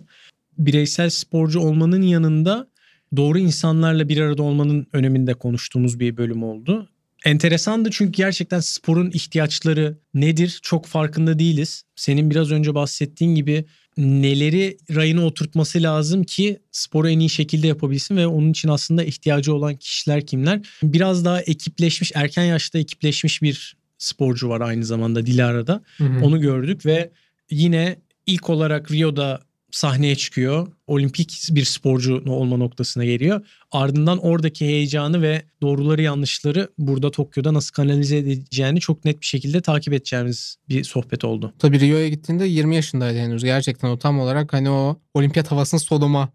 bireysel 0.58 1.10
sporcu 1.10 1.60
olmanın 1.60 2.02
yanında 2.02 2.68
doğru 3.16 3.38
insanlarla 3.38 4.08
bir 4.08 4.20
arada 4.20 4.42
olmanın 4.42 4.86
öneminde 4.92 5.34
konuştuğumuz 5.34 6.00
bir 6.00 6.16
bölüm 6.16 6.42
oldu. 6.42 6.88
Enteresandı 7.24 7.88
çünkü 7.92 8.12
gerçekten 8.12 8.60
sporun 8.60 9.10
ihtiyaçları 9.10 9.98
nedir 10.14 10.58
çok 10.62 10.86
farkında 10.86 11.38
değiliz. 11.38 11.82
Senin 11.96 12.30
biraz 12.30 12.50
önce 12.50 12.74
bahsettiğin 12.74 13.34
gibi 13.34 13.64
neleri 13.96 14.76
rayına 14.94 15.26
oturtması 15.26 15.82
lazım 15.82 16.24
ki 16.24 16.58
sporu 16.72 17.08
en 17.08 17.18
iyi 17.18 17.30
şekilde 17.30 17.66
yapabilsin 17.66 18.16
ve 18.16 18.26
onun 18.26 18.50
için 18.50 18.68
aslında 18.68 19.04
ihtiyacı 19.04 19.54
olan 19.54 19.74
kişiler 19.74 20.26
kimler? 20.26 20.60
Biraz 20.82 21.24
daha 21.24 21.40
ekipleşmiş, 21.40 22.12
erken 22.14 22.44
yaşta 22.44 22.78
ekipleşmiş 22.78 23.42
bir 23.42 23.76
sporcu 23.98 24.48
var 24.48 24.60
aynı 24.60 24.84
zamanda 24.84 25.26
Dilara'da. 25.26 25.82
Hı 25.98 26.04
hı. 26.04 26.24
Onu 26.24 26.40
gördük 26.40 26.86
ve 26.86 27.10
yine 27.50 27.96
ilk 28.26 28.50
olarak 28.50 28.90
Rio'da 28.90 29.40
sahneye 29.74 30.16
çıkıyor. 30.16 30.66
Olimpik 30.86 31.48
bir 31.50 31.64
sporcu 31.64 32.22
olma 32.26 32.56
noktasına 32.56 33.04
geliyor. 33.04 33.46
Ardından 33.72 34.18
oradaki 34.18 34.66
heyecanı 34.66 35.22
ve 35.22 35.42
doğruları 35.62 36.02
yanlışları 36.02 36.68
burada 36.78 37.10
Tokyo'da 37.10 37.54
nasıl 37.54 37.72
kanalize 37.72 38.16
edeceğini 38.18 38.80
çok 38.80 39.04
net 39.04 39.20
bir 39.20 39.26
şekilde 39.26 39.60
takip 39.60 39.92
edeceğimiz 39.92 40.56
bir 40.68 40.84
sohbet 40.84 41.24
oldu. 41.24 41.52
Tabii 41.58 41.80
Rio'ya 41.80 42.08
gittiğinde 42.08 42.46
20 42.46 42.74
yaşındaydı 42.74 43.18
henüz. 43.18 43.44
Gerçekten 43.44 43.88
o 43.88 43.98
tam 43.98 44.20
olarak 44.20 44.52
hani 44.52 44.70
o 44.70 45.00
olimpiyat 45.14 45.50
havasını 45.50 45.80
soluma 45.80 46.28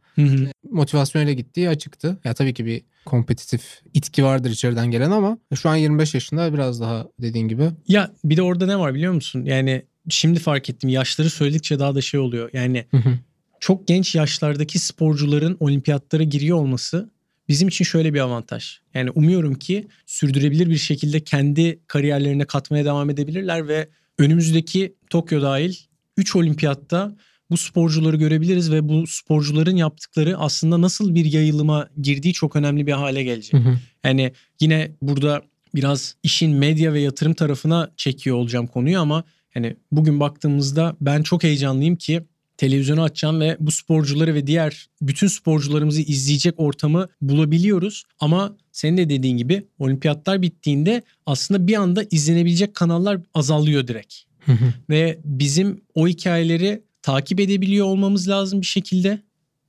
motivasyonuyla 0.72 1.34
gittiği 1.34 1.70
açıktı. 1.70 2.20
Ya 2.24 2.34
tabii 2.34 2.54
ki 2.54 2.66
bir 2.66 2.82
kompetitif 3.06 3.82
itki 3.94 4.24
vardır 4.24 4.50
içeriden 4.50 4.92
gelen 4.92 5.12
ama 5.12 5.38
şu 5.56 5.70
an 5.70 5.76
25 5.76 6.14
yaşında 6.14 6.54
biraz 6.54 6.82
daha 6.82 7.08
dediğin 7.22 7.48
gibi. 7.48 7.70
Ya 7.88 8.12
bir 8.24 8.38
de 8.38 8.42
orada 8.42 8.66
ne 8.66 8.80
var 8.80 8.94
biliyor 8.94 9.14
musun? 9.14 9.46
Yani 9.46 9.86
şimdi 10.10 10.40
fark 10.40 10.70
ettim 10.70 10.90
yaşları 10.90 11.30
söyledikçe 11.30 11.80
daha 11.80 11.96
da 11.96 12.02
şey 12.02 12.20
oluyor. 12.20 12.50
Yani 12.54 12.86
hı 12.92 12.98
hı 12.98 13.20
çok 13.60 13.88
genç 13.88 14.16
yaşlardaki 14.16 14.80
sporcuların 14.80 15.58
olimpiyatlara 15.60 16.24
giriyor 16.24 16.58
olması 16.58 17.10
bizim 17.48 17.68
için 17.68 17.86
şöyle 17.86 18.14
bir 18.14 18.20
avantaj. 18.20 18.80
Yani 18.94 19.12
umuyorum 19.12 19.56
ki 19.56 19.88
sürdürebilir 20.06 20.70
bir 20.70 20.78
şekilde 20.78 21.24
kendi 21.24 21.80
kariyerlerine 21.88 22.46
katmaya 22.46 22.86
devam 22.86 23.10
edebilirler 23.10 23.68
ve 23.68 23.90
önümüzdeki 24.20 24.96
Tokyo 25.10 25.42
dahil 25.42 25.76
3 26.18 26.36
olimpiyatta 26.36 27.16
bu 27.50 27.58
sporcuları 27.58 28.18
görebiliriz 28.18 28.72
ve 28.72 28.90
bu 28.90 29.08
sporcuların 29.08 29.76
yaptıkları 29.76 30.38
aslında 30.38 30.82
nasıl 30.82 31.16
bir 31.16 31.26
yayılıma 31.26 31.90
girdiği 32.02 32.34
çok 32.34 32.56
önemli 32.56 32.88
bir 32.88 32.92
hale 32.92 33.24
gelecek. 33.24 33.54
Hı 33.54 33.58
hı. 33.58 33.78
Yani 34.04 34.34
yine 34.60 34.92
burada 35.02 35.42
biraz 35.76 36.16
işin 36.24 36.52
medya 36.52 36.94
ve 36.94 37.00
yatırım 37.00 37.34
tarafına 37.34 37.92
çekiyor 37.98 38.38
olacağım 38.38 38.68
konuyu 38.68 39.00
ama 39.00 39.24
hani 39.54 39.76
bugün 39.92 40.20
baktığımızda 40.20 40.96
ben 41.02 41.24
çok 41.24 41.44
heyecanlıyım 41.44 41.96
ki 41.96 42.24
televizyonu 42.60 43.04
açacağım 43.04 43.40
ve 43.40 43.58
bu 43.60 43.72
sporcuları 43.72 44.36
ve 44.36 44.48
diğer 44.48 44.90
bütün 45.02 45.28
sporcularımızı 45.28 46.02
izleyecek 46.02 46.54
ortamı 46.58 47.08
bulabiliyoruz. 47.22 48.04
Ama 48.20 48.58
senin 48.72 48.98
de 48.98 49.10
dediğin 49.10 49.38
gibi 49.38 49.68
olimpiyatlar 49.80 50.42
bittiğinde 50.42 51.02
aslında 51.26 51.68
bir 51.68 51.76
anda 51.76 52.06
izlenebilecek 52.12 52.76
kanallar 52.76 53.20
azalıyor 53.34 53.88
direkt. 53.88 54.16
ve 54.90 55.20
bizim 55.26 55.82
o 55.96 56.08
hikayeleri 56.08 56.84
takip 57.02 57.40
edebiliyor 57.40 57.86
olmamız 57.86 58.30
lazım 58.30 58.62
bir 58.62 58.66
şekilde. 58.66 59.22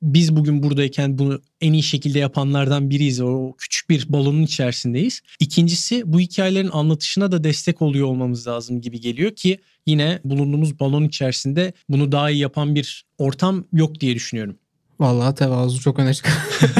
Biz 0.02 0.36
bugün 0.36 0.62
buradayken 0.62 1.18
bunu 1.18 1.40
en 1.60 1.72
iyi 1.72 1.82
şekilde 1.82 2.18
yapanlardan 2.18 2.90
biriyiz. 2.90 3.20
O 3.20 3.52
küçük 3.58 3.90
bir 3.90 4.12
balonun 4.12 4.42
içerisindeyiz. 4.42 5.20
İkincisi 5.40 6.12
bu 6.12 6.20
hikayelerin 6.20 6.70
anlatışına 6.72 7.32
da 7.32 7.44
destek 7.44 7.82
oluyor 7.82 8.06
olmamız 8.06 8.46
lazım 8.46 8.80
gibi 8.80 9.00
geliyor 9.00 9.30
ki 9.30 9.58
yine 9.86 10.20
bulunduğumuz 10.24 10.80
balon 10.80 11.04
içerisinde 11.04 11.72
bunu 11.88 12.12
daha 12.12 12.30
iyi 12.30 12.40
yapan 12.40 12.74
bir 12.74 13.04
ortam 13.18 13.64
yok 13.72 14.00
diye 14.00 14.14
düşünüyorum. 14.14 14.56
Vallahi 15.00 15.34
tevazu 15.34 15.80
çok 15.80 15.98
öne 15.98 16.14
çıkan 16.14 16.32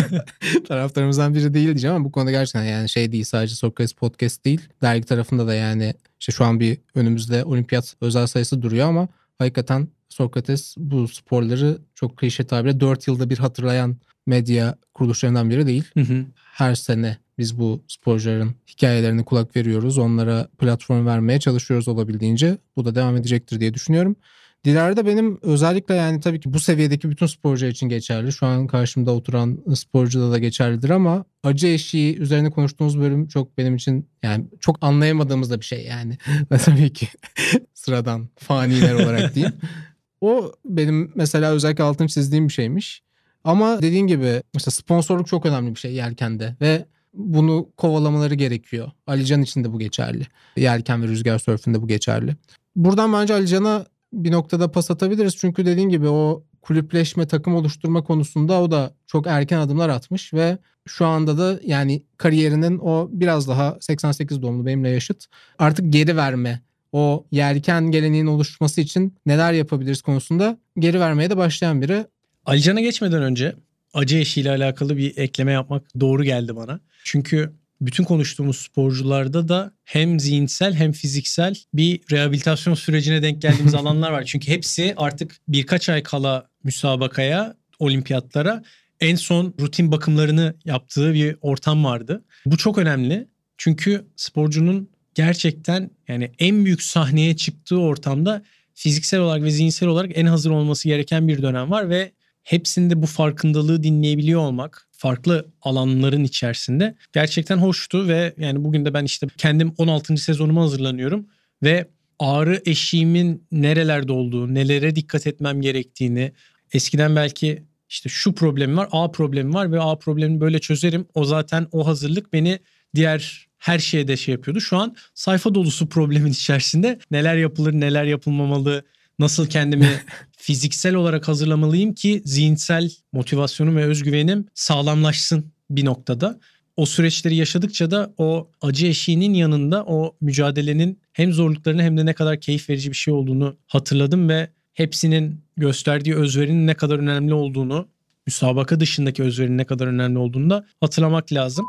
taraflarımızdan 0.68 1.34
biri 1.34 1.54
değil 1.54 1.66
diyeceğim 1.66 1.96
ama 1.96 2.04
bu 2.04 2.12
konuda 2.12 2.30
gerçekten 2.30 2.64
yani 2.64 2.88
şey 2.88 3.12
değil 3.12 3.24
sadece 3.24 3.54
Sokrates 3.54 3.92
Podcast 3.92 4.44
değil. 4.44 4.60
Dergi 4.82 5.06
tarafında 5.06 5.46
da 5.46 5.54
yani 5.54 5.94
işte 6.20 6.32
şu 6.32 6.44
an 6.44 6.60
bir 6.60 6.78
önümüzde 6.94 7.44
olimpiyat 7.44 7.94
özel 8.00 8.26
sayısı 8.26 8.62
duruyor 8.62 8.88
ama 8.88 9.08
hakikaten 9.38 9.88
Sokrates 10.20 10.74
bu 10.78 11.08
sporları 11.08 11.78
çok 11.94 12.16
klişe 12.16 12.44
tabirle 12.44 12.80
4 12.80 13.08
yılda 13.08 13.30
bir 13.30 13.38
hatırlayan 13.38 13.96
medya 14.26 14.76
kuruluşlarından 14.94 15.50
biri 15.50 15.66
değil. 15.66 15.84
Hı 15.94 16.00
hı. 16.00 16.24
Her 16.34 16.74
sene 16.74 17.16
biz 17.38 17.58
bu 17.58 17.82
sporcuların 17.88 18.54
hikayelerine 18.68 19.24
kulak 19.24 19.56
veriyoruz. 19.56 19.98
Onlara 19.98 20.48
platform 20.58 21.06
vermeye 21.06 21.40
çalışıyoruz 21.40 21.88
olabildiğince. 21.88 22.58
Bu 22.76 22.84
da 22.84 22.94
devam 22.94 23.16
edecektir 23.16 23.60
diye 23.60 23.74
düşünüyorum. 23.74 24.16
Dilara'da 24.64 25.06
benim 25.06 25.38
özellikle 25.42 25.94
yani 25.94 26.20
tabii 26.20 26.40
ki 26.40 26.54
bu 26.54 26.60
seviyedeki 26.60 27.10
bütün 27.10 27.26
sporcular 27.26 27.70
için 27.70 27.88
geçerli. 27.88 28.32
Şu 28.32 28.46
an 28.46 28.66
karşımda 28.66 29.12
oturan 29.12 29.58
sporcuda 29.74 30.30
da 30.30 30.38
geçerlidir 30.38 30.90
ama 30.90 31.24
acı 31.44 31.66
eşiği 31.66 32.16
üzerine 32.18 32.50
konuştuğumuz 32.50 33.00
bölüm 33.00 33.28
çok 33.28 33.58
benim 33.58 33.76
için 33.76 34.08
yani 34.22 34.44
çok 34.60 34.78
anlayamadığımız 34.80 35.50
da 35.50 35.60
bir 35.60 35.64
şey 35.64 35.84
yani. 35.84 36.18
Ve 36.52 36.58
tabii 36.64 36.92
ki 36.92 37.08
sıradan 37.74 38.28
faniler 38.36 38.94
olarak 38.94 39.34
diyeyim. 39.34 39.54
O 40.20 40.52
benim 40.64 41.12
mesela 41.14 41.52
özellikle 41.52 41.84
altını 41.84 42.08
çizdiğim 42.08 42.48
bir 42.48 42.52
şeymiş. 42.52 43.02
Ama 43.44 43.82
dediğin 43.82 44.06
gibi 44.06 44.42
mesela 44.54 44.70
sponsorluk 44.70 45.26
çok 45.26 45.46
önemli 45.46 45.74
bir 45.74 45.80
şey 45.80 45.92
yelkende 45.92 46.56
ve 46.60 46.86
bunu 47.14 47.68
kovalamaları 47.76 48.34
gerekiyor. 48.34 48.90
Alican 49.06 49.42
için 49.42 49.64
de 49.64 49.72
bu 49.72 49.78
geçerli. 49.78 50.26
Yelken 50.56 51.02
ve 51.02 51.08
rüzgar 51.08 51.38
sörfünde 51.38 51.82
bu 51.82 51.88
geçerli. 51.88 52.36
Buradan 52.76 53.12
bence 53.12 53.34
Alican'a 53.34 53.86
bir 54.12 54.32
noktada 54.32 54.70
pas 54.70 54.90
atabiliriz. 54.90 55.36
Çünkü 55.36 55.66
dediğin 55.66 55.88
gibi 55.88 56.08
o 56.08 56.44
kulüpleşme, 56.62 57.26
takım 57.26 57.54
oluşturma 57.54 58.04
konusunda 58.04 58.60
o 58.60 58.70
da 58.70 58.94
çok 59.06 59.26
erken 59.26 59.58
adımlar 59.58 59.88
atmış 59.88 60.34
ve 60.34 60.58
şu 60.86 61.06
anda 61.06 61.38
da 61.38 61.60
yani 61.64 62.02
kariyerinin 62.16 62.78
o 62.78 63.08
biraz 63.12 63.48
daha 63.48 63.78
88 63.80 64.42
doğumlu 64.42 64.66
benimle 64.66 64.88
yaşıt 64.88 65.26
artık 65.58 65.92
geri 65.92 66.16
verme 66.16 66.62
o 66.92 67.26
yelken 67.30 67.90
geleneğin 67.90 68.26
oluşması 68.26 68.80
için 68.80 69.14
neler 69.26 69.52
yapabiliriz 69.52 70.02
konusunda 70.02 70.58
geri 70.78 71.00
vermeye 71.00 71.30
de 71.30 71.36
başlayan 71.36 71.82
biri. 71.82 72.06
Alican'a 72.46 72.80
geçmeden 72.80 73.22
önce 73.22 73.54
acı 73.94 74.16
eşiğiyle 74.16 74.50
alakalı 74.50 74.96
bir 74.96 75.16
ekleme 75.16 75.52
yapmak 75.52 76.00
doğru 76.00 76.24
geldi 76.24 76.56
bana. 76.56 76.80
Çünkü 77.04 77.52
bütün 77.80 78.04
konuştuğumuz 78.04 78.56
sporcularda 78.56 79.48
da 79.48 79.72
hem 79.84 80.20
zihinsel 80.20 80.74
hem 80.74 80.92
fiziksel 80.92 81.54
bir 81.74 82.00
rehabilitasyon 82.10 82.74
sürecine 82.74 83.22
denk 83.22 83.42
geldiğimiz 83.42 83.74
alanlar 83.80 84.10
var. 84.10 84.24
Çünkü 84.24 84.48
hepsi 84.48 84.94
artık 84.96 85.36
birkaç 85.48 85.88
ay 85.88 86.02
kala 86.02 86.48
müsabakaya, 86.64 87.54
olimpiyatlara 87.78 88.62
en 89.00 89.16
son 89.16 89.54
rutin 89.60 89.92
bakımlarını 89.92 90.54
yaptığı 90.64 91.14
bir 91.14 91.36
ortam 91.40 91.84
vardı. 91.84 92.24
Bu 92.46 92.56
çok 92.56 92.78
önemli. 92.78 93.28
Çünkü 93.58 94.06
sporcunun 94.16 94.90
gerçekten 95.14 95.90
yani 96.08 96.32
en 96.38 96.64
büyük 96.64 96.82
sahneye 96.82 97.36
çıktığı 97.36 97.80
ortamda 97.80 98.42
fiziksel 98.74 99.20
olarak 99.20 99.42
ve 99.42 99.50
zihinsel 99.50 99.88
olarak 99.88 100.10
en 100.14 100.26
hazır 100.26 100.50
olması 100.50 100.88
gereken 100.88 101.28
bir 101.28 101.42
dönem 101.42 101.70
var 101.70 101.88
ve 101.88 102.12
hepsinde 102.42 103.02
bu 103.02 103.06
farkındalığı 103.06 103.82
dinleyebiliyor 103.82 104.40
olmak 104.40 104.88
farklı 104.92 105.46
alanların 105.62 106.24
içerisinde 106.24 106.94
gerçekten 107.12 107.58
hoştu 107.58 108.08
ve 108.08 108.34
yani 108.38 108.64
bugün 108.64 108.84
de 108.84 108.94
ben 108.94 109.04
işte 109.04 109.26
kendim 109.38 109.74
16. 109.78 110.16
sezonuma 110.16 110.62
hazırlanıyorum 110.62 111.26
ve 111.62 111.88
ağrı 112.18 112.62
eşiğimin 112.64 113.46
nerelerde 113.52 114.12
olduğu, 114.12 114.54
nelere 114.54 114.96
dikkat 114.96 115.26
etmem 115.26 115.60
gerektiğini 115.60 116.32
eskiden 116.72 117.16
belki 117.16 117.62
işte 117.88 118.08
şu 118.08 118.34
problemi 118.34 118.76
var, 118.76 118.88
A 118.92 119.10
problemi 119.10 119.54
var 119.54 119.72
ve 119.72 119.80
A 119.80 119.98
problemini 119.98 120.40
böyle 120.40 120.58
çözerim. 120.58 121.06
O 121.14 121.24
zaten 121.24 121.66
o 121.72 121.86
hazırlık 121.86 122.32
beni 122.32 122.58
diğer 122.94 123.49
her 123.60 123.78
şeye 123.78 124.08
de 124.08 124.16
şey 124.16 124.32
yapıyordu. 124.32 124.60
Şu 124.60 124.76
an 124.76 124.96
sayfa 125.14 125.54
dolusu 125.54 125.88
problemin 125.88 126.30
içerisinde 126.30 126.98
neler 127.10 127.36
yapılır, 127.36 127.72
neler 127.72 128.04
yapılmamalı, 128.04 128.84
nasıl 129.18 129.46
kendimi 129.46 129.88
fiziksel 130.36 130.94
olarak 130.94 131.28
hazırlamalıyım 131.28 131.94
ki 131.94 132.22
zihinsel 132.24 132.90
motivasyonum 133.12 133.76
ve 133.76 133.84
özgüvenim 133.84 134.46
sağlamlaşsın 134.54 135.52
bir 135.70 135.84
noktada. 135.84 136.40
O 136.76 136.86
süreçleri 136.86 137.36
yaşadıkça 137.36 137.90
da 137.90 138.14
o 138.18 138.50
acı 138.62 138.86
eşiğinin 138.86 139.34
yanında 139.34 139.84
o 139.84 140.16
mücadelenin 140.20 141.00
hem 141.12 141.32
zorluklarını 141.32 141.82
hem 141.82 141.96
de 141.98 142.06
ne 142.06 142.12
kadar 142.12 142.40
keyif 142.40 142.70
verici 142.70 142.90
bir 142.90 142.96
şey 142.96 143.14
olduğunu 143.14 143.56
hatırladım 143.66 144.28
ve 144.28 144.50
hepsinin 144.74 145.40
gösterdiği 145.56 146.14
özverinin 146.14 146.66
ne 146.66 146.74
kadar 146.74 146.98
önemli 146.98 147.34
olduğunu, 147.34 147.88
müsabaka 148.26 148.80
dışındaki 148.80 149.22
özverinin 149.22 149.58
ne 149.58 149.64
kadar 149.64 149.86
önemli 149.86 150.18
olduğunu 150.18 150.50
da 150.50 150.66
hatırlamak 150.80 151.32
lazım. 151.32 151.66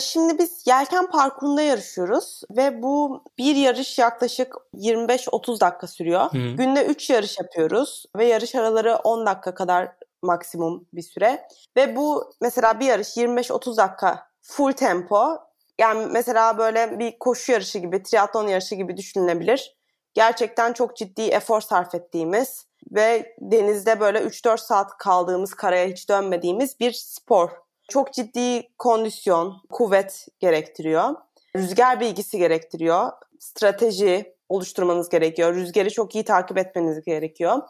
Şimdi 0.00 0.38
biz 0.38 0.62
yelken 0.66 1.10
parkurunda 1.10 1.62
yarışıyoruz 1.62 2.42
ve 2.50 2.82
bu 2.82 3.24
bir 3.38 3.56
yarış 3.56 3.98
yaklaşık 3.98 4.54
25-30 4.74 5.60
dakika 5.60 5.86
sürüyor. 5.86 6.32
Hı. 6.32 6.38
Günde 6.38 6.84
3 6.84 7.10
yarış 7.10 7.38
yapıyoruz 7.38 8.04
ve 8.16 8.24
yarış 8.24 8.54
araları 8.54 8.96
10 8.96 9.26
dakika 9.26 9.54
kadar 9.54 9.92
maksimum 10.22 10.86
bir 10.92 11.02
süre. 11.02 11.48
Ve 11.76 11.96
bu 11.96 12.32
mesela 12.40 12.80
bir 12.80 12.86
yarış 12.86 13.16
25-30 13.16 13.76
dakika 13.76 14.28
full 14.40 14.72
tempo. 14.72 15.38
Yani 15.78 16.06
mesela 16.06 16.58
böyle 16.58 16.98
bir 16.98 17.18
koşu 17.18 17.52
yarışı 17.52 17.78
gibi, 17.78 18.02
triatlon 18.02 18.46
yarışı 18.46 18.74
gibi 18.74 18.96
düşünülebilir. 18.96 19.76
Gerçekten 20.14 20.72
çok 20.72 20.96
ciddi 20.96 21.22
efor 21.22 21.60
sarf 21.60 21.94
ettiğimiz 21.94 22.66
ve 22.92 23.36
denizde 23.40 24.00
böyle 24.00 24.18
3-4 24.18 24.58
saat 24.58 24.98
kaldığımız, 24.98 25.54
karaya 25.54 25.86
hiç 25.86 26.08
dönmediğimiz 26.08 26.80
bir 26.80 26.92
spor 26.92 27.50
çok 27.88 28.12
ciddi 28.12 28.68
kondisyon, 28.78 29.62
kuvvet 29.70 30.28
gerektiriyor. 30.40 31.14
Rüzgar 31.56 32.00
bilgisi 32.00 32.38
gerektiriyor. 32.38 33.10
Strateji 33.40 34.34
oluşturmanız 34.48 35.08
gerekiyor. 35.08 35.54
Rüzgarı 35.54 35.90
çok 35.90 36.14
iyi 36.14 36.24
takip 36.24 36.58
etmeniz 36.58 37.04
gerekiyor. 37.04 37.62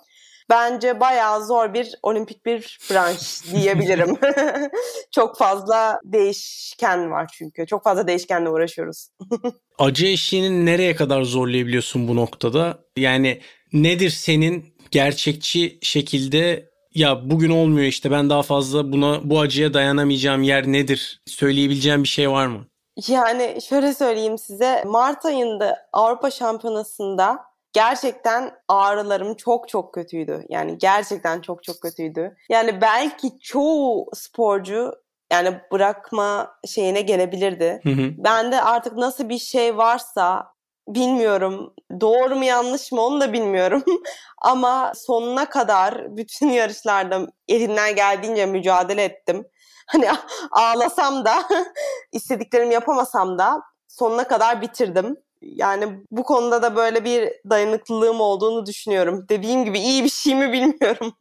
Bence 0.51 1.01
bayağı 1.01 1.47
zor 1.47 1.75
bir 1.75 1.95
olimpik 2.03 2.47
bir 2.47 2.79
branş 2.91 3.43
diyebilirim. 3.53 4.17
çok 5.11 5.39
fazla 5.39 6.01
değişken 6.05 7.11
var 7.11 7.31
çünkü. 7.33 7.67
Çok 7.67 7.85
fazla 7.85 8.07
değişkenle 8.07 8.49
uğraşıyoruz. 8.49 9.09
Acı 9.79 10.07
eşiğini 10.07 10.67
nereye 10.67 10.95
kadar 10.95 11.23
zorlayabiliyorsun 11.23 12.09
bu 12.09 12.17
noktada? 12.17 12.79
Yani 12.97 13.41
nedir 13.73 14.11
senin 14.11 14.75
gerçekçi 14.91 15.79
şekilde 15.83 16.68
ya 16.95 17.31
bugün 17.31 17.51
olmuyor 17.51 17.87
işte 17.87 18.11
ben 18.11 18.31
daha 18.31 18.43
fazla 18.43 18.93
buna 18.93 19.31
bu 19.31 19.41
acıya 19.41 19.75
dayanamayacağım 19.75 20.43
yer 20.43 20.67
nedir? 20.67 21.23
Söyleyebileceğim 21.27 22.03
bir 22.03 22.09
şey 22.09 22.31
var 22.31 22.47
mı? 22.47 22.67
Yani 23.09 23.59
şöyle 23.69 23.95
söyleyeyim 23.95 24.39
size 24.39 24.85
Mart 24.87 25.25
ayında 25.25 25.89
Avrupa 25.93 26.31
Şampiyonası'nda 26.31 27.39
gerçekten 27.73 28.51
ağrılarım 28.69 29.35
çok 29.35 29.69
çok 29.69 29.95
kötüydü. 29.95 30.45
Yani 30.49 30.79
gerçekten 30.79 31.41
çok 31.41 31.63
çok 31.63 31.81
kötüydü. 31.81 32.37
Yani 32.51 32.81
belki 32.81 33.39
çoğu 33.41 34.07
sporcu 34.15 34.93
yani 35.33 35.61
bırakma 35.73 36.51
şeyine 36.67 37.01
gelebilirdi. 37.01 37.81
Hı 37.83 37.91
hı. 37.91 38.11
Bende 38.19 38.63
artık 38.63 38.97
nasıl 38.97 39.29
bir 39.29 39.39
şey 39.39 39.77
varsa 39.77 40.47
bilmiyorum. 40.95 41.75
Doğru 42.01 42.37
mu 42.37 42.45
yanlış 42.45 42.93
mı 42.93 43.01
onu 43.01 43.21
da 43.21 43.33
bilmiyorum. 43.33 43.85
Ama 44.43 44.93
sonuna 44.95 45.49
kadar 45.49 46.17
bütün 46.17 46.49
yarışlarda 46.49 47.27
elimden 47.49 47.97
geldiğince 47.97 48.47
mücadele 48.47 49.05
ettim. 49.05 49.47
Hani 49.87 50.09
ağlasam 50.51 51.25
da 51.25 51.49
istediklerimi 52.13 52.75
yapamasam 52.75 53.39
da 53.39 53.63
sonuna 53.89 54.29
kadar 54.29 54.63
bitirdim. 54.63 55.17
Yani 55.43 56.05
bu 56.11 56.23
konuda 56.23 56.63
da 56.63 56.77
böyle 56.77 57.05
bir 57.05 57.33
dayanıklılığım 57.51 58.21
olduğunu 58.21 58.67
düşünüyorum. 58.67 59.27
Dediğim 59.29 59.65
gibi 59.65 59.79
iyi 59.79 60.05
bir 60.05 60.09
şey 60.09 60.35
mi 60.35 60.53
bilmiyorum. 60.53 61.13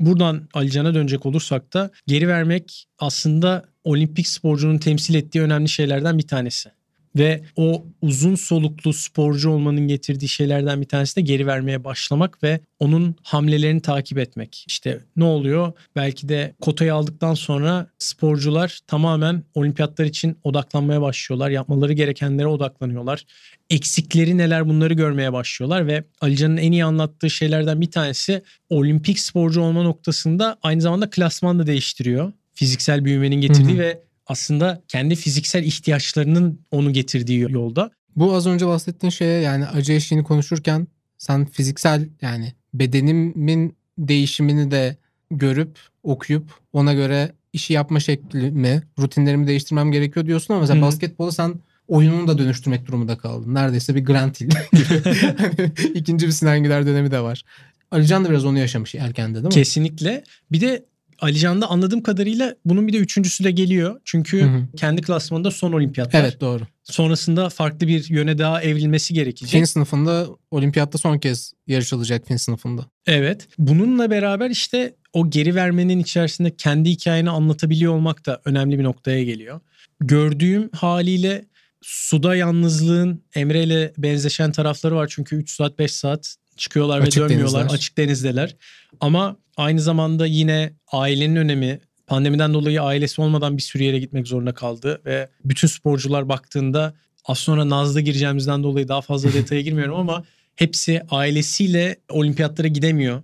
Buradan 0.00 0.48
Alican'a 0.54 0.94
dönecek 0.94 1.26
olursak 1.26 1.74
da 1.74 1.90
geri 2.06 2.28
vermek 2.28 2.86
aslında 2.98 3.64
olimpik 3.84 4.28
sporcunun 4.28 4.78
temsil 4.78 5.14
ettiği 5.14 5.42
önemli 5.42 5.68
şeylerden 5.68 6.18
bir 6.18 6.28
tanesi. 6.28 6.70
Ve 7.16 7.42
o 7.56 7.84
uzun 8.02 8.34
soluklu 8.34 8.92
sporcu 8.92 9.50
olmanın 9.50 9.88
getirdiği 9.88 10.28
şeylerden 10.28 10.80
bir 10.80 10.86
tanesi 10.86 11.16
de 11.16 11.20
geri 11.20 11.46
vermeye 11.46 11.84
başlamak 11.84 12.42
ve 12.42 12.60
onun 12.78 13.16
hamlelerini 13.22 13.80
takip 13.80 14.18
etmek. 14.18 14.64
İşte 14.68 15.00
ne 15.16 15.24
oluyor? 15.24 15.72
Belki 15.96 16.28
de 16.28 16.54
kotayı 16.60 16.94
aldıktan 16.94 17.34
sonra 17.34 17.86
sporcular 17.98 18.78
tamamen 18.86 19.42
olimpiyatlar 19.54 20.04
için 20.04 20.38
odaklanmaya 20.44 21.02
başlıyorlar. 21.02 21.50
Yapmaları 21.50 21.92
gerekenlere 21.92 22.46
odaklanıyorlar. 22.46 23.24
Eksikleri 23.70 24.38
neler 24.38 24.68
bunları 24.68 24.94
görmeye 24.94 25.32
başlıyorlar 25.32 25.86
ve 25.86 26.04
Alican'ın 26.20 26.56
en 26.56 26.72
iyi 26.72 26.84
anlattığı 26.84 27.30
şeylerden 27.30 27.80
bir 27.80 27.90
tanesi 27.90 28.42
olimpik 28.68 29.18
sporcu 29.18 29.60
olma 29.60 29.82
noktasında 29.82 30.58
aynı 30.62 30.80
zamanda 30.80 31.10
klasman 31.10 31.58
da 31.58 31.66
değiştiriyor. 31.66 32.32
Fiziksel 32.54 33.04
büyümenin 33.04 33.40
getirdiği 33.40 33.72
Hı 33.72 33.76
hı. 33.76 33.78
ve 33.78 34.00
aslında 34.26 34.82
kendi 34.88 35.14
fiziksel 35.14 35.64
ihtiyaçlarının 35.64 36.60
onu 36.70 36.92
getirdiği 36.92 37.40
yolda. 37.40 37.90
Bu 38.16 38.34
az 38.34 38.46
önce 38.46 38.66
bahsettiğin 38.66 39.10
şeye 39.10 39.40
yani 39.40 39.66
acı 39.66 39.92
eşiğini 39.92 40.24
konuşurken 40.24 40.86
sen 41.18 41.44
fiziksel 41.44 42.08
yani 42.22 42.52
bedenimin 42.74 43.76
değişimini 43.98 44.70
de 44.70 44.96
görüp 45.30 45.78
okuyup 46.02 46.50
ona 46.72 46.92
göre 46.92 47.32
işi 47.52 47.72
yapma 47.72 48.00
şeklimi, 48.00 48.82
rutinlerimi 48.98 49.46
değiştirmem 49.46 49.92
gerekiyor 49.92 50.26
diyorsun 50.26 50.54
ama 50.54 50.60
mesela 50.60 50.78
Hı 50.78 50.82
basketbolu 50.82 51.32
sen 51.32 51.54
oyununu 51.88 52.28
da 52.28 52.38
dönüştürmek 52.38 52.86
durumunda 52.86 53.18
kaldı. 53.18 53.54
Neredeyse 53.54 53.94
bir 53.94 54.04
Grant 54.04 54.40
Hill 54.40 54.46
gibi. 54.46 55.98
İkinci 55.98 56.26
bir 56.26 56.32
Sinan 56.32 56.62
Güler 56.62 56.86
dönemi 56.86 57.10
de 57.10 57.20
var. 57.20 57.42
Alican 57.90 58.24
da 58.24 58.30
biraz 58.30 58.44
onu 58.44 58.58
yaşamış 58.58 58.94
erken 58.94 59.30
de 59.30 59.34
değil 59.34 59.44
mi? 59.44 59.50
Kesinlikle. 59.50 60.24
Bir 60.52 60.60
de 60.60 60.84
Alican'da 61.20 61.70
anladığım 61.70 62.02
kadarıyla 62.02 62.54
bunun 62.64 62.88
bir 62.88 62.92
de 62.92 62.96
üçüncüsü 62.96 63.44
de 63.44 63.50
geliyor. 63.50 64.00
Çünkü 64.04 64.42
Hı 64.42 64.46
hı. 64.46 64.66
kendi 64.76 65.02
klasmanında 65.02 65.50
son 65.50 65.72
olimpiyatlar. 65.72 66.20
Evet 66.20 66.40
doğru. 66.40 66.62
Sonrasında 66.84 67.48
farklı 67.48 67.88
bir 67.88 68.10
yöne 68.10 68.38
daha 68.38 68.62
evrilmesi 68.62 69.14
gerekecek. 69.14 69.50
Fin 69.50 69.64
sınıfında 69.64 70.26
olimpiyatta 70.50 70.98
son 70.98 71.18
kez 71.18 71.52
yarışılacak 71.66 72.26
fin 72.28 72.36
sınıfında. 72.36 72.86
Evet. 73.06 73.48
Bununla 73.58 74.10
beraber 74.10 74.50
işte 74.50 74.94
o 75.12 75.30
geri 75.30 75.54
vermenin 75.54 75.98
içerisinde 75.98 76.56
kendi 76.56 76.90
hikayeni 76.90 77.30
anlatabiliyor 77.30 77.94
olmak 77.94 78.26
da 78.26 78.40
önemli 78.44 78.78
bir 78.78 78.84
noktaya 78.84 79.24
geliyor. 79.24 79.60
Gördüğüm 80.00 80.70
haliyle 80.72 81.44
suda 81.82 82.36
yalnızlığın 82.36 83.22
Emre 83.34 83.64
ile 83.64 83.92
benzeşen 83.98 84.52
tarafları 84.52 84.96
var. 84.96 85.08
Çünkü 85.10 85.36
3 85.36 85.50
saat 85.50 85.78
5 85.78 85.92
saat 85.92 86.36
çıkıyorlar 86.56 87.00
Açık 87.00 87.22
ve 87.22 87.28
dönmüyorlar. 87.28 87.60
denizler. 87.60 87.76
Açık 87.76 87.98
denizdeler. 87.98 88.56
Ama 89.00 89.36
aynı 89.56 89.80
zamanda 89.80 90.26
yine 90.26 90.72
ailenin 90.92 91.36
önemi 91.36 91.80
pandemiden 92.06 92.54
dolayı 92.54 92.82
ailesi 92.82 93.20
olmadan 93.20 93.56
bir 93.56 93.62
sürü 93.62 93.82
yere 93.82 93.98
gitmek 93.98 94.28
zorunda 94.28 94.54
kaldı 94.54 95.02
ve 95.06 95.28
bütün 95.44 95.68
sporcular 95.68 96.28
baktığında 96.28 96.94
az 97.24 97.38
sonra 97.38 97.70
Naz'da 97.70 98.00
gireceğimizden 98.00 98.62
dolayı 98.62 98.88
daha 98.88 99.00
fazla 99.00 99.32
detaya 99.34 99.60
girmiyorum 99.60 99.94
ama 99.94 100.24
hepsi 100.56 101.02
ailesiyle 101.10 101.96
olimpiyatlara 102.08 102.68
gidemiyor. 102.68 103.22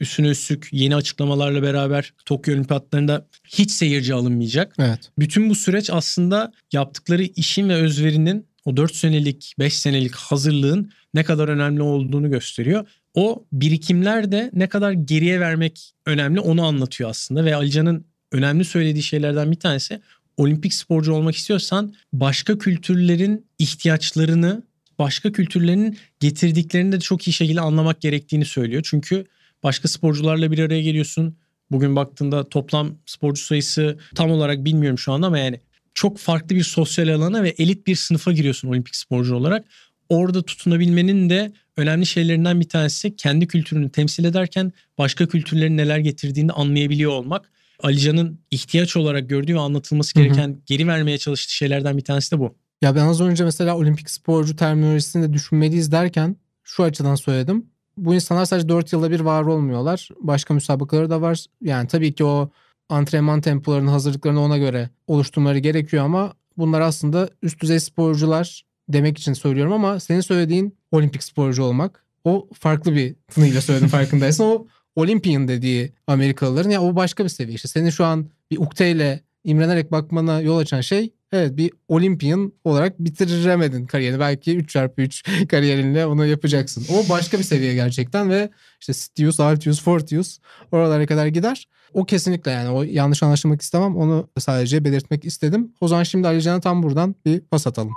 Üstüne 0.00 0.28
üstlük 0.28 0.68
yeni 0.72 0.96
açıklamalarla 0.96 1.62
beraber 1.62 2.12
Tokyo 2.24 2.54
Olimpiyatlarında 2.54 3.26
hiç 3.48 3.70
seyirci 3.70 4.14
alınmayacak. 4.14 4.74
Evet. 4.78 5.10
Bütün 5.18 5.50
bu 5.50 5.54
süreç 5.54 5.90
aslında 5.90 6.52
yaptıkları 6.72 7.22
işin 7.22 7.68
ve 7.68 7.74
özverinin 7.74 8.46
o 8.64 8.76
4 8.76 8.94
senelik 8.94 9.54
5 9.58 9.78
senelik 9.78 10.14
hazırlığın 10.14 10.92
ne 11.14 11.24
kadar 11.24 11.48
önemli 11.48 11.82
olduğunu 11.82 12.30
gösteriyor. 12.30 12.88
O 13.14 13.44
birikimler 13.52 14.32
de 14.32 14.50
ne 14.54 14.68
kadar 14.68 14.92
geriye 14.92 15.40
vermek 15.40 15.94
önemli 16.06 16.40
onu 16.40 16.64
anlatıyor 16.64 17.10
aslında 17.10 17.44
ve 17.44 17.56
Alican'ın 17.56 18.06
önemli 18.32 18.64
söylediği 18.64 19.02
şeylerden 19.02 19.50
bir 19.50 19.56
tanesi 19.56 20.00
olimpik 20.36 20.74
sporcu 20.74 21.12
olmak 21.12 21.36
istiyorsan 21.36 21.94
başka 22.12 22.58
kültürlerin 22.58 23.46
ihtiyaçlarını 23.58 24.62
başka 24.98 25.32
kültürlerin 25.32 25.98
getirdiklerini 26.20 26.92
de 26.92 27.00
çok 27.00 27.28
iyi 27.28 27.32
şekilde 27.32 27.60
anlamak 27.60 28.00
gerektiğini 28.00 28.44
söylüyor. 28.44 28.82
Çünkü 28.86 29.24
başka 29.62 29.88
sporcularla 29.88 30.52
bir 30.52 30.58
araya 30.58 30.82
geliyorsun. 30.82 31.36
Bugün 31.70 31.96
baktığında 31.96 32.48
toplam 32.48 32.94
sporcu 33.06 33.42
sayısı 33.42 33.98
tam 34.14 34.30
olarak 34.30 34.64
bilmiyorum 34.64 34.98
şu 34.98 35.12
anda 35.12 35.26
ama 35.26 35.38
yani 35.38 35.60
çok 35.94 36.18
farklı 36.18 36.56
bir 36.56 36.64
sosyal 36.64 37.08
alana 37.08 37.42
ve 37.42 37.54
elit 37.58 37.86
bir 37.86 37.96
sınıfa 37.96 38.32
giriyorsun 38.32 38.68
olimpik 38.68 38.96
sporcu 38.96 39.34
olarak. 39.34 39.64
Orada 40.12 40.42
tutunabilmenin 40.42 41.30
de 41.30 41.52
önemli 41.76 42.06
şeylerinden 42.06 42.60
bir 42.60 42.68
tanesi 42.68 43.16
kendi 43.16 43.46
kültürünü 43.46 43.90
temsil 43.90 44.24
ederken 44.24 44.72
başka 44.98 45.26
kültürlerin 45.26 45.76
neler 45.76 45.98
getirdiğini 45.98 46.52
anlayabiliyor 46.52 47.10
olmak. 47.10 47.52
Alican'ın 47.82 48.38
ihtiyaç 48.50 48.96
olarak 48.96 49.28
gördüğü 49.28 49.54
ve 49.54 49.58
anlatılması 49.60 50.14
Hı 50.14 50.20
hı. 50.20 50.24
gereken 50.24 50.62
geri 50.66 50.86
vermeye 50.86 51.18
çalıştığı 51.18 51.52
şeylerden 51.52 51.96
bir 51.96 52.04
tanesi 52.04 52.32
de 52.32 52.38
bu. 52.38 52.54
Ya 52.82 52.94
ben 52.94 53.06
az 53.06 53.20
önce 53.20 53.44
mesela 53.44 53.76
olimpik 53.76 54.10
sporcu 54.10 54.56
terminolojisini 54.56 55.28
de 55.28 55.32
düşünmeliyiz 55.32 55.92
derken 55.92 56.36
şu 56.62 56.82
açıdan 56.82 57.14
söyledim. 57.14 57.66
Bu 57.96 58.14
insanlar 58.14 58.44
sadece 58.44 58.68
4 58.68 58.92
yılda 58.92 59.10
bir 59.10 59.20
var 59.20 59.42
olmuyorlar. 59.42 60.08
Başka 60.20 60.54
müsabakaları 60.54 61.10
da 61.10 61.20
var. 61.20 61.44
Yani 61.60 61.88
tabii 61.88 62.12
ki 62.12 62.24
o 62.24 62.50
antrenman 62.88 63.40
tempolarını, 63.40 63.90
hazırlıklarını 63.90 64.40
ona 64.40 64.58
göre 64.58 64.90
oluşturmaları 65.06 65.58
gerekiyor 65.58 66.04
ama 66.04 66.32
bunlar 66.56 66.80
aslında 66.80 67.28
üst 67.42 67.62
düzey 67.62 67.80
sporcular 67.80 68.71
demek 68.88 69.18
için 69.18 69.32
söylüyorum 69.32 69.72
ama 69.72 70.00
senin 70.00 70.20
söylediğin 70.20 70.76
olimpik 70.90 71.22
sporcu 71.22 71.62
olmak 71.62 72.04
o 72.24 72.48
farklı 72.54 72.94
bir 72.94 73.14
tınıyla 73.28 73.60
söyledim 73.60 73.88
farkındaysan. 73.98 74.46
O 74.46 74.66
Olympian 74.96 75.48
dediği 75.48 75.92
Amerikalıların 76.06 76.70
ya 76.70 76.82
o 76.82 76.96
başka 76.96 77.24
bir 77.24 77.28
seviye. 77.28 77.54
İşte 77.54 77.68
senin 77.68 77.90
şu 77.90 78.04
an 78.04 78.30
bir 78.50 78.58
ukteyle 78.58 79.20
imrenerek 79.44 79.92
bakmana 79.92 80.40
yol 80.40 80.58
açan 80.58 80.80
şey 80.80 81.12
evet 81.32 81.56
bir 81.56 81.70
Olympian 81.88 82.52
olarak 82.64 82.98
bitiremedin 82.98 83.86
kariyerini. 83.86 84.20
Belki 84.20 84.58
3x3 84.58 85.46
kariyerinle 85.48 86.06
onu 86.06 86.26
yapacaksın. 86.26 86.86
O 86.94 87.08
başka 87.08 87.38
bir 87.38 87.44
seviye 87.44 87.74
gerçekten 87.74 88.30
ve 88.30 88.50
işte 88.80 88.92
Stius, 88.92 89.40
Altius, 89.40 89.82
Fortius 89.82 90.38
oralara 90.72 91.06
kadar 91.06 91.26
gider. 91.26 91.68
O 91.94 92.04
kesinlikle 92.04 92.50
yani 92.50 92.70
o 92.70 92.82
yanlış 92.82 93.22
anlaşılmak 93.22 93.62
istemem. 93.62 93.96
Onu 93.96 94.28
sadece 94.38 94.84
belirtmek 94.84 95.24
istedim. 95.24 95.72
O 95.80 95.88
zaman 95.88 96.02
şimdi 96.02 96.28
Ali 96.28 96.42
Can'a 96.42 96.60
tam 96.60 96.82
buradan 96.82 97.14
bir 97.24 97.40
pas 97.40 97.66
atalım. 97.66 97.92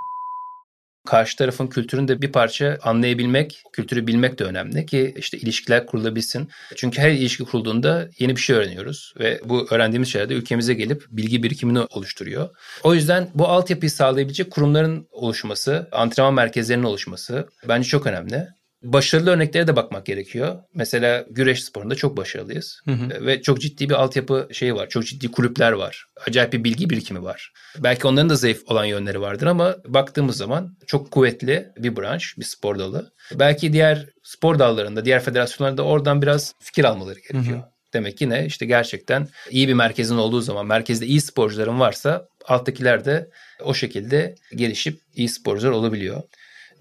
Karşı 1.06 1.36
tarafın 1.36 1.66
kültürünü 1.66 2.08
de 2.08 2.22
bir 2.22 2.32
parça 2.32 2.78
anlayabilmek, 2.82 3.62
kültürü 3.72 4.06
bilmek 4.06 4.38
de 4.38 4.44
önemli 4.44 4.86
ki 4.86 5.14
işte 5.16 5.38
ilişkiler 5.38 5.86
kurulabilsin. 5.86 6.50
Çünkü 6.76 7.02
her 7.02 7.10
ilişki 7.10 7.44
kurulduğunda 7.44 8.08
yeni 8.18 8.36
bir 8.36 8.40
şey 8.40 8.56
öğreniyoruz 8.56 9.14
ve 9.18 9.40
bu 9.44 9.66
öğrendiğimiz 9.70 10.08
şeyler 10.08 10.28
de 10.28 10.34
ülkemize 10.34 10.74
gelip 10.74 11.04
bilgi 11.10 11.42
birikimini 11.42 11.80
oluşturuyor. 11.80 12.48
O 12.82 12.94
yüzden 12.94 13.28
bu 13.34 13.48
altyapıyı 13.48 13.90
sağlayabilecek 13.90 14.50
kurumların 14.50 15.08
oluşması, 15.10 15.88
antrenman 15.92 16.34
merkezlerinin 16.34 16.84
oluşması 16.84 17.48
bence 17.68 17.88
çok 17.88 18.06
önemli. 18.06 18.55
Başarılı 18.82 19.30
örneklere 19.30 19.66
de 19.66 19.76
bakmak 19.76 20.06
gerekiyor. 20.06 20.56
Mesela 20.74 21.26
güreş 21.30 21.64
sporunda 21.64 21.94
çok 21.94 22.16
başarılıyız. 22.16 22.80
Hı 22.84 22.92
hı. 22.92 23.26
Ve 23.26 23.42
çok 23.42 23.60
ciddi 23.60 23.88
bir 23.88 23.94
altyapı 23.94 24.48
şeyi 24.52 24.74
var. 24.74 24.88
Çok 24.88 25.06
ciddi 25.06 25.30
kulüpler 25.30 25.72
var. 25.72 26.04
Acayip 26.28 26.52
bir 26.52 26.64
bilgi 26.64 26.90
birikimi 26.90 27.22
var. 27.22 27.52
Belki 27.78 28.06
onların 28.06 28.30
da 28.30 28.36
zayıf 28.36 28.62
olan 28.66 28.84
yönleri 28.84 29.20
vardır 29.20 29.46
ama 29.46 29.76
baktığımız 29.86 30.36
zaman 30.36 30.76
çok 30.86 31.10
kuvvetli 31.10 31.68
bir 31.76 31.96
branş, 31.96 32.38
bir 32.38 32.44
spor 32.44 32.78
dalı. 32.78 33.12
Belki 33.34 33.72
diğer 33.72 34.06
spor 34.22 34.58
dallarında, 34.58 35.04
diğer 35.04 35.22
federasyonlarda 35.22 35.82
oradan 35.82 36.22
biraz 36.22 36.54
fikir 36.60 36.84
almaları 36.84 37.18
gerekiyor. 37.20 37.56
Hı 37.56 37.62
hı. 37.62 37.76
Demek 37.92 38.18
ki 38.18 38.30
ne? 38.30 38.46
İşte 38.46 38.66
gerçekten 38.66 39.28
iyi 39.50 39.68
bir 39.68 39.74
merkezin 39.74 40.16
olduğu 40.16 40.40
zaman, 40.40 40.66
merkezde 40.66 41.06
iyi 41.06 41.20
sporcuların 41.20 41.80
varsa 41.80 42.28
alttakiler 42.44 43.04
de 43.04 43.30
o 43.64 43.74
şekilde 43.74 44.34
gelişip 44.54 45.00
iyi 45.14 45.28
sporcular 45.28 45.70
olabiliyor. 45.70 46.22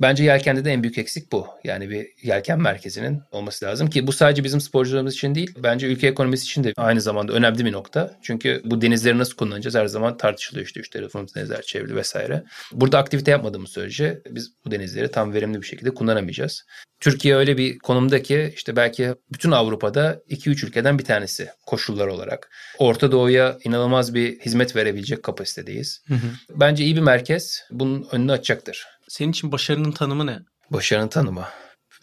Bence 0.02 0.24
yelkende 0.24 0.66
de 0.66 0.72
en 0.72 0.84
büyük 0.84 0.98
eksik 0.98 1.32
bu. 1.32 1.48
Yani 1.64 1.90
bir 1.90 2.08
yelken 2.24 2.62
merkezinin 2.62 3.22
olması 3.32 3.66
lazım 3.66 3.90
ki 3.90 4.08
bu 4.08 4.12
sadece 4.12 4.44
bizim 4.44 4.62
sporcularımız 4.62 5.14
için 5.14 5.36
değil. 5.36 5.52
Bence 5.64 5.88
ülke 5.88 6.08
ekonomisi 6.08 6.44
için 6.44 6.64
de 6.64 6.74
aynı 6.78 7.02
zamanda 7.02 7.34
önemli 7.34 7.66
bir 7.66 7.72
nokta. 7.72 8.18
Çünkü 8.22 8.62
bu 8.66 8.82
denizleri 8.82 9.18
nasıl 9.18 9.36
kullanacağız 9.36 9.76
her 9.76 9.86
zaman 9.86 10.18
tartışılıyor 10.18 10.66
işte 10.66 10.80
üç 10.80 10.90
tarafımız 10.90 11.36
denizler 11.36 11.62
çevrili 11.62 11.96
vesaire. 11.96 12.44
Burada 12.72 12.98
aktivite 12.98 13.32
yapmadığımız 13.32 13.70
sürece 13.70 14.22
biz 14.30 14.52
bu 14.66 14.72
denizleri 14.72 15.12
tam 15.12 15.34
verimli 15.34 15.62
bir 15.62 15.68
şekilde 15.68 15.94
kullanamayacağız. 15.94 16.66
Türkiye 17.00 17.36
öyle 17.36 17.58
bir 17.58 17.80
konumda 17.80 18.24
ki 18.24 18.54
işte 18.56 18.76
belki 18.76 19.16
bütün 19.34 19.52
Avrupa'da 19.52 20.22
2-3 20.30 20.66
ülkeden 20.66 21.00
bir 21.00 21.04
tanesi 21.04 21.50
koşullar 21.66 22.08
olarak. 22.08 22.50
Orta 22.78 23.12
Doğu'ya 23.12 23.58
inanılmaz 23.64 24.14
bir 24.14 24.40
hizmet 24.40 24.76
verebilecek 24.76 25.24
kapasitedeyiz. 25.24 26.02
Hı 26.08 26.14
hı. 26.14 26.28
Bence 26.50 26.84
iyi 26.84 26.96
bir 26.96 27.02
merkez 27.02 27.64
bunun 27.72 28.08
önünü 28.12 28.32
açacaktır. 28.32 28.86
Senin 29.08 29.32
için 29.32 29.52
başarının 29.52 29.92
tanımı 29.92 30.26
ne? 30.26 30.40
Başarının 30.70 31.08
tanımı. 31.08 31.46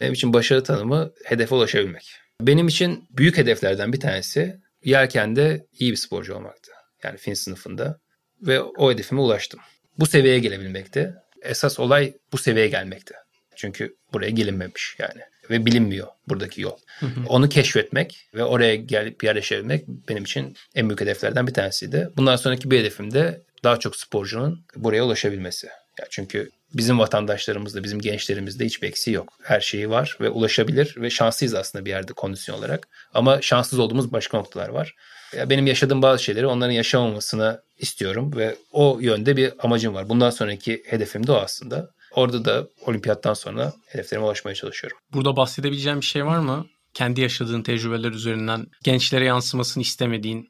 Benim 0.01 0.13
için 0.13 0.33
başarı 0.33 0.63
tanımı 0.63 1.11
hedefe 1.25 1.55
ulaşabilmek. 1.55 2.11
Benim 2.41 2.67
için 2.67 3.07
büyük 3.09 3.37
hedeflerden 3.37 3.93
bir 3.93 3.99
tanesi 3.99 4.59
yelkende 4.83 5.65
iyi 5.79 5.91
bir 5.91 5.97
sporcu 5.97 6.35
olmaktı. 6.35 6.71
Yani 7.03 7.17
fin 7.17 7.33
sınıfında. 7.33 7.99
Ve 8.41 8.61
o 8.61 8.91
hedefime 8.91 9.21
ulaştım. 9.21 9.59
Bu 9.99 10.05
seviyeye 10.05 10.39
gelebilmekti. 10.39 11.13
Esas 11.41 11.79
olay 11.79 12.13
bu 12.31 12.37
seviyeye 12.37 12.69
gelmekti. 12.69 13.13
Çünkü 13.55 13.95
buraya 14.13 14.29
gelinmemiş 14.29 14.95
yani. 14.99 15.21
Ve 15.49 15.65
bilinmiyor 15.65 16.07
buradaki 16.27 16.61
yol. 16.61 16.77
Hı 16.99 17.05
hı. 17.05 17.25
Onu 17.27 17.49
keşfetmek 17.49 18.29
ve 18.33 18.43
oraya 18.43 18.75
gelip 18.75 19.23
yerleşebilmek 19.23 19.87
benim 19.87 20.23
için 20.23 20.55
en 20.75 20.89
büyük 20.89 21.01
hedeflerden 21.01 21.47
bir 21.47 21.53
tanesiydi. 21.53 22.09
Bundan 22.17 22.35
sonraki 22.35 22.71
bir 22.71 22.79
hedefim 22.79 23.13
de 23.13 23.41
daha 23.63 23.79
çok 23.79 23.95
sporcunun 23.95 24.65
buraya 24.75 25.05
ulaşabilmesi. 25.05 25.69
Ya 25.99 26.05
çünkü 26.09 26.49
bizim 26.73 26.99
vatandaşlarımızda, 26.99 27.83
bizim 27.83 27.99
gençlerimizde 27.99 28.65
hiçbir 28.65 28.87
eksiği 28.87 29.15
yok. 29.15 29.33
Her 29.43 29.61
şeyi 29.61 29.89
var 29.89 30.17
ve 30.21 30.29
ulaşabilir 30.29 30.95
ve 30.97 31.09
şanslıyız 31.09 31.53
aslında 31.55 31.85
bir 31.85 31.89
yerde 31.89 32.13
kondisyon 32.13 32.57
olarak. 32.57 32.87
Ama 33.13 33.41
şanssız 33.41 33.79
olduğumuz 33.79 34.11
başka 34.11 34.37
noktalar 34.37 34.69
var. 34.69 34.95
Ya 35.37 35.49
benim 35.49 35.67
yaşadığım 35.67 36.01
bazı 36.01 36.23
şeyleri 36.23 36.47
onların 36.47 36.71
yaşamamasını 36.71 37.61
istiyorum 37.79 38.35
ve 38.35 38.55
o 38.71 38.99
yönde 39.01 39.37
bir 39.37 39.53
amacım 39.59 39.93
var. 39.93 40.09
Bundan 40.09 40.29
sonraki 40.29 40.83
hedefim 40.85 41.27
de 41.27 41.31
o 41.31 41.35
aslında. 41.35 41.89
Orada 42.11 42.45
da 42.45 42.67
olimpiyattan 42.85 43.33
sonra 43.33 43.73
hedeflerime 43.87 44.25
ulaşmaya 44.25 44.55
çalışıyorum. 44.55 44.97
Burada 45.13 45.35
bahsedebileceğim 45.35 46.01
bir 46.01 46.05
şey 46.05 46.25
var 46.25 46.39
mı? 46.39 46.67
Kendi 46.93 47.21
yaşadığın 47.21 47.63
tecrübeler 47.63 48.11
üzerinden 48.11 48.67
gençlere 48.83 49.25
yansımasını 49.25 49.83
istemediğin. 49.83 50.49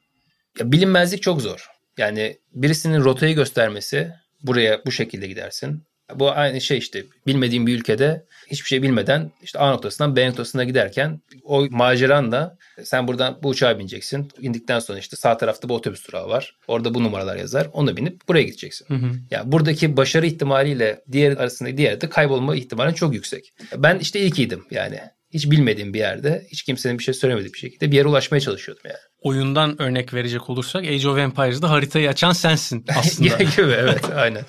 Ya 0.60 0.72
bilinmezlik 0.72 1.22
çok 1.22 1.42
zor. 1.42 1.68
Yani 1.98 2.38
birisinin 2.54 3.04
rotayı 3.04 3.36
göstermesi 3.36 4.12
buraya 4.44 4.86
bu 4.86 4.92
şekilde 4.92 5.28
gidersin. 5.28 5.84
Bu 6.16 6.32
aynı 6.32 6.62
şey 6.62 6.78
işte 6.78 7.04
bilmediğin 7.28 7.68
bir 7.68 7.76
ülkede 7.76 8.26
hiçbir 8.48 8.68
şey 8.68 8.82
bilmeden 8.82 9.32
işte 9.44 9.60
A 9.60 9.72
noktasından 9.72 10.16
B 10.16 10.30
noktasına 10.30 10.64
giderken 10.64 11.22
o 11.44 11.68
maceranla 11.70 12.58
sen 12.84 13.08
buradan 13.08 13.40
bu 13.44 13.50
uçağa 13.50 13.80
bineceksin. 13.80 14.32
İndikten 14.42 14.80
sonra 14.80 15.00
işte 15.00 15.16
sağ 15.16 15.38
tarafta 15.38 15.70
bu 15.70 15.76
otobüs 15.76 16.08
durağı 16.08 16.30
var. 16.30 16.56
Orada 16.68 16.94
bu 16.94 17.04
numaralar 17.04 17.36
yazar. 17.36 17.70
Onu 17.74 17.98
binip 17.98 18.28
buraya 18.28 18.44
gideceksin. 18.44 18.86
Hı 18.88 18.94
hı. 18.94 19.12
Yani 19.32 19.52
buradaki 19.52 19.98
başarı 19.98 20.26
ihtimaliyle 20.26 21.02
diğer 21.12 21.38
arasındaki 21.38 21.78
diğer 21.78 22.02
de 22.02 22.10
kaybolma 22.10 22.56
ihtimali 22.56 22.96
çok 22.96 23.14
yüksek. 23.14 23.54
Ben 23.78 24.00
işte 24.00 24.20
ilkiydim 24.20 24.66
yani. 24.72 25.00
Hiç 25.34 25.52
bilmediğim 25.52 25.94
bir 25.94 26.00
yerde, 26.00 26.48
hiç 26.52 26.64
kimsenin 26.64 27.00
bir 27.00 27.04
şey 27.04 27.14
söylemediği 27.14 27.54
bir 27.54 27.60
şekilde 27.60 27.92
bir 27.92 27.96
yere 27.96 28.08
ulaşmaya 28.08 28.42
çalışıyordum 28.42 28.84
yani. 28.86 28.98
Oyundan 29.22 29.82
örnek 29.82 30.14
verecek 30.14 30.50
olursak 30.50 30.84
Age 30.84 31.08
of 31.08 31.18
Empires'da 31.18 31.70
haritayı 31.70 32.10
açan 32.10 32.32
sensin 32.34 32.86
aslında. 32.98 33.44
gibi 33.44 33.72
evet 33.72 34.06
aynen. 34.16 34.46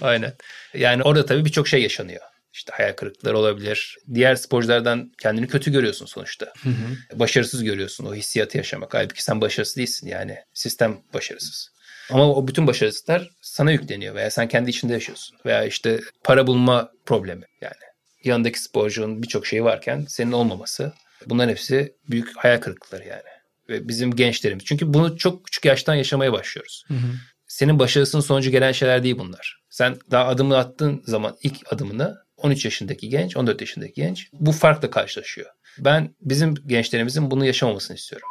Aynen. 0.00 0.32
Yani 0.74 1.02
orada 1.02 1.26
tabii 1.26 1.44
birçok 1.44 1.68
şey 1.68 1.82
yaşanıyor. 1.82 2.20
İşte 2.52 2.72
hayal 2.76 2.92
kırıklıkları 2.92 3.38
olabilir. 3.38 3.96
Diğer 4.14 4.34
sporculardan 4.34 5.12
kendini 5.22 5.48
kötü 5.48 5.72
görüyorsun 5.72 6.06
sonuçta. 6.06 6.46
Hı 6.62 6.68
hı. 6.70 7.18
Başarısız 7.18 7.64
görüyorsun 7.64 8.04
o 8.06 8.14
hissiyatı 8.14 8.56
yaşamak. 8.56 8.94
Halbuki 8.94 9.22
sen 9.22 9.40
başarısız 9.40 9.76
değilsin 9.76 10.08
yani. 10.08 10.36
Sistem 10.54 10.98
başarısız. 11.14 11.70
Ama 12.10 12.34
o 12.34 12.48
bütün 12.48 12.66
başarısızlıklar 12.66 13.30
sana 13.40 13.72
yükleniyor 13.72 14.14
veya 14.14 14.30
sen 14.30 14.48
kendi 14.48 14.70
içinde 14.70 14.92
yaşıyorsun. 14.92 15.38
Veya 15.46 15.64
işte 15.64 16.00
para 16.24 16.46
bulma 16.46 16.90
problemi 17.06 17.44
yani. 17.60 17.87
Yanındaki 18.24 18.62
sporcunun 18.62 19.22
birçok 19.22 19.46
şeyi 19.46 19.64
varken 19.64 20.04
senin 20.08 20.32
olmaması. 20.32 20.92
Bunların 21.26 21.50
hepsi 21.50 21.92
büyük 22.10 22.36
hayal 22.36 22.60
kırıklıkları 22.60 23.08
yani. 23.08 23.22
Ve 23.68 23.88
bizim 23.88 24.16
gençlerimiz. 24.16 24.64
Çünkü 24.64 24.94
bunu 24.94 25.16
çok 25.16 25.44
küçük 25.44 25.64
yaştan 25.64 25.94
yaşamaya 25.94 26.32
başlıyoruz. 26.32 26.84
Hı 26.88 26.94
hı. 26.94 27.12
Senin 27.48 27.78
başarısının 27.78 28.22
sonucu 28.22 28.50
gelen 28.50 28.72
şeyler 28.72 29.02
değil 29.02 29.18
bunlar. 29.18 29.62
Sen 29.70 29.96
daha 30.10 30.26
adımını 30.26 30.56
attığın 30.56 31.02
zaman 31.06 31.36
ilk 31.42 31.72
adımını 31.72 32.18
13 32.36 32.64
yaşındaki 32.64 33.08
genç, 33.08 33.36
14 33.36 33.60
yaşındaki 33.60 33.92
genç 33.92 34.28
bu 34.32 34.52
farkla 34.52 34.90
karşılaşıyor. 34.90 35.50
Ben 35.78 36.14
bizim 36.20 36.54
gençlerimizin 36.54 37.30
bunu 37.30 37.44
yaşamamasını 37.44 37.96
istiyorum. 37.96 38.28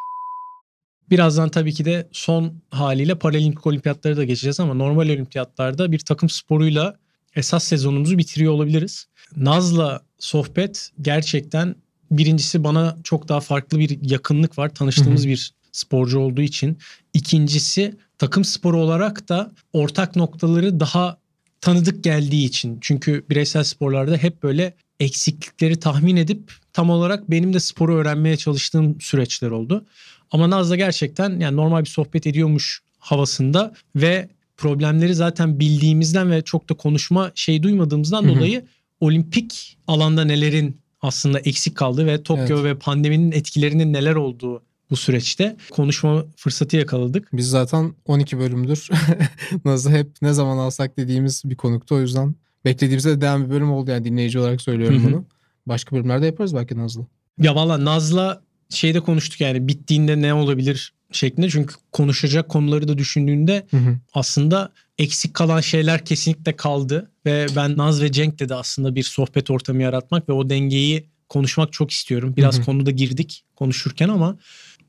Birazdan 1.09 1.49
tabii 1.49 1.73
ki 1.73 1.85
de 1.85 2.07
son 2.11 2.61
haliyle 2.69 3.15
Paralimpik 3.15 3.67
Olimpiyatları 3.67 4.17
da 4.17 4.23
geçeceğiz 4.23 4.59
ama 4.59 4.73
normal 4.73 5.05
olimpiyatlarda 5.05 5.91
bir 5.91 5.99
takım 5.99 6.29
sporuyla 6.29 6.99
esas 7.37 7.63
sezonumuzu 7.63 8.17
bitiriyor 8.17 8.53
olabiliriz. 8.53 9.07
Naz'la 9.35 10.01
sohbet 10.19 10.89
gerçekten 11.01 11.75
birincisi 12.11 12.63
bana 12.63 12.97
çok 13.03 13.27
daha 13.27 13.39
farklı 13.39 13.79
bir 13.79 14.09
yakınlık 14.09 14.57
var. 14.57 14.75
Tanıştığımız 14.75 15.27
bir 15.27 15.53
sporcu 15.71 16.19
olduğu 16.19 16.41
için. 16.41 16.77
İkincisi 17.13 17.97
takım 18.17 18.45
sporu 18.45 18.79
olarak 18.79 19.29
da 19.29 19.51
ortak 19.73 20.15
noktaları 20.15 20.79
daha 20.79 21.17
tanıdık 21.61 22.03
geldiği 22.03 22.45
için. 22.45 22.77
Çünkü 22.81 23.25
bireysel 23.29 23.63
sporlarda 23.63 24.17
hep 24.17 24.43
böyle 24.43 24.73
eksiklikleri 24.99 25.79
tahmin 25.79 26.15
edip 26.15 26.53
tam 26.73 26.89
olarak 26.89 27.31
benim 27.31 27.53
de 27.53 27.59
sporu 27.59 27.95
öğrenmeye 27.95 28.37
çalıştığım 28.37 29.01
süreçler 29.01 29.51
oldu. 29.51 29.85
Ama 30.31 30.49
Naz'la 30.49 30.75
gerçekten 30.75 31.39
yani 31.39 31.57
normal 31.57 31.81
bir 31.81 31.89
sohbet 31.89 32.27
ediyormuş 32.27 32.81
havasında 32.99 33.73
ve 33.95 34.29
problemleri 34.57 35.15
zaten 35.15 35.59
bildiğimizden 35.59 36.31
ve 36.31 36.41
çok 36.41 36.69
da 36.69 36.73
konuşma 36.73 37.31
şey 37.35 37.63
duymadığımızdan 37.63 38.23
Hı 38.23 38.27
hı. 38.27 38.35
dolayı 38.35 38.65
olimpik 38.99 39.77
alanda 39.87 40.25
nelerin 40.25 40.81
aslında 41.01 41.39
eksik 41.39 41.75
kaldığı 41.75 42.05
ve 42.05 42.23
Tokyo 42.23 42.55
Evet. 42.59 42.63
ve 42.63 42.79
pandeminin 42.79 43.31
etkilerinin 43.31 43.93
neler 43.93 44.15
olduğu 44.15 44.63
bu 44.89 44.95
süreçte 44.95 45.55
konuşma 45.71 46.25
fırsatı 46.35 46.77
yakaladık. 46.77 47.29
Biz 47.33 47.49
zaten 47.49 47.93
12 48.05 48.39
bölümdür 48.39 48.89
Naz'ı 49.65 49.89
hep 49.89 50.07
ne 50.21 50.33
zaman 50.33 50.57
alsak 50.57 50.97
dediğimiz 50.97 51.41
bir 51.45 51.55
konuktu. 51.55 51.95
O 51.95 52.01
yüzden 52.01 52.35
beklediğimizde 52.65 53.17
de 53.17 53.21
devam 53.21 53.45
bir 53.45 53.49
bölüm 53.49 53.71
oldu 53.71 53.91
yani 53.91 54.05
dinleyici 54.05 54.39
olarak 54.39 54.61
söylüyorum 54.61 55.03
Hı 55.03 55.07
hı. 55.07 55.11
bunu. 55.11 55.25
Başka 55.65 55.95
bölümlerde 55.95 56.25
yaparız 56.25 56.55
belki 56.55 56.77
Naz'la. 56.77 57.05
Ya 57.41 57.55
valla 57.55 57.85
Naz'la 57.85 58.41
şeyde 58.69 58.99
konuştuk 58.99 59.41
yani 59.41 59.67
bittiğinde 59.67 60.21
ne 60.21 60.33
olabilir 60.33 60.93
şeklinde. 61.11 61.49
Çünkü 61.49 61.75
konuşacak 61.91 62.49
konuları 62.49 62.87
da 62.87 62.97
düşündüğünde 62.97 63.65
Hı 63.71 63.77
hı. 63.77 63.97
aslında 64.13 64.71
eksik 64.97 65.33
kalan 65.33 65.61
şeyler 65.61 66.05
kesinlikle 66.05 66.55
kaldı. 66.55 67.11
Ve 67.25 67.47
ben 67.55 67.77
Naz 67.77 68.01
ve 68.01 68.11
Cenk'le 68.11 68.49
de 68.49 68.55
aslında 68.55 68.95
bir 68.95 69.03
sohbet 69.03 69.51
ortamı 69.51 69.83
yaratmak 69.83 70.29
ve 70.29 70.33
o 70.33 70.49
dengeyi 70.49 71.09
konuşmak 71.29 71.73
çok 71.73 71.91
istiyorum. 71.91 72.33
Biraz 72.37 72.57
Hı 72.57 72.61
hı. 72.61 72.65
konuda 72.65 72.91
girdik 72.91 73.43
konuşurken 73.55 74.09
ama 74.09 74.37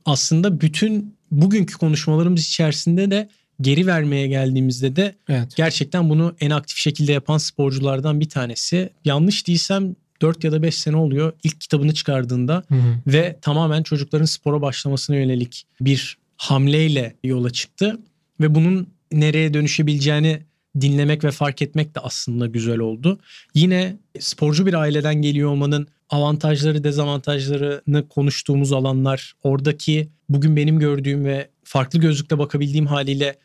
aslında 0.05 0.61
bütün 0.61 1.16
bugünkü 1.31 1.79
konuşmalarımız 1.79 2.45
içerisinde 2.45 3.11
de 3.11 3.29
geri 3.61 3.87
vermeye 3.87 4.27
geldiğimizde 4.27 4.97
de 4.97 5.14
Evet. 5.29 5.57
gerçekten 5.57 6.11
bunu 6.11 6.37
en 6.41 6.51
aktif 6.51 6.77
şekilde 6.77 7.12
yapan 7.12 7.39
sporculardan 7.39 8.21
bir 8.21 8.29
tanesi. 8.29 8.91
Yanlış 9.05 9.47
değilsem 9.47 9.97
4 10.23 10.45
ya 10.45 10.53
da 10.53 10.62
5 10.62 10.75
sene 10.75 10.97
oluyor 10.97 11.33
ilk 11.45 11.61
kitabını 11.61 11.95
çıkardığında 11.95 12.62
Hı 12.69 12.75
hı. 12.75 12.95
ve 13.07 13.39
tamamen 13.43 13.83
çocukların 13.83 14.25
spora 14.25 14.62
başlamasına 14.62 15.16
yönelik 15.16 15.66
bir 15.81 16.19
hamleyle 16.37 17.16
yola 17.25 17.51
çıktı 17.51 17.99
ve 18.41 18.55
bunun 18.55 18.89
nereye 19.12 19.55
dönüşebileceğini 19.55 20.41
dinlemek 20.81 21.25
ve 21.25 21.31
fark 21.31 21.62
etmek 21.62 21.95
de 21.95 22.01
aslında 22.01 22.47
güzel 22.47 22.79
oldu. 22.79 23.19
Yine 23.55 23.97
sporcu 24.21 24.66
bir 24.66 24.75
aileden 24.75 25.14
geliyor 25.14 25.51
olmanın 25.51 25.89
avantajları, 26.11 26.85
dezavantajlarını 26.85 28.09
konuştuğumuz 28.09 28.73
alanlar, 28.73 29.33
oradaki 29.43 30.09
bugün 30.29 30.57
benim 30.57 30.79
gördüğüm 30.79 31.25
ve 31.25 31.49
farklı 31.64 31.99
gözlükle 31.99 32.39
bakabildiğim 32.39 32.87
haliyle 32.87 33.39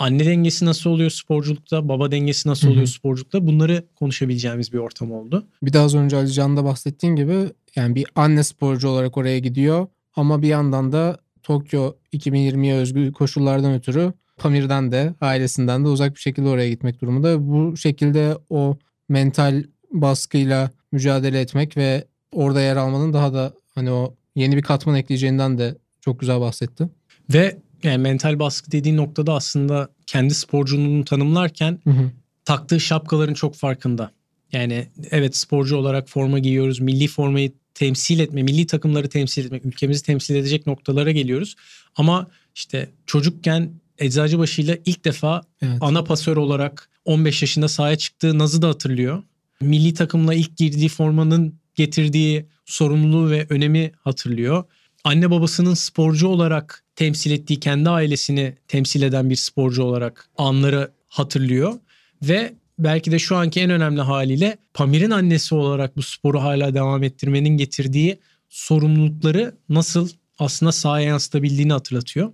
anne 0.00 0.26
dengesi 0.26 0.64
nasıl 0.64 0.90
oluyor 0.90 1.10
sporculukta, 1.10 1.88
baba 1.88 2.10
dengesi 2.10 2.48
nasıl 2.48 2.70
oluyor 2.70 2.86
sporculukta 2.86 3.46
bunları 3.46 3.84
konuşabileceğimiz 3.96 4.72
bir 4.72 4.78
ortam 4.78 5.12
oldu. 5.12 5.46
Bir 5.62 5.72
de 5.72 5.78
az 5.78 5.94
önce 5.94 6.16
Ali 6.16 6.32
Can'da 6.32 6.64
bahsettiğin 6.64 7.16
gibi 7.16 7.34
yani 7.76 7.94
bir 7.94 8.06
anne 8.14 8.44
sporcu 8.44 8.88
olarak 8.88 9.16
oraya 9.16 9.38
gidiyor 9.38 9.86
ama 10.16 10.42
bir 10.42 10.48
yandan 10.48 10.92
da 10.92 11.18
Tokyo 11.42 11.94
2020'ye 12.12 12.74
özgü 12.74 13.12
koşullardan 13.12 13.74
ötürü 13.74 14.12
Pamir'den 14.36 14.92
de 14.92 15.14
ailesinden 15.20 15.84
de 15.84 15.88
uzak 15.88 16.14
bir 16.14 16.20
şekilde 16.20 16.48
oraya 16.48 16.70
gitmek 16.70 17.00
durumunda. 17.00 17.48
Bu 17.48 17.76
şekilde 17.76 18.36
o 18.50 18.76
mental 19.08 19.64
baskıyla 19.92 20.70
mücadele 20.92 21.40
etmek 21.40 21.76
ve 21.76 22.04
orada 22.32 22.60
yer 22.60 22.76
almanın 22.76 23.12
daha 23.12 23.34
da 23.34 23.52
hani 23.74 23.90
o 23.90 24.14
yeni 24.34 24.56
bir 24.56 24.62
katman 24.62 24.96
ekleyeceğinden 24.96 25.58
de 25.58 25.76
çok 26.00 26.20
güzel 26.20 26.40
bahsetti. 26.40 26.88
Ve 27.34 27.56
yani 27.84 27.98
mental 27.98 28.38
baskı 28.38 28.72
dediği 28.72 28.96
noktada 28.96 29.34
aslında 29.34 29.88
kendi 30.06 30.34
sporculuğunu 30.34 31.04
tanımlarken 31.04 31.78
Hı 31.84 31.90
hı. 31.90 32.10
taktığı 32.44 32.80
şapkaların 32.80 33.34
çok 33.34 33.54
farkında. 33.54 34.10
Yani 34.52 34.86
evet 35.10 35.36
sporcu 35.36 35.76
olarak 35.76 36.08
forma 36.08 36.38
giyiyoruz. 36.38 36.80
Milli 36.80 37.08
formayı 37.08 37.52
temsil 37.74 38.20
etme, 38.20 38.42
milli 38.42 38.66
takımları 38.66 39.08
temsil 39.08 39.44
etmek, 39.44 39.64
ülkemizi 39.66 40.02
temsil 40.02 40.34
edecek 40.34 40.66
noktalara 40.66 41.10
geliyoruz. 41.10 41.54
Ama 41.96 42.26
işte 42.54 42.88
çocukken 43.06 43.70
Eczacıbaşı'yla 43.98 44.76
ilk 44.84 45.04
defa 45.04 45.42
Evet. 45.62 45.78
ana 45.80 46.04
pasör 46.04 46.36
olarak 46.36 46.88
15 47.04 47.42
yaşında 47.42 47.68
sahaya 47.68 47.96
çıktığı 47.96 48.38
Naz'ı 48.38 48.62
da 48.62 48.68
hatırlıyor. 48.68 49.22
Milli 49.60 49.94
takımla 49.94 50.34
ilk 50.34 50.56
girdiği 50.56 50.88
formanın 50.88 51.54
getirdiği 51.74 52.46
sorumluluğu 52.64 53.30
ve 53.30 53.46
önemi 53.48 53.92
hatırlıyor. 54.00 54.64
Anne 55.04 55.30
babasının 55.30 55.74
sporcu 55.74 56.28
olarak 56.28 56.84
temsil 56.96 57.30
ettiği 57.30 57.60
kendi 57.60 57.90
ailesini 57.90 58.54
temsil 58.68 59.02
eden 59.02 59.30
bir 59.30 59.36
sporcu 59.36 59.82
olarak 59.82 60.28
anları 60.38 60.90
hatırlıyor. 61.08 61.74
Ve 62.22 62.54
belki 62.78 63.12
de 63.12 63.18
şu 63.18 63.36
anki 63.36 63.60
en 63.60 63.70
önemli 63.70 64.00
haliyle 64.00 64.56
Pamir'in 64.74 65.10
annesi 65.10 65.54
olarak 65.54 65.96
bu 65.96 66.02
sporu 66.02 66.42
hala 66.42 66.74
devam 66.74 67.02
ettirmenin 67.02 67.56
getirdiği 67.56 68.18
sorumlulukları 68.48 69.54
nasıl 69.68 70.08
aslında 70.38 70.72
sahaya 70.72 71.06
yansıtabildiğini 71.06 71.72
hatırlatıyor. 71.72 72.32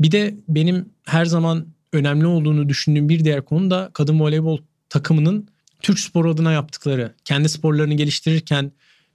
Bir 0.00 0.12
de 0.12 0.34
benim 0.48 0.88
her 1.04 1.24
zaman 1.24 1.66
önemli 1.92 2.26
olduğunu 2.26 2.68
düşündüğüm 2.68 3.08
bir 3.08 3.24
diğer 3.24 3.44
konu 3.44 3.70
da 3.70 3.90
kadın 3.92 4.20
voleybol 4.20 4.58
takımının 4.88 5.48
Türk 5.82 5.98
spor 5.98 6.26
adına 6.26 6.52
yaptıkları. 6.52 7.14
Kendi 7.24 7.48
sporlarını 7.48 7.94
geliştirirken 7.94 8.72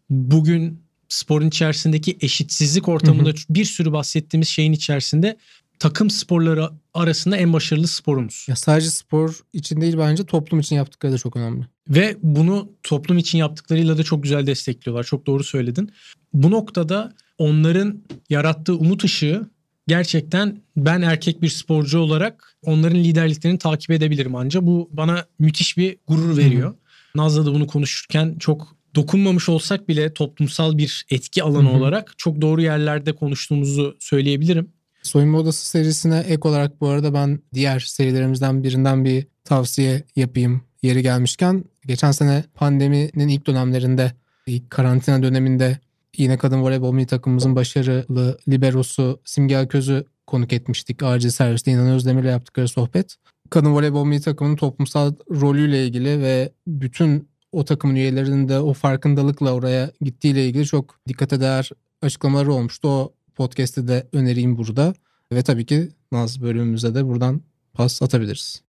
bugün 0.09 0.83
sporun 1.13 1.47
içerisindeki 1.47 2.17
eşitsizlik 2.21 2.87
ortamında 2.87 3.29
Hı 3.29 3.33
bir 3.49 3.65
sürü 3.65 3.91
bahsettiğimiz 3.91 4.47
şeyin 4.47 4.73
içerisinde 4.73 5.37
takım 5.79 6.09
sporları 6.09 6.69
arasında 6.93 7.37
en 7.37 7.53
başarılı 7.53 7.87
sporumuz. 7.87 8.45
Ya 8.49 8.55
sadece 8.55 8.89
spor 8.89 9.39
için 9.53 9.81
değil 9.81 9.97
bence 9.97 10.25
toplum 10.25 10.59
için 10.59 10.75
yaptıkları 10.75 11.13
da 11.13 11.17
çok 11.17 11.35
önemli. 11.35 11.65
Ve 11.89 12.17
bunu 12.23 12.71
toplum 12.83 13.17
için 13.17 13.37
yaptıklarıyla 13.37 13.97
da 13.97 14.03
çok 14.03 14.23
güzel 14.23 14.47
destekliyorlar. 14.47 15.03
Çok 15.03 15.25
doğru 15.25 15.43
söyledin. 15.43 15.91
Bu 16.33 16.51
noktada 16.51 17.13
onların 17.37 18.03
yarattığı 18.29 18.75
umut 18.75 19.03
ışığı 19.03 19.49
gerçekten 19.87 20.61
ben 20.77 21.01
erkek 21.01 21.41
bir 21.41 21.49
sporcu 21.49 21.99
olarak 21.99 22.57
onların 22.63 22.97
liderliklerini 22.97 23.57
takip 23.57 23.91
edebilirim 23.91 24.35
anca. 24.35 24.67
Bu 24.67 24.89
bana 24.91 25.25
müthiş 25.39 25.77
bir 25.77 25.97
gurur 26.07 26.37
veriyor. 26.37 26.75
Naz'la 27.15 27.45
da 27.45 27.53
bunu 27.53 27.67
konuşurken 27.67 28.35
çok 28.39 28.75
dokunmamış 28.95 29.49
olsak 29.49 29.89
bile 29.89 30.13
toplumsal 30.13 30.77
bir 30.77 31.05
etki 31.09 31.43
alanı 31.43 31.69
Hı 31.69 31.73
hı. 31.73 31.77
olarak 31.77 32.13
çok 32.17 32.41
doğru 32.41 32.61
yerlerde 32.61 33.15
konuştuğumuzu 33.15 33.95
söyleyebilirim. 33.99 34.69
Soyunma 35.03 35.37
Odası 35.37 35.69
serisine 35.69 36.19
ek 36.19 36.47
olarak 36.47 36.81
bu 36.81 36.87
arada 36.87 37.13
ben 37.13 37.39
diğer 37.53 37.79
serilerimizden 37.79 38.63
birinden 38.63 39.05
bir 39.05 39.27
tavsiye 39.43 40.03
yapayım 40.15 40.61
yeri 40.81 41.01
gelmişken. 41.01 41.63
geçen 41.87 42.11
sene 42.11 42.43
pandeminin 42.53 43.27
ilk 43.27 43.47
dönemlerinde, 43.47 44.11
ilk 44.47 44.69
karantina 44.69 45.23
döneminde 45.23 45.77
yine 46.17 46.37
kadın 46.37 46.61
voleybol 46.61 46.93
milli 46.93 47.07
takımımızın 47.07 47.55
başarılı 47.55 48.37
liberosu 48.49 49.21
Simge 49.25 49.57
Aköz'ü 49.57 50.05
konuk 50.27 50.53
etmiştik. 50.53 51.03
Acil 51.03 51.29
serviste 51.29 51.71
İnan 51.71 51.87
Özdemir'le 51.87 52.25
yaptıkları 52.25 52.67
sohbet. 52.67 53.15
Kadın 53.49 53.73
voleybol 53.73 54.05
milli 54.05 54.21
takımının 54.21 54.55
toplumsal 54.55 55.13
rolüyle 55.31 55.85
ilgili 55.85 56.21
ve 56.21 56.51
bütün 56.67 57.32
o 57.53 57.65
takımın 57.65 57.95
üyelerinin 57.95 58.49
de 58.49 58.59
o 58.59 58.73
farkındalıkla 58.73 59.53
oraya 59.53 59.91
gittiğiyle 60.01 60.45
ilgili 60.45 60.65
çok 60.65 60.99
dikkate 61.07 61.41
değer 61.41 61.69
açıklamaları 62.01 62.53
olmuştu. 62.53 62.87
O 62.87 63.13
podcast'i 63.35 63.87
de 63.87 64.07
önereyim 64.13 64.57
burada. 64.57 64.93
Ve 65.33 65.41
tabii 65.41 65.65
ki 65.65 65.89
Naz 66.11 66.41
bölümümüze 66.41 66.95
de 66.95 67.07
buradan 67.07 67.41
pas 67.73 68.01
atabiliriz. 68.01 68.63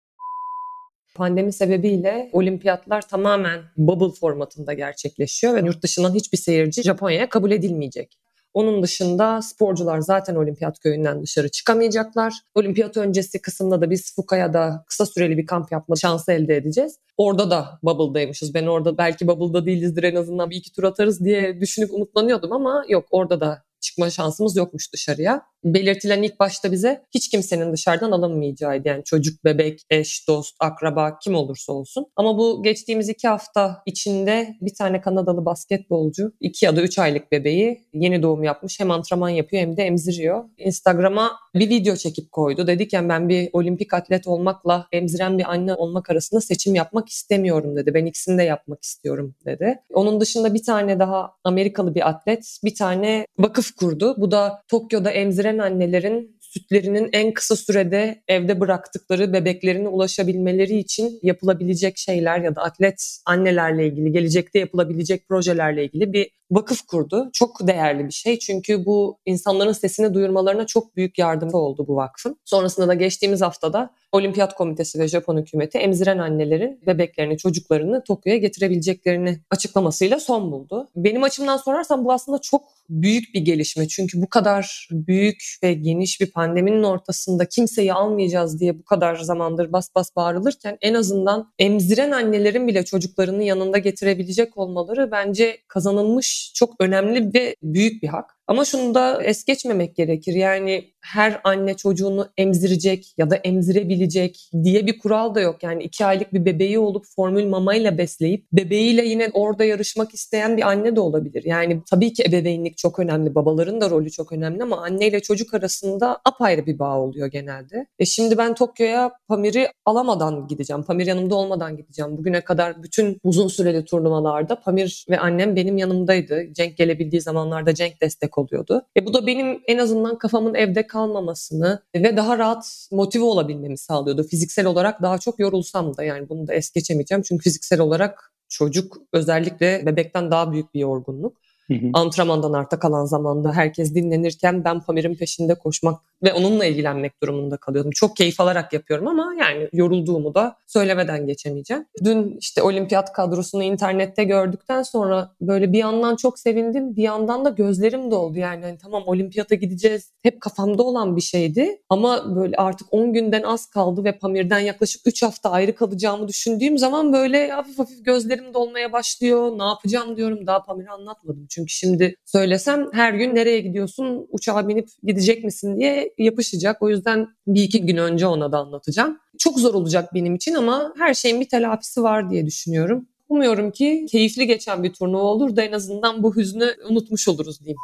Pandemi 1.14 1.52
sebebiyle 1.52 2.30
olimpiyatlar 2.32 3.08
tamamen 3.08 3.60
bubble 3.76 4.14
formatında 4.20 4.72
gerçekleşiyor 4.72 5.54
ve 5.54 5.66
yurt 5.66 5.82
dışından 5.82 6.14
hiçbir 6.14 6.38
seyirci 6.38 6.82
Japonya'ya 6.82 7.28
kabul 7.28 7.50
edilmeyecek. 7.50 8.18
Onun 8.54 8.82
dışında 8.82 9.42
sporcular 9.42 10.00
zaten 10.00 10.34
olimpiyat 10.34 10.78
köyünden 10.78 11.22
dışarı 11.22 11.48
çıkamayacaklar. 11.48 12.32
Olimpiyat 12.54 12.96
öncesi 12.96 13.42
kısımda 13.42 13.80
da 13.80 13.90
biz 13.90 14.14
Fukaya'da 14.14 14.84
kısa 14.88 15.06
süreli 15.06 15.38
bir 15.38 15.46
kamp 15.46 15.72
yapma 15.72 15.96
şansı 15.96 16.32
elde 16.32 16.56
edeceğiz. 16.56 16.98
Orada 17.16 17.50
da 17.50 17.78
bubble'daymışız. 17.82 18.54
Ben 18.54 18.66
orada 18.66 18.98
belki 18.98 19.26
bubble'da 19.26 19.66
değilizdir 19.66 20.02
en 20.02 20.14
azından 20.14 20.50
bir 20.50 20.56
iki 20.56 20.72
tur 20.72 20.84
atarız 20.84 21.24
diye 21.24 21.60
düşünüp 21.60 21.94
umutlanıyordum 21.94 22.52
ama 22.52 22.84
yok 22.88 23.04
orada 23.10 23.40
da 23.40 23.64
çıkma 23.80 24.10
şansımız 24.10 24.56
yokmuş 24.56 24.92
dışarıya. 24.92 25.42
Belirtilen 25.64 26.22
ilk 26.22 26.40
başta 26.40 26.72
bize 26.72 27.02
hiç 27.14 27.28
kimsenin 27.28 27.72
dışarıdan 27.72 28.10
alınmayacağıydı. 28.10 28.88
Yani 28.88 29.04
çocuk, 29.04 29.44
bebek, 29.44 29.82
eş, 29.90 30.28
dost, 30.28 30.56
akraba 30.60 31.18
kim 31.18 31.34
olursa 31.34 31.72
olsun. 31.72 32.06
Ama 32.16 32.38
bu 32.38 32.62
geçtiğimiz 32.62 33.08
iki 33.08 33.28
hafta 33.28 33.82
içinde 33.86 34.56
bir 34.60 34.74
tane 34.74 35.00
Kanadalı 35.00 35.44
basketbolcu 35.44 36.32
iki 36.40 36.64
ya 36.64 36.76
da 36.76 36.82
üç 36.82 36.98
aylık 36.98 37.32
bebeği 37.32 37.86
yeni 37.92 38.22
doğum 38.22 38.42
yapmış. 38.42 38.80
Hem 38.80 38.90
antrenman 38.90 39.28
yapıyor 39.28 39.62
hem 39.62 39.76
de 39.76 39.82
emziriyor. 39.82 40.44
Instagram'a 40.58 41.32
bir 41.54 41.68
video 41.68 41.96
çekip 41.96 42.32
koydu. 42.32 42.66
Dedik 42.66 42.92
yani 42.92 43.08
ben 43.08 43.28
bir 43.28 43.50
olimpik 43.52 43.94
atlet 43.94 44.26
olmakla 44.26 44.86
emziren 44.92 45.38
bir 45.38 45.50
anne 45.50 45.74
olmak 45.74 46.10
arasında 46.10 46.40
seçim 46.40 46.74
yapmak 46.74 47.08
istemiyorum 47.08 47.76
dedi. 47.76 47.94
Ben 47.94 48.06
ikisini 48.06 48.38
de 48.38 48.42
yapmak 48.42 48.82
istiyorum 48.82 49.34
dedi. 49.46 49.78
Onun 49.94 50.20
dışında 50.20 50.54
bir 50.54 50.62
tane 50.62 50.98
daha 50.98 51.30
Amerikalı 51.44 51.94
bir 51.94 52.08
atlet 52.08 52.58
bir 52.64 52.74
tane 52.74 53.26
vakıf 53.38 53.76
kurdu. 53.76 54.14
Bu 54.18 54.30
da 54.30 54.62
Tokyo'da 54.68 55.10
emziren 55.10 55.53
annelerin 55.58 56.38
sütlerinin 56.40 57.08
en 57.12 57.34
kısa 57.34 57.56
sürede 57.56 58.22
evde 58.28 58.60
bıraktıkları 58.60 59.32
bebeklerine 59.32 59.88
ulaşabilmeleri 59.88 60.78
için 60.78 61.18
yapılabilecek 61.22 61.98
şeyler 61.98 62.38
ya 62.38 62.56
da 62.56 62.62
atlet 62.62 63.18
annelerle 63.26 63.86
ilgili 63.86 64.12
gelecekte 64.12 64.58
yapılabilecek 64.58 65.28
projelerle 65.28 65.84
ilgili 65.84 66.12
bir 66.12 66.30
vakıf 66.50 66.82
kurdu. 66.82 67.30
Çok 67.32 67.66
değerli 67.66 68.06
bir 68.06 68.12
şey 68.12 68.38
çünkü 68.38 68.86
bu 68.86 69.18
insanların 69.26 69.72
sesini 69.72 70.14
duyurmalarına 70.14 70.66
çok 70.66 70.96
büyük 70.96 71.18
yardımcı 71.18 71.56
oldu 71.56 71.84
bu 71.88 71.96
vakfın. 71.96 72.36
Sonrasında 72.44 72.88
da 72.88 72.94
geçtiğimiz 72.94 73.42
haftada 73.42 73.90
Olimpiyat 74.14 74.54
Komitesi 74.54 74.98
ve 74.98 75.08
Japon 75.08 75.36
hükümeti 75.36 75.78
emziren 75.78 76.18
annelerin 76.18 76.80
bebeklerini, 76.86 77.38
çocuklarını 77.38 78.04
Tokyo'ya 78.04 78.38
getirebileceklerini 78.38 79.40
açıklamasıyla 79.50 80.20
son 80.20 80.52
buldu. 80.52 80.90
Benim 80.96 81.22
açımdan 81.22 81.56
sorarsan 81.56 82.04
bu 82.04 82.12
aslında 82.12 82.38
çok 82.38 82.62
büyük 82.88 83.34
bir 83.34 83.40
gelişme. 83.40 83.88
Çünkü 83.88 84.22
bu 84.22 84.28
kadar 84.28 84.88
büyük 84.90 85.42
ve 85.62 85.72
geniş 85.72 86.20
bir 86.20 86.30
pandeminin 86.30 86.82
ortasında 86.82 87.44
kimseyi 87.44 87.92
almayacağız 87.92 88.60
diye 88.60 88.78
bu 88.78 88.84
kadar 88.84 89.16
zamandır 89.16 89.72
bas 89.72 89.88
bas 89.94 90.16
bağırılırken 90.16 90.78
en 90.80 90.94
azından 90.94 91.52
emziren 91.58 92.10
annelerin 92.10 92.68
bile 92.68 92.84
çocuklarını 92.84 93.42
yanında 93.42 93.78
getirebilecek 93.78 94.58
olmaları 94.58 95.10
bence 95.10 95.58
kazanılmış 95.68 96.52
çok 96.54 96.74
önemli 96.80 97.34
ve 97.34 97.56
büyük 97.62 98.02
bir 98.02 98.08
hak. 98.08 98.34
Ama 98.46 98.64
şunu 98.64 98.94
da 98.94 99.22
es 99.22 99.44
geçmemek 99.44 99.96
gerekir. 99.96 100.34
Yani 100.34 100.94
her 101.04 101.40
anne 101.44 101.74
çocuğunu 101.74 102.28
emzirecek 102.36 103.14
ya 103.18 103.30
da 103.30 103.36
emzirebilecek 103.36 104.50
diye 104.64 104.86
bir 104.86 104.98
kural 104.98 105.34
da 105.34 105.40
yok. 105.40 105.62
Yani 105.62 105.82
iki 105.82 106.04
aylık 106.04 106.34
bir 106.34 106.44
bebeği 106.44 106.78
olup 106.78 107.04
formül 107.16 107.46
mamayla 107.46 107.98
besleyip 107.98 108.46
bebeğiyle 108.52 109.04
yine 109.04 109.30
orada 109.32 109.64
yarışmak 109.64 110.14
isteyen 110.14 110.56
bir 110.56 110.62
anne 110.62 110.96
de 110.96 111.00
olabilir. 111.00 111.42
Yani 111.46 111.82
tabii 111.90 112.12
ki 112.12 112.24
ebeveynlik 112.28 112.78
çok 112.78 112.98
önemli. 112.98 113.34
Babaların 113.34 113.80
da 113.80 113.90
rolü 113.90 114.10
çok 114.10 114.32
önemli 114.32 114.62
ama 114.62 114.82
anneyle 114.82 115.20
çocuk 115.20 115.54
arasında 115.54 116.20
apayrı 116.24 116.66
bir 116.66 116.78
bağ 116.78 116.98
oluyor 116.98 117.26
genelde. 117.26 117.86
E 117.98 118.04
şimdi 118.04 118.38
ben 118.38 118.54
Tokyo'ya 118.54 119.12
Pamir'i 119.28 119.68
alamadan 119.84 120.46
gideceğim. 120.48 120.82
Pamir 120.82 121.06
yanımda 121.06 121.34
olmadan 121.34 121.76
gideceğim. 121.76 122.16
Bugüne 122.18 122.40
kadar 122.40 122.82
bütün 122.82 123.18
uzun 123.24 123.48
süreli 123.48 123.84
turnuvalarda 123.84 124.60
Pamir 124.60 125.06
ve 125.10 125.18
annem 125.18 125.56
benim 125.56 125.78
yanımdaydı. 125.78 126.52
Cenk 126.52 126.76
gelebildiği 126.76 127.20
zamanlarda 127.22 127.74
Cenk 127.74 128.00
destek 128.00 128.33
oluyordu. 128.38 128.86
E 128.96 129.06
bu 129.06 129.14
da 129.14 129.26
benim 129.26 129.60
en 129.66 129.78
azından 129.78 130.18
kafamın 130.18 130.54
evde 130.54 130.86
kalmamasını 130.86 131.82
ve 131.94 132.16
daha 132.16 132.38
rahat 132.38 132.88
motive 132.90 133.24
olabilmemi 133.24 133.78
sağlıyordu. 133.78 134.22
Fiziksel 134.22 134.66
olarak 134.66 135.02
daha 135.02 135.18
çok 135.18 135.38
yorulsam 135.38 135.96
da 135.96 136.04
yani 136.04 136.28
bunu 136.28 136.46
da 136.46 136.54
es 136.54 136.70
geçemeyeceğim. 136.70 137.22
Çünkü 137.22 137.42
fiziksel 137.42 137.80
olarak 137.80 138.32
çocuk 138.48 138.96
özellikle 139.12 139.86
bebekten 139.86 140.30
daha 140.30 140.52
büyük 140.52 140.74
bir 140.74 140.80
yorgunluk. 140.80 141.43
Hı 141.68 141.74
hı. 141.74 141.90
Antrenmandan 141.92 142.52
arta 142.52 142.78
kalan 142.78 143.04
zamanda 143.04 143.52
herkes 143.52 143.94
dinlenirken 143.94 144.64
ben 144.64 144.80
Pamir'in 144.80 145.14
peşinde 145.14 145.54
koşmak 145.54 146.00
ve 146.22 146.32
onunla 146.32 146.64
ilgilenmek 146.64 147.22
durumunda 147.22 147.56
kalıyordum. 147.56 147.90
Çok 147.94 148.16
keyif 148.16 148.40
alarak 148.40 148.72
yapıyorum 148.72 149.08
ama 149.08 149.34
yani 149.40 149.68
yorulduğumu 149.72 150.34
da 150.34 150.56
söylemeden 150.66 151.26
geçemeyeceğim. 151.26 151.86
Dün 152.04 152.36
işte 152.40 152.62
olimpiyat 152.62 153.12
kadrosunu 153.12 153.62
internette 153.62 154.24
gördükten 154.24 154.82
sonra 154.82 155.30
böyle 155.40 155.72
bir 155.72 155.78
yandan 155.78 156.16
çok 156.16 156.38
sevindim 156.38 156.96
bir 156.96 157.02
yandan 157.02 157.44
da 157.44 157.48
gözlerim 157.50 158.10
doldu. 158.10 158.38
Yani 158.38 158.64
hani 158.64 158.78
tamam 158.78 159.02
olimpiyata 159.06 159.54
gideceğiz 159.54 160.12
hep 160.22 160.40
kafamda 160.40 160.82
olan 160.82 161.16
bir 161.16 161.20
şeydi 161.20 161.82
ama 161.88 162.36
böyle 162.36 162.56
artık 162.56 162.88
10 162.90 163.12
günden 163.12 163.42
az 163.42 163.66
kaldı 163.66 164.04
ve 164.04 164.18
Pamir'den 164.18 164.58
yaklaşık 164.58 165.06
3 165.06 165.22
hafta 165.22 165.50
ayrı 165.50 165.74
kalacağımı 165.74 166.28
düşündüğüm 166.28 166.78
zaman 166.78 167.12
böyle 167.12 167.50
hafif 167.50 167.78
hafif 167.78 168.04
gözlerim 168.04 168.54
dolmaya 168.54 168.92
başlıyor. 168.92 169.58
Ne 169.58 169.64
yapacağım 169.64 170.16
diyorum 170.16 170.46
daha 170.46 170.62
Pamir'i 170.62 170.90
anlatmadım. 170.90 171.46
Çünkü 171.54 171.72
şimdi 171.72 172.16
söylesem 172.24 172.86
her 172.92 173.12
gün 173.14 173.34
nereye 173.34 173.60
gidiyorsun 173.60 174.26
uçağa 174.30 174.68
binip 174.68 174.88
gidecek 175.02 175.44
misin 175.44 175.76
diye 175.76 176.14
yapışacak. 176.18 176.82
O 176.82 176.90
yüzden 176.90 177.28
bir 177.46 177.62
iki 177.62 177.86
gün 177.86 177.96
önce 177.96 178.26
ona 178.26 178.52
da 178.52 178.58
anlatacağım. 178.58 179.18
Çok 179.38 179.58
zor 179.58 179.74
olacak 179.74 180.14
benim 180.14 180.34
için 180.34 180.54
ama 180.54 180.94
her 180.98 181.14
şeyin 181.14 181.40
bir 181.40 181.48
telafisi 181.48 182.02
var 182.02 182.30
diye 182.30 182.46
düşünüyorum. 182.46 183.08
Umuyorum 183.28 183.70
ki 183.70 184.06
keyifli 184.10 184.46
geçen 184.46 184.82
bir 184.82 184.92
turnuva 184.92 185.22
olur 185.22 185.56
da 185.56 185.62
en 185.62 185.72
azından 185.72 186.22
bu 186.22 186.36
hüznü 186.36 186.74
unutmuş 186.90 187.28
oluruz 187.28 187.60
diyeyim. 187.60 187.78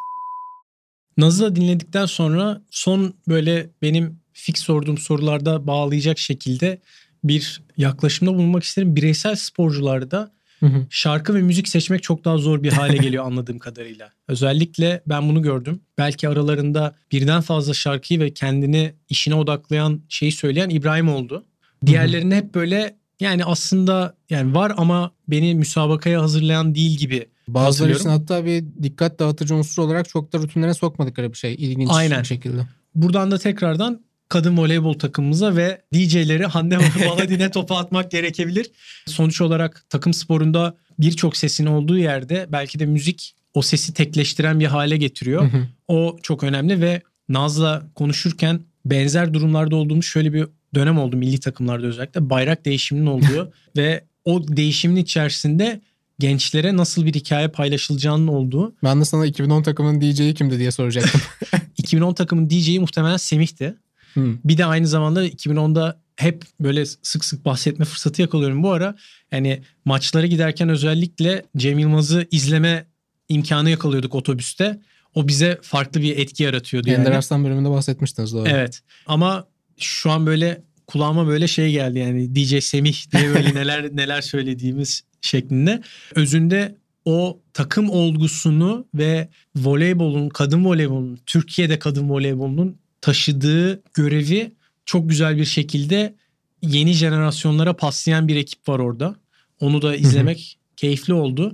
Naz'ı 1.17 1.57
dinledikten 1.57 2.07
sonra 2.07 2.63
son 2.71 3.15
böyle 3.29 3.71
benim 3.83 4.21
fix 4.33 4.59
sorduğum 4.59 4.99
sorularda 4.99 5.67
bağlayacak 5.67 6.19
şekilde 6.19 6.79
bir 7.25 7.63
yaklaşımda 7.77 8.35
bulunmak 8.35 8.63
isterim. 8.63 8.97
Bireysel 8.97 9.37
sporcularda 9.37 10.33
Hı 10.61 10.67
hı. 10.67 10.87
Şarkı 10.91 11.35
ve 11.35 11.43
müzik 11.43 11.69
seçmek 11.69 12.03
çok 12.03 12.25
daha 12.25 12.39
zor 12.39 12.63
bir 12.63 12.73
hale 12.73 12.97
geliyor 12.97 13.25
anladığım 13.27 13.59
kadarıyla. 13.67 14.11
Özellikle 14.29 15.03
ben 15.07 15.29
bunu 15.29 15.43
gördüm. 15.43 15.81
Belki 15.99 16.29
aralarında 16.29 16.95
birden 17.13 17.41
fazla 17.41 17.75
şarkıyı 17.75 18.21
ve 18.21 18.35
kendini 18.35 18.95
işine 19.09 19.35
odaklayan 19.35 20.01
şeyi 20.09 20.33
söyleyen 20.33 20.71
İbrahim 20.71 21.09
oldu. 21.09 21.45
Diğerlerinde 21.87 22.37
hep 22.37 22.55
böyle 22.55 22.97
yani 23.21 23.45
aslında 23.45 24.15
yani 24.31 24.55
var 24.55 24.73
ama 24.77 25.13
beni 25.29 25.55
müsabakaya 25.55 26.23
hazırlayan 26.23 26.75
değil 26.75 26.99
gibi 26.99 27.27
Bazıları 27.55 27.93
için 27.93 28.09
hatta 28.09 28.45
bir 28.45 28.65
dikkat 28.83 29.19
dağıtıcı 29.19 29.55
unsur 29.55 29.83
olarak 29.83 30.09
çok 30.09 30.33
da 30.33 30.39
rutinlere 30.39 30.75
sokmadıkları 30.75 31.33
bir 31.33 31.39
şey. 31.39 31.55
İlginç 31.55 31.91
Aynen. 31.93 32.21
bir 32.21 32.27
şekilde. 32.27 32.67
Buradan 32.95 33.31
da 33.31 33.39
tekrardan 33.39 34.01
kadın 34.31 34.57
voleybol 34.57 34.95
takımımıza 34.95 35.57
ve 35.57 35.83
DJ'leri 35.95 36.47
Hande 36.47 36.79
Baladin'e 37.09 37.51
topu 37.51 37.77
atmak 37.77 38.11
gerekebilir. 38.11 38.71
Sonuç 39.07 39.41
olarak 39.41 39.85
takım 39.89 40.15
sporunda 40.15 40.77
birçok 40.99 41.37
sesin 41.37 41.67
olduğu 41.67 41.99
yerde 41.99 42.47
belki 42.53 42.79
de 42.79 42.87
müzik 42.87 43.35
o 43.55 43.63
sesi 43.63 43.95
tekleştiren 43.95 44.61
bir 44.61 44.67
hale 44.67 44.97
getiriyor. 44.97 45.51
O 45.89 46.17
çok 46.23 46.45
önemli 46.45 46.81
ve 46.81 47.03
Naz'la 47.29 47.83
konuşurken 47.95 48.61
benzer 48.85 49.35
durumlarda 49.35 49.77
olduğumuz 49.77 50.07
şöyle 50.07 50.33
bir 50.33 50.47
dönem 50.75 50.99
oldu 50.99 51.17
milli 51.17 51.41
takımlarda 51.41 51.87
özellikle. 51.87 52.31
Bayrak 52.31 52.65
değişiminin 52.65 53.07
olduğu 53.07 53.53
ve 53.77 54.05
o 54.25 54.49
değişimin 54.49 54.97
içerisinde 54.97 55.81
gençlere 56.19 56.77
nasıl 56.77 57.07
bir 57.07 57.15
hikaye 57.15 57.49
paylaşılacağının 57.49 58.27
olduğu. 58.27 58.75
Ben 58.85 59.01
de 59.01 59.05
sana 59.05 59.27
2010 59.27 59.63
takımının 59.63 60.01
DJ'yi 60.01 60.35
kimdi 60.35 60.59
diye 60.59 60.71
soracaktım. 60.71 61.21
2010 61.79 62.15
takımın 62.15 62.51
DJ'yi 62.51 62.81
muhtemelen 62.81 63.17
Semih'ti. 63.17 63.77
Hmm. 64.15 64.39
Bir 64.45 64.59
de 64.59 64.65
aynı 64.65 64.87
zamanda 64.87 65.27
2010'da 65.27 66.01
hep 66.17 66.45
böyle 66.61 66.87
sık 66.87 67.25
sık 67.25 67.45
bahsetme 67.45 67.85
fırsatı 67.85 68.23
yakalıyorum 68.23 68.63
bu 68.63 68.71
ara. 68.73 68.97
Yani 69.33 69.63
maçlara 69.85 70.27
giderken 70.27 70.69
özellikle 70.69 71.45
Cem 71.57 71.79
Yılmaz'ı 71.79 72.27
izleme 72.31 72.87
imkanı 73.29 73.71
yakalıyorduk 73.71 74.15
otobüste. 74.15 74.81
O 75.15 75.29
bize 75.29 75.59
farklı 75.63 76.03
bir 76.03 76.19
etki 76.19 76.43
yaratıyordu 76.43 76.91
Ender 76.91 77.05
yani. 77.05 77.17
Arslan 77.17 77.45
bölümünde 77.45 77.71
bahsetmiştiniz 77.71 78.33
doğru. 78.33 78.49
Evet 78.49 78.81
ama 79.07 79.47
şu 79.79 80.11
an 80.11 80.27
böyle 80.27 80.63
kulağıma 80.87 81.27
böyle 81.27 81.49
şey 81.49 81.73
geldi 81.73 81.99
yani 81.99 82.37
DJ 82.37 82.65
Semih 82.65 83.11
diye 83.13 83.35
böyle 83.35 83.55
neler 83.55 83.97
neler 83.97 84.21
söylediğimiz 84.21 85.03
şeklinde. 85.21 85.83
Özünde 86.15 86.77
o 87.05 87.41
takım 87.53 87.91
olgusunu 87.91 88.87
ve 88.95 89.29
voleybolun, 89.57 90.29
kadın 90.29 90.65
voleybolun, 90.65 91.19
Türkiye'de 91.27 91.79
kadın 91.79 92.09
voleybolunun 92.11 92.80
taşıdığı 93.01 93.83
görevi 93.95 94.53
çok 94.85 95.09
güzel 95.09 95.37
bir 95.37 95.45
şekilde 95.45 96.15
yeni 96.63 96.93
jenerasyonlara 96.93 97.77
paslayan 97.77 98.29
bir 98.29 98.37
ekip 98.37 98.69
var 98.69 98.79
orada. 98.79 99.17
Onu 99.61 99.83
da 99.83 99.97
izlemek 99.97 100.59
keyifli 100.77 101.13
oldu 101.15 101.53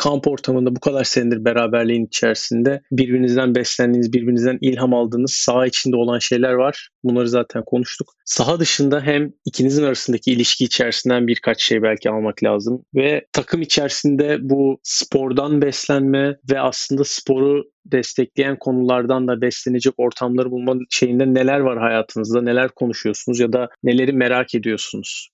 kamp 0.00 0.28
ortamında 0.28 0.76
bu 0.76 0.80
kadar 0.80 1.04
senedir 1.04 1.44
beraberliğin 1.44 2.06
içerisinde 2.06 2.80
birbirinizden 2.92 3.54
beslendiğiniz, 3.54 4.12
birbirinizden 4.12 4.58
ilham 4.60 4.94
aldığınız 4.94 5.32
saha 5.32 5.66
içinde 5.66 5.96
olan 5.96 6.18
şeyler 6.18 6.52
var. 6.52 6.88
Bunları 7.04 7.28
zaten 7.28 7.62
konuştuk. 7.66 8.08
Saha 8.24 8.60
dışında 8.60 9.00
hem 9.00 9.32
ikinizin 9.44 9.84
arasındaki 9.84 10.32
ilişki 10.32 10.64
içerisinden 10.64 11.26
birkaç 11.26 11.62
şey 11.62 11.82
belki 11.82 12.10
almak 12.10 12.44
lazım 12.44 12.84
ve 12.94 13.26
takım 13.32 13.62
içerisinde 13.62 14.38
bu 14.40 14.80
spordan 14.82 15.62
beslenme 15.62 16.36
ve 16.50 16.60
aslında 16.60 17.04
sporu 17.04 17.64
destekleyen 17.86 18.58
konulardan 18.58 19.28
da 19.28 19.40
beslenecek 19.40 19.94
ortamları 19.96 20.50
bulma 20.50 20.74
şeyinde 20.90 21.34
neler 21.34 21.60
var 21.60 21.78
hayatınızda, 21.78 22.42
neler 22.42 22.68
konuşuyorsunuz 22.68 23.40
ya 23.40 23.52
da 23.52 23.68
neleri 23.82 24.12
merak 24.12 24.54
ediyorsunuz? 24.54 25.30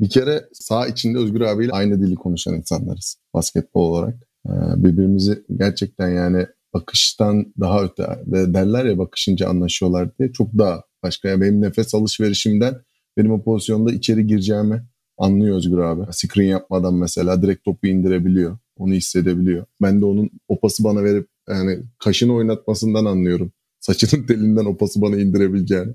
Bir 0.00 0.08
kere 0.08 0.48
sağ 0.52 0.86
içinde 0.86 1.18
Özgür 1.18 1.40
abiyle 1.40 1.72
aynı 1.72 2.00
dili 2.00 2.14
konuşan 2.14 2.54
insanlarız 2.54 3.16
basketbol 3.34 3.90
olarak. 3.90 4.14
Ee, 4.46 4.50
birbirimizi 4.76 5.44
gerçekten 5.56 6.08
yani 6.08 6.46
bakıştan 6.74 7.52
daha 7.60 7.82
öte 7.82 8.02
derler 8.26 8.84
ya 8.84 8.98
bakışınca 8.98 9.48
anlaşıyorlar 9.48 10.18
diye 10.18 10.32
çok 10.32 10.58
daha 10.58 10.82
başka. 11.02 11.28
Yani 11.28 11.40
benim 11.40 11.60
nefes 11.60 11.94
alışverişimden 11.94 12.74
benim 13.16 13.32
o 13.32 13.42
pozisyonda 13.42 13.92
içeri 13.92 14.26
gireceğimi 14.26 14.84
anlıyor 15.18 15.56
Özgür 15.56 15.78
abi. 15.78 16.12
Screen 16.12 16.48
yapmadan 16.48 16.94
mesela 16.94 17.42
direkt 17.42 17.64
topu 17.64 17.86
indirebiliyor. 17.86 18.58
Onu 18.76 18.92
hissedebiliyor. 18.92 19.66
Ben 19.82 20.00
de 20.00 20.04
onun 20.04 20.30
o 20.48 20.60
pası 20.60 20.84
bana 20.84 21.04
verip 21.04 21.28
yani 21.48 21.78
kaşını 21.98 22.34
oynatmasından 22.34 23.04
anlıyorum. 23.04 23.52
Saçının 23.80 24.22
telinden 24.26 24.64
o 24.64 24.76
pası 24.76 25.02
bana 25.02 25.16
indirebileceğini. 25.16 25.94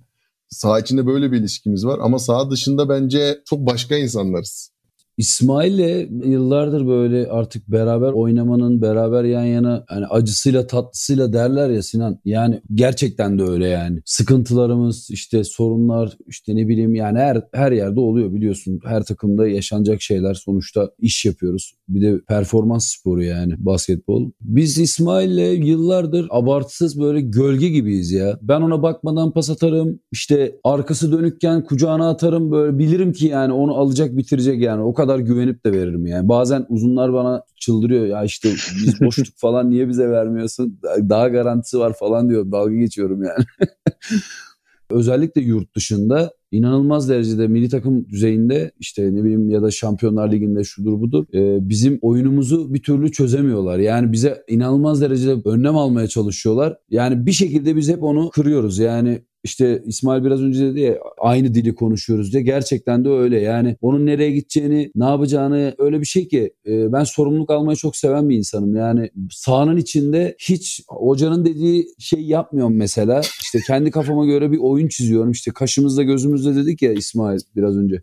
Sağ 0.49 0.79
içinde 0.79 1.05
böyle 1.05 1.31
bir 1.31 1.39
ilişkimiz 1.39 1.85
var 1.85 1.99
ama 2.01 2.19
sağ 2.19 2.51
dışında 2.51 2.89
bence 2.89 3.41
çok 3.45 3.59
başka 3.59 3.95
insanlarız. 3.95 4.71
İsmail'le 5.20 6.07
yıllardır 6.26 6.88
böyle 6.88 7.28
artık 7.28 7.67
beraber 7.67 8.11
oynamanın, 8.11 8.82
beraber 8.82 9.24
yan 9.24 9.45
yana 9.45 9.86
yani 9.91 10.05
acısıyla 10.05 10.67
tatlısıyla 10.67 11.34
derler 11.34 11.70
ya 11.70 11.84
Sinan. 11.84 12.20
Yani 12.26 12.61
gerçekten 12.74 13.39
de 13.39 13.43
öyle 13.43 13.67
yani. 13.67 13.99
Sıkıntılarımız, 14.05 15.07
işte 15.11 15.43
sorunlar, 15.43 16.17
işte 16.28 16.55
ne 16.55 16.67
bileyim 16.67 16.95
yani 16.95 17.20
her 17.20 17.43
her 17.53 17.72
yerde 17.72 17.99
oluyor 17.99 18.34
biliyorsun. 18.34 18.80
Her 18.86 19.03
takımda 19.03 19.47
yaşanacak 19.47 20.01
şeyler 20.01 20.34
sonuçta 20.34 20.91
iş 20.99 21.26
yapıyoruz. 21.26 21.74
Bir 21.89 22.01
de 22.01 22.22
performans 22.28 22.88
sporu 22.88 23.24
yani 23.24 23.53
basketbol. 23.57 24.32
Biz 24.41 24.78
İsmail'le 24.78 25.65
yıllardır 25.65 26.28
abartısız 26.30 27.01
böyle 27.01 27.22
gölge 27.22 27.70
gibiyiz 27.70 28.11
ya. 28.11 28.39
Ben 28.41 28.61
ona 28.61 28.84
bakmadan 28.84 29.32
pas 29.34 29.49
atarım. 29.49 29.99
İşte 30.11 30.55
arkası 30.63 31.11
dönükken 31.11 31.63
kucağına 31.63 32.09
atarım 32.09 32.51
böyle 32.51 32.78
bilirim 32.78 33.13
ki 33.13 33.28
yani 33.28 33.53
onu 33.53 33.76
alacak 33.76 34.17
bitirecek 34.17 34.61
yani. 34.61 34.82
O 34.84 34.93
kadar 34.93 35.09
kadar 35.10 35.20
güvenip 35.20 35.66
de 35.66 35.72
veririm 35.72 36.05
yani. 36.05 36.30
Bazen 36.30 36.66
uzunlar 36.70 37.14
bana 37.14 37.43
çıldırıyor 37.55 38.05
ya 38.05 38.24
işte 38.24 38.49
biz 38.86 39.01
boşluk 39.01 39.28
falan 39.36 39.70
niye 39.70 39.89
bize 39.89 40.10
vermiyorsun? 40.10 40.80
Daha 41.10 41.28
garantisi 41.28 41.80
var 41.80 41.93
falan 41.99 42.30
diyor. 42.30 42.51
Dalga 42.51 42.76
geçiyorum 42.76 43.24
yani. 43.24 43.45
Özellikle 44.89 45.41
yurt 45.41 45.76
dışında 45.76 46.32
inanılmaz 46.51 47.10
derecede 47.10 47.47
milli 47.47 47.70
takım 47.70 48.10
düzeyinde 48.10 48.72
işte 48.80 49.16
ne 49.16 49.24
bileyim 49.24 49.49
ya 49.49 49.62
da 49.62 49.72
Şampiyonlar 49.72 50.32
Ligi'nde 50.32 50.64
şudur 50.64 50.99
budur 50.99 51.26
e, 51.34 51.70
bizim 51.70 51.99
oyunumuzu 52.01 52.74
bir 52.74 52.84
türlü 52.84 53.12
çözemiyorlar. 53.12 53.80
Yani 53.80 54.12
bize 54.12 54.43
inanılmaz 54.47 55.01
derecede 55.01 55.49
önlem 55.49 55.78
almaya 55.78 56.07
çalışıyorlar. 56.07 56.78
Yani 56.89 57.26
bir 57.26 57.32
şekilde 57.32 57.76
biz 57.76 57.89
hep 57.89 58.03
onu 58.03 58.30
kırıyoruz. 58.30 58.80
Yani 58.80 59.22
işte 59.49 59.81
İsmail 59.85 60.23
biraz 60.23 60.41
önce 60.41 60.65
dedi 60.65 60.79
ya 60.79 60.97
aynı 61.17 61.53
dili 61.53 61.75
konuşuyoruz 61.75 62.33
diye. 62.33 62.43
Gerçekten 62.43 63.05
de 63.05 63.09
öyle. 63.09 63.39
Yani 63.39 63.77
onun 63.81 64.05
nereye 64.05 64.31
gideceğini, 64.31 64.91
ne 64.95 65.05
yapacağını 65.05 65.75
öyle 65.77 66.01
bir 66.01 66.05
şey 66.05 66.27
ki 66.27 66.53
e, 66.67 66.93
ben 66.93 67.03
sorumluluk 67.03 67.49
almayı 67.49 67.75
çok 67.75 67.95
seven 67.95 68.29
bir 68.29 68.37
insanım. 68.37 68.75
Yani 68.75 69.09
sahanın 69.31 69.77
içinde 69.77 70.35
hiç 70.39 70.81
hocanın 70.87 71.45
dediği 71.45 71.87
şey 71.99 72.21
yapmıyorum 72.21 72.75
mesela. 72.75 73.21
İşte 73.41 73.59
kendi 73.67 73.91
kafama 73.91 74.25
göre 74.25 74.51
bir 74.51 74.57
oyun 74.57 74.87
çiziyorum. 74.87 75.31
İşte 75.31 75.51
kaşımızda 75.51 76.03
gözümüzde 76.03 76.55
dedik 76.55 76.81
ya 76.81 76.93
İsmail 76.93 77.39
biraz 77.55 77.77
önce. 77.77 78.01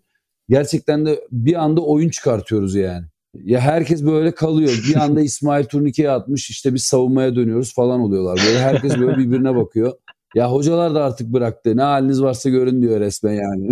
Gerçekten 0.49 1.07
de 1.07 1.20
bir 1.32 1.64
anda 1.64 1.80
oyun 1.80 2.09
çıkartıyoruz 2.09 2.74
yani. 2.74 3.07
Ya 3.44 3.61
herkes 3.61 4.05
böyle 4.05 4.34
kalıyor. 4.34 4.84
Bir 4.88 4.97
anda 4.97 5.20
İsmail 5.20 5.64
turnikeye 5.64 6.11
atmış 6.11 6.51
işte 6.51 6.74
biz 6.74 6.84
savunmaya 6.84 7.36
dönüyoruz 7.36 7.74
falan 7.74 8.01
oluyorlar. 8.01 8.40
Böyle 8.47 8.59
herkes 8.59 8.99
böyle 8.99 9.18
birbirine 9.18 9.57
bakıyor. 9.57 9.92
Ya 10.35 10.53
hocalar 10.53 10.95
da 10.95 11.05
artık 11.05 11.33
bıraktı. 11.33 11.77
Ne 11.77 11.83
haliniz 11.83 12.22
varsa 12.22 12.51
görün 12.51 12.83
diyor 12.83 13.01
resmen 13.01 13.33
yani. 13.33 13.70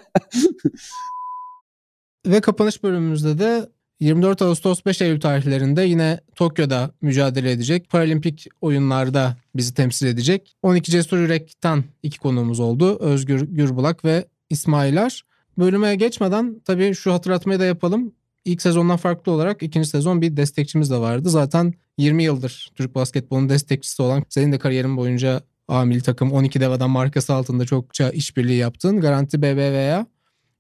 Ve 2.28 2.41
kapanış 2.41 2.84
bölümümüzde 2.84 3.39
de 3.39 3.69
24 3.99 4.41
Ağustos 4.41 4.86
5 4.86 5.01
Eylül 5.01 5.19
tarihlerinde 5.19 5.82
yine 5.82 6.19
Tokyo'da 6.36 6.91
mücadele 7.01 7.51
edecek. 7.51 7.89
Paralimpik 7.89 8.47
oyunlarda 8.61 9.38
bizi 9.55 9.74
temsil 9.74 10.07
edecek. 10.07 10.55
12 10.61 10.91
Cesur 10.91 11.17
Yürek'ten 11.17 11.84
iki 12.03 12.19
konuğumuz 12.19 12.59
oldu. 12.59 12.97
Özgür 12.99 13.41
Gürbulak 13.41 14.05
ve 14.05 14.26
İsmailer. 14.49 15.24
Bölüme 15.57 15.95
geçmeden 15.95 16.61
tabii 16.65 16.93
şu 16.93 17.13
hatırlatmayı 17.13 17.59
da 17.59 17.65
yapalım. 17.65 18.13
İlk 18.45 18.61
sezondan 18.61 18.97
farklı 18.97 19.32
olarak 19.32 19.63
ikinci 19.63 19.89
sezon 19.89 20.21
bir 20.21 20.38
destekçimiz 20.38 20.91
de 20.91 20.97
vardı. 20.97 21.30
Zaten 21.30 21.74
20 21.97 22.24
yıldır 22.24 22.71
Türk 22.76 22.95
basketbolunun 22.95 23.49
destekçisi 23.49 24.01
olan 24.01 24.24
senin 24.30 24.51
de 24.51 24.59
kariyerin 24.59 24.97
boyunca 24.97 25.41
A 25.68 25.86
milli 25.86 26.01
takım 26.01 26.32
12 26.32 26.59
dev 26.59 26.72
adam 26.72 26.91
markası 26.91 27.34
altında 27.34 27.66
çokça 27.66 28.09
işbirliği 28.09 28.57
yaptın. 28.57 29.01
Garanti 29.01 29.41
BBVA 29.41 30.05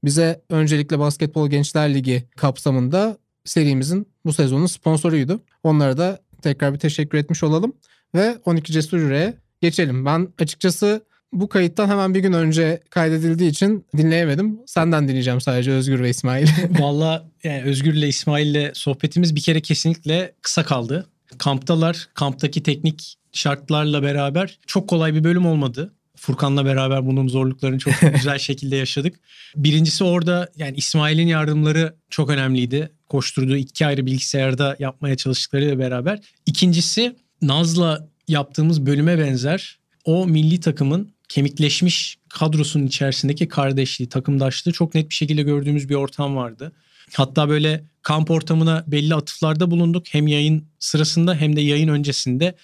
bize 0.03 0.41
öncelikle 0.49 0.99
Basketbol 0.99 1.49
Gençler 1.49 1.93
Ligi 1.93 2.23
kapsamında 2.37 3.17
serimizin 3.45 4.07
bu 4.25 4.33
sezonun 4.33 4.65
sponsoruydu. 4.65 5.43
Onlara 5.63 5.97
da 5.97 6.19
tekrar 6.41 6.73
bir 6.73 6.79
teşekkür 6.79 7.17
etmiş 7.17 7.43
olalım. 7.43 7.73
Ve 8.15 8.37
12 8.45 8.71
Cesur 8.71 8.97
Yüreğe 8.97 9.33
geçelim. 9.61 10.05
Ben 10.05 10.27
açıkçası 10.39 11.05
bu 11.33 11.49
kayıttan 11.49 11.87
hemen 11.87 12.13
bir 12.13 12.19
gün 12.19 12.33
önce 12.33 12.79
kaydedildiği 12.89 13.49
için 13.49 13.85
dinleyemedim. 13.97 14.59
Senden 14.65 15.07
dinleyeceğim 15.07 15.41
sadece 15.41 15.71
Özgür 15.71 15.99
ve 15.99 16.09
İsmail. 16.09 16.47
Valla 16.79 17.29
yani 17.43 17.63
Özgür 17.63 17.93
ile 17.93 18.07
İsmail 18.07 18.47
ile 18.47 18.71
sohbetimiz 18.75 19.35
bir 19.35 19.41
kere 19.41 19.61
kesinlikle 19.61 20.33
kısa 20.41 20.65
kaldı. 20.65 21.05
Kamptalar. 21.37 22.07
Kamptaki 22.13 22.63
teknik 22.63 23.15
şartlarla 23.31 24.03
beraber 24.03 24.59
çok 24.67 24.87
kolay 24.87 25.13
bir 25.13 25.23
bölüm 25.23 25.45
olmadı. 25.45 25.93
Furkan'la 26.15 26.65
beraber 26.65 27.05
bunun 27.05 27.27
zorluklarını 27.27 27.79
çok 27.79 27.93
güzel 28.15 28.39
şekilde 28.39 28.75
yaşadık. 28.75 29.19
Birincisi 29.55 30.03
orada 30.03 30.51
yani 30.55 30.77
İsmail'in 30.77 31.27
yardımları 31.27 31.95
çok 32.09 32.29
önemliydi. 32.29 32.91
Koşturduğu 33.09 33.57
iki 33.57 33.85
ayrı 33.85 34.05
bilgisayarda 34.05 34.75
yapmaya 34.79 35.17
çalıştıkları 35.17 35.79
beraber. 35.79 36.19
İkincisi 36.45 37.15
Naz'la 37.41 38.07
yaptığımız 38.27 38.85
bölüme 38.85 39.19
benzer 39.19 39.79
o 40.05 40.27
milli 40.27 40.59
takımın 40.59 41.13
kemikleşmiş 41.29 42.17
kadrosunun 42.29 42.87
içerisindeki 42.87 43.47
kardeşliği, 43.47 44.09
takımdaşlığı 44.09 44.71
çok 44.71 44.95
net 44.95 45.09
bir 45.09 45.15
şekilde 45.15 45.41
gördüğümüz 45.43 45.89
bir 45.89 45.95
ortam 45.95 46.35
vardı. 46.35 46.71
Hatta 47.13 47.49
böyle 47.49 47.83
kamp 48.01 48.31
ortamına 48.31 48.83
belli 48.87 49.15
atıflarda 49.15 49.71
bulunduk. 49.71 50.05
Hem 50.11 50.27
yayın 50.27 50.65
sırasında 50.79 51.35
hem 51.35 51.55
de 51.55 51.61
yayın 51.61 51.87
öncesinde 51.87 52.55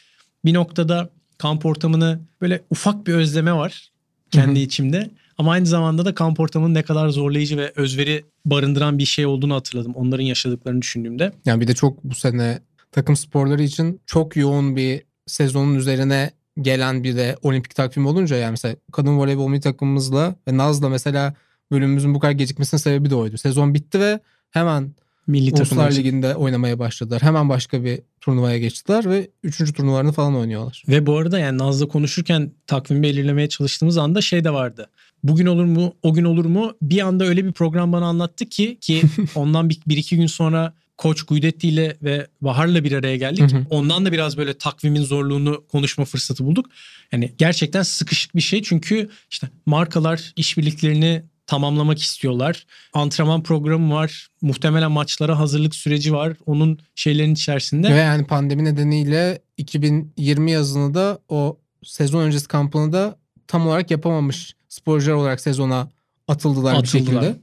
bir 0.46 0.54
noktada 0.54 1.10
kamp 1.38 1.66
ortamını 1.66 2.20
böyle 2.42 2.62
ufak 2.70 3.08
bir 3.08 3.14
özleme 3.14 3.54
var 3.54 3.92
kendi 4.32 4.60
Hı-hı. 4.60 4.66
içimde. 4.66 5.10
Ama 5.38 5.52
aynı 5.52 5.66
zamanda 5.66 6.06
da 6.06 6.16
kamp 6.16 6.40
ortamının 6.40 6.74
ne 6.74 6.84
kadar 6.84 7.10
zorlayıcı 7.10 7.58
ve 7.58 7.74
özveri 7.76 8.26
barındıran 8.46 8.98
bir 8.98 9.06
şey 9.06 9.26
olduğunu 9.26 9.56
hatırladım. 9.56 9.94
Onların 9.96 10.24
yaşadıklarını 10.24 10.82
düşündüğümde. 10.82 11.34
Yani 11.46 11.62
bir 11.62 11.68
de 11.68 11.76
çok 11.76 12.04
bu 12.04 12.16
sene 12.16 12.60
takım 12.92 13.16
sporları 13.16 13.64
için 13.64 14.02
çok 14.06 14.36
yoğun 14.36 14.76
bir 14.76 15.04
sezonun 15.28 15.76
üzerine 15.76 16.32
gelen 16.62 17.04
bir 17.04 17.16
de 17.16 17.36
olimpik 17.42 17.76
takvim 17.76 18.06
olunca 18.06 18.36
yani 18.36 18.52
mesela 18.52 18.76
kadın 18.92 19.18
voleybol 19.18 19.48
milli 19.48 19.62
takımımızla 19.62 20.36
ve 20.48 20.58
Naz'la 20.58 20.90
mesela 20.90 21.34
bölümümüzün 21.72 22.13
bu 22.13 22.20
kadar 22.20 22.32
gecikmesinin 22.32 22.80
sebebi 22.80 23.09
de 23.09 23.15
oydu. 23.15 23.38
Sezon 23.38 23.74
bitti 23.74 23.99
ve 23.99 24.20
hemen 24.51 24.91
Milli 25.28 25.53
Uluslar 25.53 25.91
Ligi'nde 25.91 26.36
oynamaya 26.36 26.80
başladılar. 26.80 27.22
Hemen 27.22 27.49
başka 27.49 27.84
bir 27.84 27.99
turnuvaya 28.22 28.57
geçtiler 28.57 29.09
ve 29.09 29.30
üçüncü 29.43 29.74
turnuvalarını 29.74 30.11
falan 30.11 30.36
oynuyorlar. 30.36 30.84
Ve 30.88 31.05
bu 31.05 31.17
arada 31.17 31.39
yani 31.39 31.57
Naz'la 31.57 31.88
konuşurken 31.88 32.51
takvimi 32.67 33.03
belirlemeye 33.03 33.49
çalıştığımız 33.49 33.97
anda 33.97 34.22
şey 34.22 34.43
de 34.43 34.53
vardı. 34.53 34.89
Bugün 35.24 35.45
olur 35.45 35.65
mu, 35.65 35.93
o 36.03 36.13
gün 36.13 36.24
olur 36.24 36.45
mu? 36.45 36.74
Bir 36.82 37.01
anda 37.01 37.26
öyle 37.26 37.45
bir 37.45 37.51
program 37.51 37.91
bana 37.91 38.05
anlattı 38.05 38.45
ki 38.45 38.78
ki 38.82 39.01
ondan 39.36 39.70
bir, 39.70 39.80
bir 39.88 39.97
iki 39.97 40.17
gün 40.17 40.28
sonra 40.28 40.74
Koç 40.97 41.24
Guidetti 41.24 41.67
ile 41.67 41.97
ve 42.03 42.28
Bahar'la 42.41 42.84
bir 42.84 42.91
araya 42.91 43.17
geldik. 43.17 43.51
Ondan 43.70 44.05
da 44.05 44.11
biraz 44.11 44.38
böyle 44.38 44.53
takvimin 44.53 45.03
zorluğunu 45.03 45.63
konuşma 45.72 46.05
fırsatı 46.05 46.45
bulduk. 46.45 46.65
Yani 47.11 47.34
gerçekten 47.38 47.84
sıkışık 47.84 48.36
bir 48.36 48.41
şey 48.41 48.61
çünkü 48.61 49.09
işte 49.32 49.49
markalar 49.65 50.34
işbirliklerini 50.36 51.24
tamamlamak 51.50 52.00
istiyorlar. 52.02 52.66
Antrenman 52.93 53.43
programı 53.43 53.93
var. 53.93 54.28
Muhtemelen 54.41 54.91
maçlara 54.91 55.39
hazırlık 55.39 55.76
süreci 55.76 56.14
var. 56.14 56.34
Onun 56.45 56.80
şeylerin 56.95 57.34
içerisinde. 57.34 57.89
Ve 57.89 57.97
yani 57.97 58.26
pandemi 58.26 58.66
nedeniyle 58.66 59.39
2020 59.58 60.52
yazını 60.52 60.93
da 60.93 61.20
o 61.30 61.58
sezon 61.84 62.22
öncesi 62.22 62.47
kampını 62.47 62.93
da 62.93 63.16
tam 63.47 63.68
olarak 63.68 63.91
yapamamış 63.91 64.56
sporcular 64.68 65.14
olarak 65.14 65.41
sezona 65.41 65.89
atıldılar, 66.28 66.74
Atıldılar. 66.74 66.84
bir 66.84 66.88
şekilde. 66.88 67.36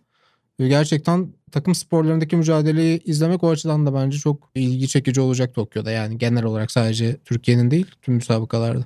Ve 0.60 0.68
gerçekten 0.68 1.28
takım 1.52 1.74
sporlarındaki 1.74 2.36
mücadeleyi 2.36 3.00
izlemek 3.04 3.44
o 3.44 3.50
açıdan 3.50 3.86
da 3.86 3.94
bence 3.94 4.18
çok 4.18 4.50
ilgi 4.54 4.88
çekici 4.88 5.20
olacak 5.20 5.54
Tokyo'da. 5.54 5.90
Yani 5.90 6.18
genel 6.18 6.44
olarak 6.44 6.70
sadece 6.70 7.16
Türkiye'nin 7.24 7.70
değil 7.70 7.86
tüm 8.02 8.14
müsabakalarda. 8.14 8.84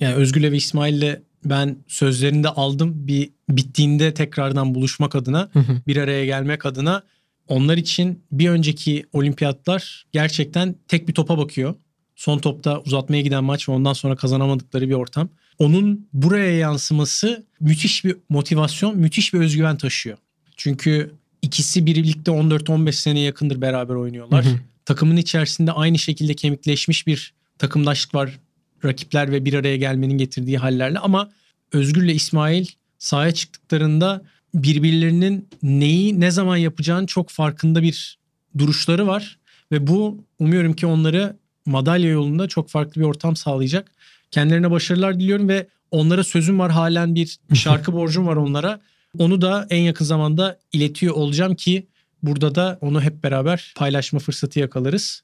Yani 0.00 0.14
Özgür'le 0.14 0.52
ve 0.52 0.56
İsmail'le 0.56 1.27
ben 1.44 1.76
sözlerini 1.86 2.44
de 2.44 2.48
aldım. 2.48 2.92
Bir 2.96 3.30
bittiğinde 3.48 4.14
tekrardan 4.14 4.74
buluşmak 4.74 5.14
adına, 5.14 5.50
bir 5.86 5.96
araya 5.96 6.24
gelmek 6.26 6.66
adına. 6.66 7.02
Onlar 7.48 7.76
için 7.76 8.22
bir 8.32 8.48
önceki 8.50 9.06
olimpiyatlar 9.12 10.06
gerçekten 10.12 10.74
tek 10.88 11.08
bir 11.08 11.14
topa 11.14 11.38
bakıyor. 11.38 11.74
Son 12.16 12.38
topta 12.38 12.80
uzatmaya 12.80 13.22
giden 13.22 13.44
maç 13.44 13.68
ve 13.68 13.72
ondan 13.72 13.92
sonra 13.92 14.16
kazanamadıkları 14.16 14.88
bir 14.88 14.94
ortam. 14.94 15.28
Onun 15.58 16.08
buraya 16.12 16.56
yansıması 16.56 17.46
müthiş 17.60 18.04
bir 18.04 18.16
motivasyon, 18.28 18.96
müthiş 18.96 19.34
bir 19.34 19.38
özgüven 19.38 19.76
taşıyor. 19.76 20.18
Çünkü 20.56 21.14
ikisi 21.42 21.86
birlikte 21.86 22.30
14-15 22.30 22.92
seneye 22.92 23.24
yakındır 23.24 23.60
beraber 23.60 23.94
oynuyorlar. 23.94 24.44
Hı 24.44 24.48
hı. 24.48 24.54
Takımın 24.84 25.16
içerisinde 25.16 25.72
aynı 25.72 25.98
şekilde 25.98 26.34
kemikleşmiş 26.34 27.06
bir 27.06 27.34
takımdaşlık 27.58 28.14
var. 28.14 28.38
Rakipler 28.84 29.32
ve 29.32 29.44
bir 29.44 29.54
araya 29.54 29.76
gelmenin 29.76 30.18
getirdiği 30.18 30.58
hallerle 30.58 30.98
ama 30.98 31.30
Özgür'le 31.72 32.14
İsmail 32.14 32.66
sahaya 32.98 33.34
çıktıklarında 33.34 34.22
birbirlerinin 34.54 35.48
neyi 35.62 36.20
ne 36.20 36.30
zaman 36.30 36.56
yapacağını 36.56 37.06
çok 37.06 37.28
farkında 37.28 37.82
bir 37.82 38.18
duruşları 38.58 39.06
var 39.06 39.38
ve 39.72 39.86
bu 39.86 40.24
umuyorum 40.38 40.72
ki 40.72 40.86
onları 40.86 41.36
madalya 41.66 42.10
yolunda 42.10 42.48
çok 42.48 42.68
farklı 42.68 43.00
bir 43.00 43.06
ortam 43.06 43.36
sağlayacak. 43.36 43.90
Kendilerine 44.30 44.70
başarılar 44.70 45.20
diliyorum 45.20 45.48
ve 45.48 45.66
onlara 45.90 46.24
sözüm 46.24 46.58
var 46.58 46.70
halen 46.70 47.14
bir 47.14 47.38
şarkı 47.54 47.92
borcum 47.92 48.26
var 48.26 48.36
onlara. 48.36 48.80
Onu 49.18 49.40
da 49.40 49.66
en 49.70 49.82
yakın 49.82 50.04
zamanda 50.04 50.58
iletiyor 50.72 51.14
olacağım 51.14 51.54
ki 51.54 51.86
burada 52.22 52.54
da 52.54 52.78
onu 52.80 53.02
hep 53.02 53.24
beraber 53.24 53.74
paylaşma 53.76 54.18
fırsatı 54.18 54.58
yakalarız. 54.58 55.22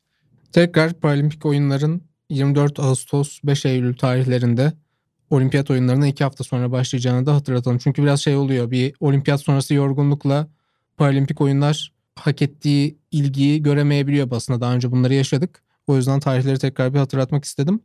Tekrar 0.53 0.93
Paralimpik 0.93 1.47
oyunların 1.47 2.03
24 2.31 2.81
Ağustos 2.81 3.41
5 3.45 3.67
Eylül 3.67 3.97
tarihlerinde 3.97 4.73
olimpiyat 5.31 5.71
oyunlarına 5.71 6.07
iki 6.07 6.25
hafta 6.25 6.45
sonra 6.45 6.73
başlayacağını 6.73 7.27
da 7.27 7.35
hatırlatalım. 7.35 7.79
Çünkü 7.79 8.03
biraz 8.03 8.21
şey 8.21 8.37
oluyor 8.37 8.71
bir 8.71 8.95
olimpiyat 9.01 9.41
sonrası 9.41 9.75
yorgunlukla 9.75 10.49
paralimpik 10.97 11.41
oyunlar 11.41 11.93
hak 12.17 12.43
ettiği 12.43 12.99
ilgiyi 13.11 13.63
göremeyebiliyor 13.63 14.31
basına. 14.31 14.61
Daha 14.61 14.75
önce 14.75 14.91
bunları 14.91 15.15
yaşadık. 15.15 15.63
O 15.87 15.97
yüzden 15.97 16.21
tarihleri 16.21 16.59
tekrar 16.59 16.95
bir 16.95 16.99
hatırlatmak 16.99 17.45
istedim. 17.45 17.81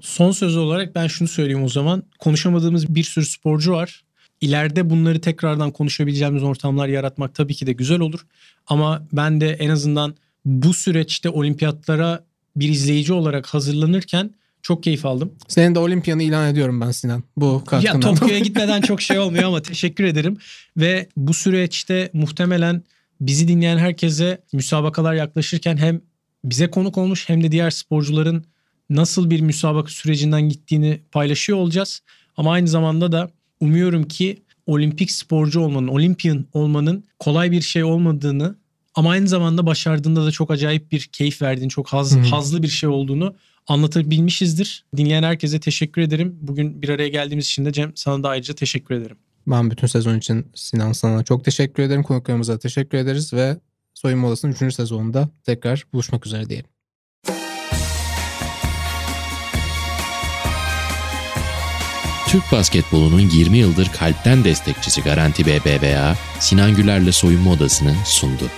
Son 0.00 0.30
söz 0.30 0.56
olarak 0.56 0.94
ben 0.94 1.06
şunu 1.06 1.28
söyleyeyim 1.28 1.64
o 1.64 1.68
zaman. 1.68 2.02
Konuşamadığımız 2.18 2.94
bir 2.94 3.04
sürü 3.04 3.24
sporcu 3.24 3.72
var. 3.72 4.04
İleride 4.40 4.90
bunları 4.90 5.20
tekrardan 5.20 5.70
konuşabileceğimiz 5.70 6.42
ortamlar 6.42 6.88
yaratmak 6.88 7.34
tabii 7.34 7.54
ki 7.54 7.66
de 7.66 7.72
güzel 7.72 8.00
olur. 8.00 8.26
Ama 8.66 9.06
ben 9.12 9.40
de 9.40 9.52
en 9.52 9.70
azından 9.70 10.14
bu 10.44 10.74
süreçte 10.74 11.28
olimpiyatlara 11.28 12.24
bir 12.56 12.68
izleyici 12.68 13.12
olarak 13.12 13.46
hazırlanırken 13.46 14.30
çok 14.62 14.82
keyif 14.82 15.06
aldım. 15.06 15.32
Senin 15.48 15.74
de 15.74 15.78
olimpiyanı 15.78 16.22
ilan 16.22 16.48
ediyorum 16.48 16.80
ben 16.80 16.90
Sinan. 16.90 17.22
Bu 17.36 17.46
Ya 17.46 17.64
katkından. 17.64 18.14
Tokyo'ya 18.14 18.38
gitmeden 18.48 18.80
çok 18.80 19.02
şey 19.02 19.18
olmuyor 19.18 19.44
ama 19.44 19.62
teşekkür 19.62 20.04
ederim. 20.04 20.38
Ve 20.76 21.08
bu 21.16 21.34
süreçte 21.34 22.10
muhtemelen 22.12 22.82
bizi 23.20 23.48
dinleyen 23.48 23.78
herkese 23.78 24.40
müsabakalar 24.52 25.14
yaklaşırken 25.14 25.76
hem 25.76 26.00
bize 26.44 26.70
konuk 26.70 26.98
olmuş 26.98 27.28
hem 27.28 27.42
de 27.44 27.52
diğer 27.52 27.70
sporcuların 27.70 28.44
nasıl 28.90 29.30
bir 29.30 29.40
müsabaka 29.40 29.88
sürecinden 29.88 30.48
gittiğini 30.48 31.00
paylaşıyor 31.12 31.58
olacağız. 31.58 32.00
Ama 32.36 32.52
aynı 32.52 32.68
zamanda 32.68 33.12
da 33.12 33.30
umuyorum 33.60 34.04
ki 34.08 34.42
olimpik 34.66 35.10
sporcu 35.10 35.60
olmanın, 35.60 35.88
olimpiyan 35.88 36.44
olmanın 36.52 37.04
kolay 37.18 37.50
bir 37.50 37.60
şey 37.60 37.84
olmadığını 37.84 38.56
ama 38.94 39.10
aynı 39.10 39.28
zamanda 39.28 39.66
başardığında 39.66 40.26
da 40.26 40.30
çok 40.30 40.50
acayip 40.50 40.92
bir 40.92 41.00
keyif 41.00 41.42
verdiğini, 41.42 41.70
çok 41.70 41.88
haz, 41.88 42.16
hı. 42.16 42.20
hazlı 42.20 42.62
bir 42.62 42.68
şey 42.68 42.88
olduğunu 42.88 43.34
anlatabilmişizdir. 43.66 44.84
Dinleyen 44.96 45.22
herkese 45.22 45.60
teşekkür 45.60 46.02
ederim. 46.02 46.38
Bugün 46.40 46.82
bir 46.82 46.88
araya 46.88 47.08
geldiğimiz 47.08 47.46
için 47.46 47.64
de 47.64 47.72
Cem 47.72 47.92
sana 47.94 48.22
da 48.22 48.28
ayrıca 48.28 48.54
teşekkür 48.54 48.94
ederim. 48.94 49.16
Ben 49.46 49.70
bütün 49.70 49.86
sezon 49.86 50.18
için 50.18 50.46
Sinan 50.54 50.92
sana 50.92 51.24
çok 51.24 51.44
teşekkür 51.44 51.82
ederim. 51.82 52.02
Konuklarımıza 52.02 52.58
teşekkür 52.58 52.98
ederiz 52.98 53.32
ve 53.32 53.56
Soyunma 53.94 54.28
Odası'nın 54.28 54.52
3. 54.52 54.74
sezonunda 54.74 55.28
tekrar 55.44 55.86
buluşmak 55.92 56.26
üzere 56.26 56.48
diyelim. 56.48 56.70
Türk 62.30 62.52
basketbolunun 62.52 63.20
20 63.20 63.58
yıldır 63.58 63.88
kalpten 63.88 64.44
destekçisi 64.44 65.02
Garanti 65.02 65.46
BBVA, 65.46 66.16
Sinan 66.40 66.76
Güler'le 66.76 67.12
soyunma 67.12 67.50
odasını 67.50 67.94
sundu. 68.04 68.50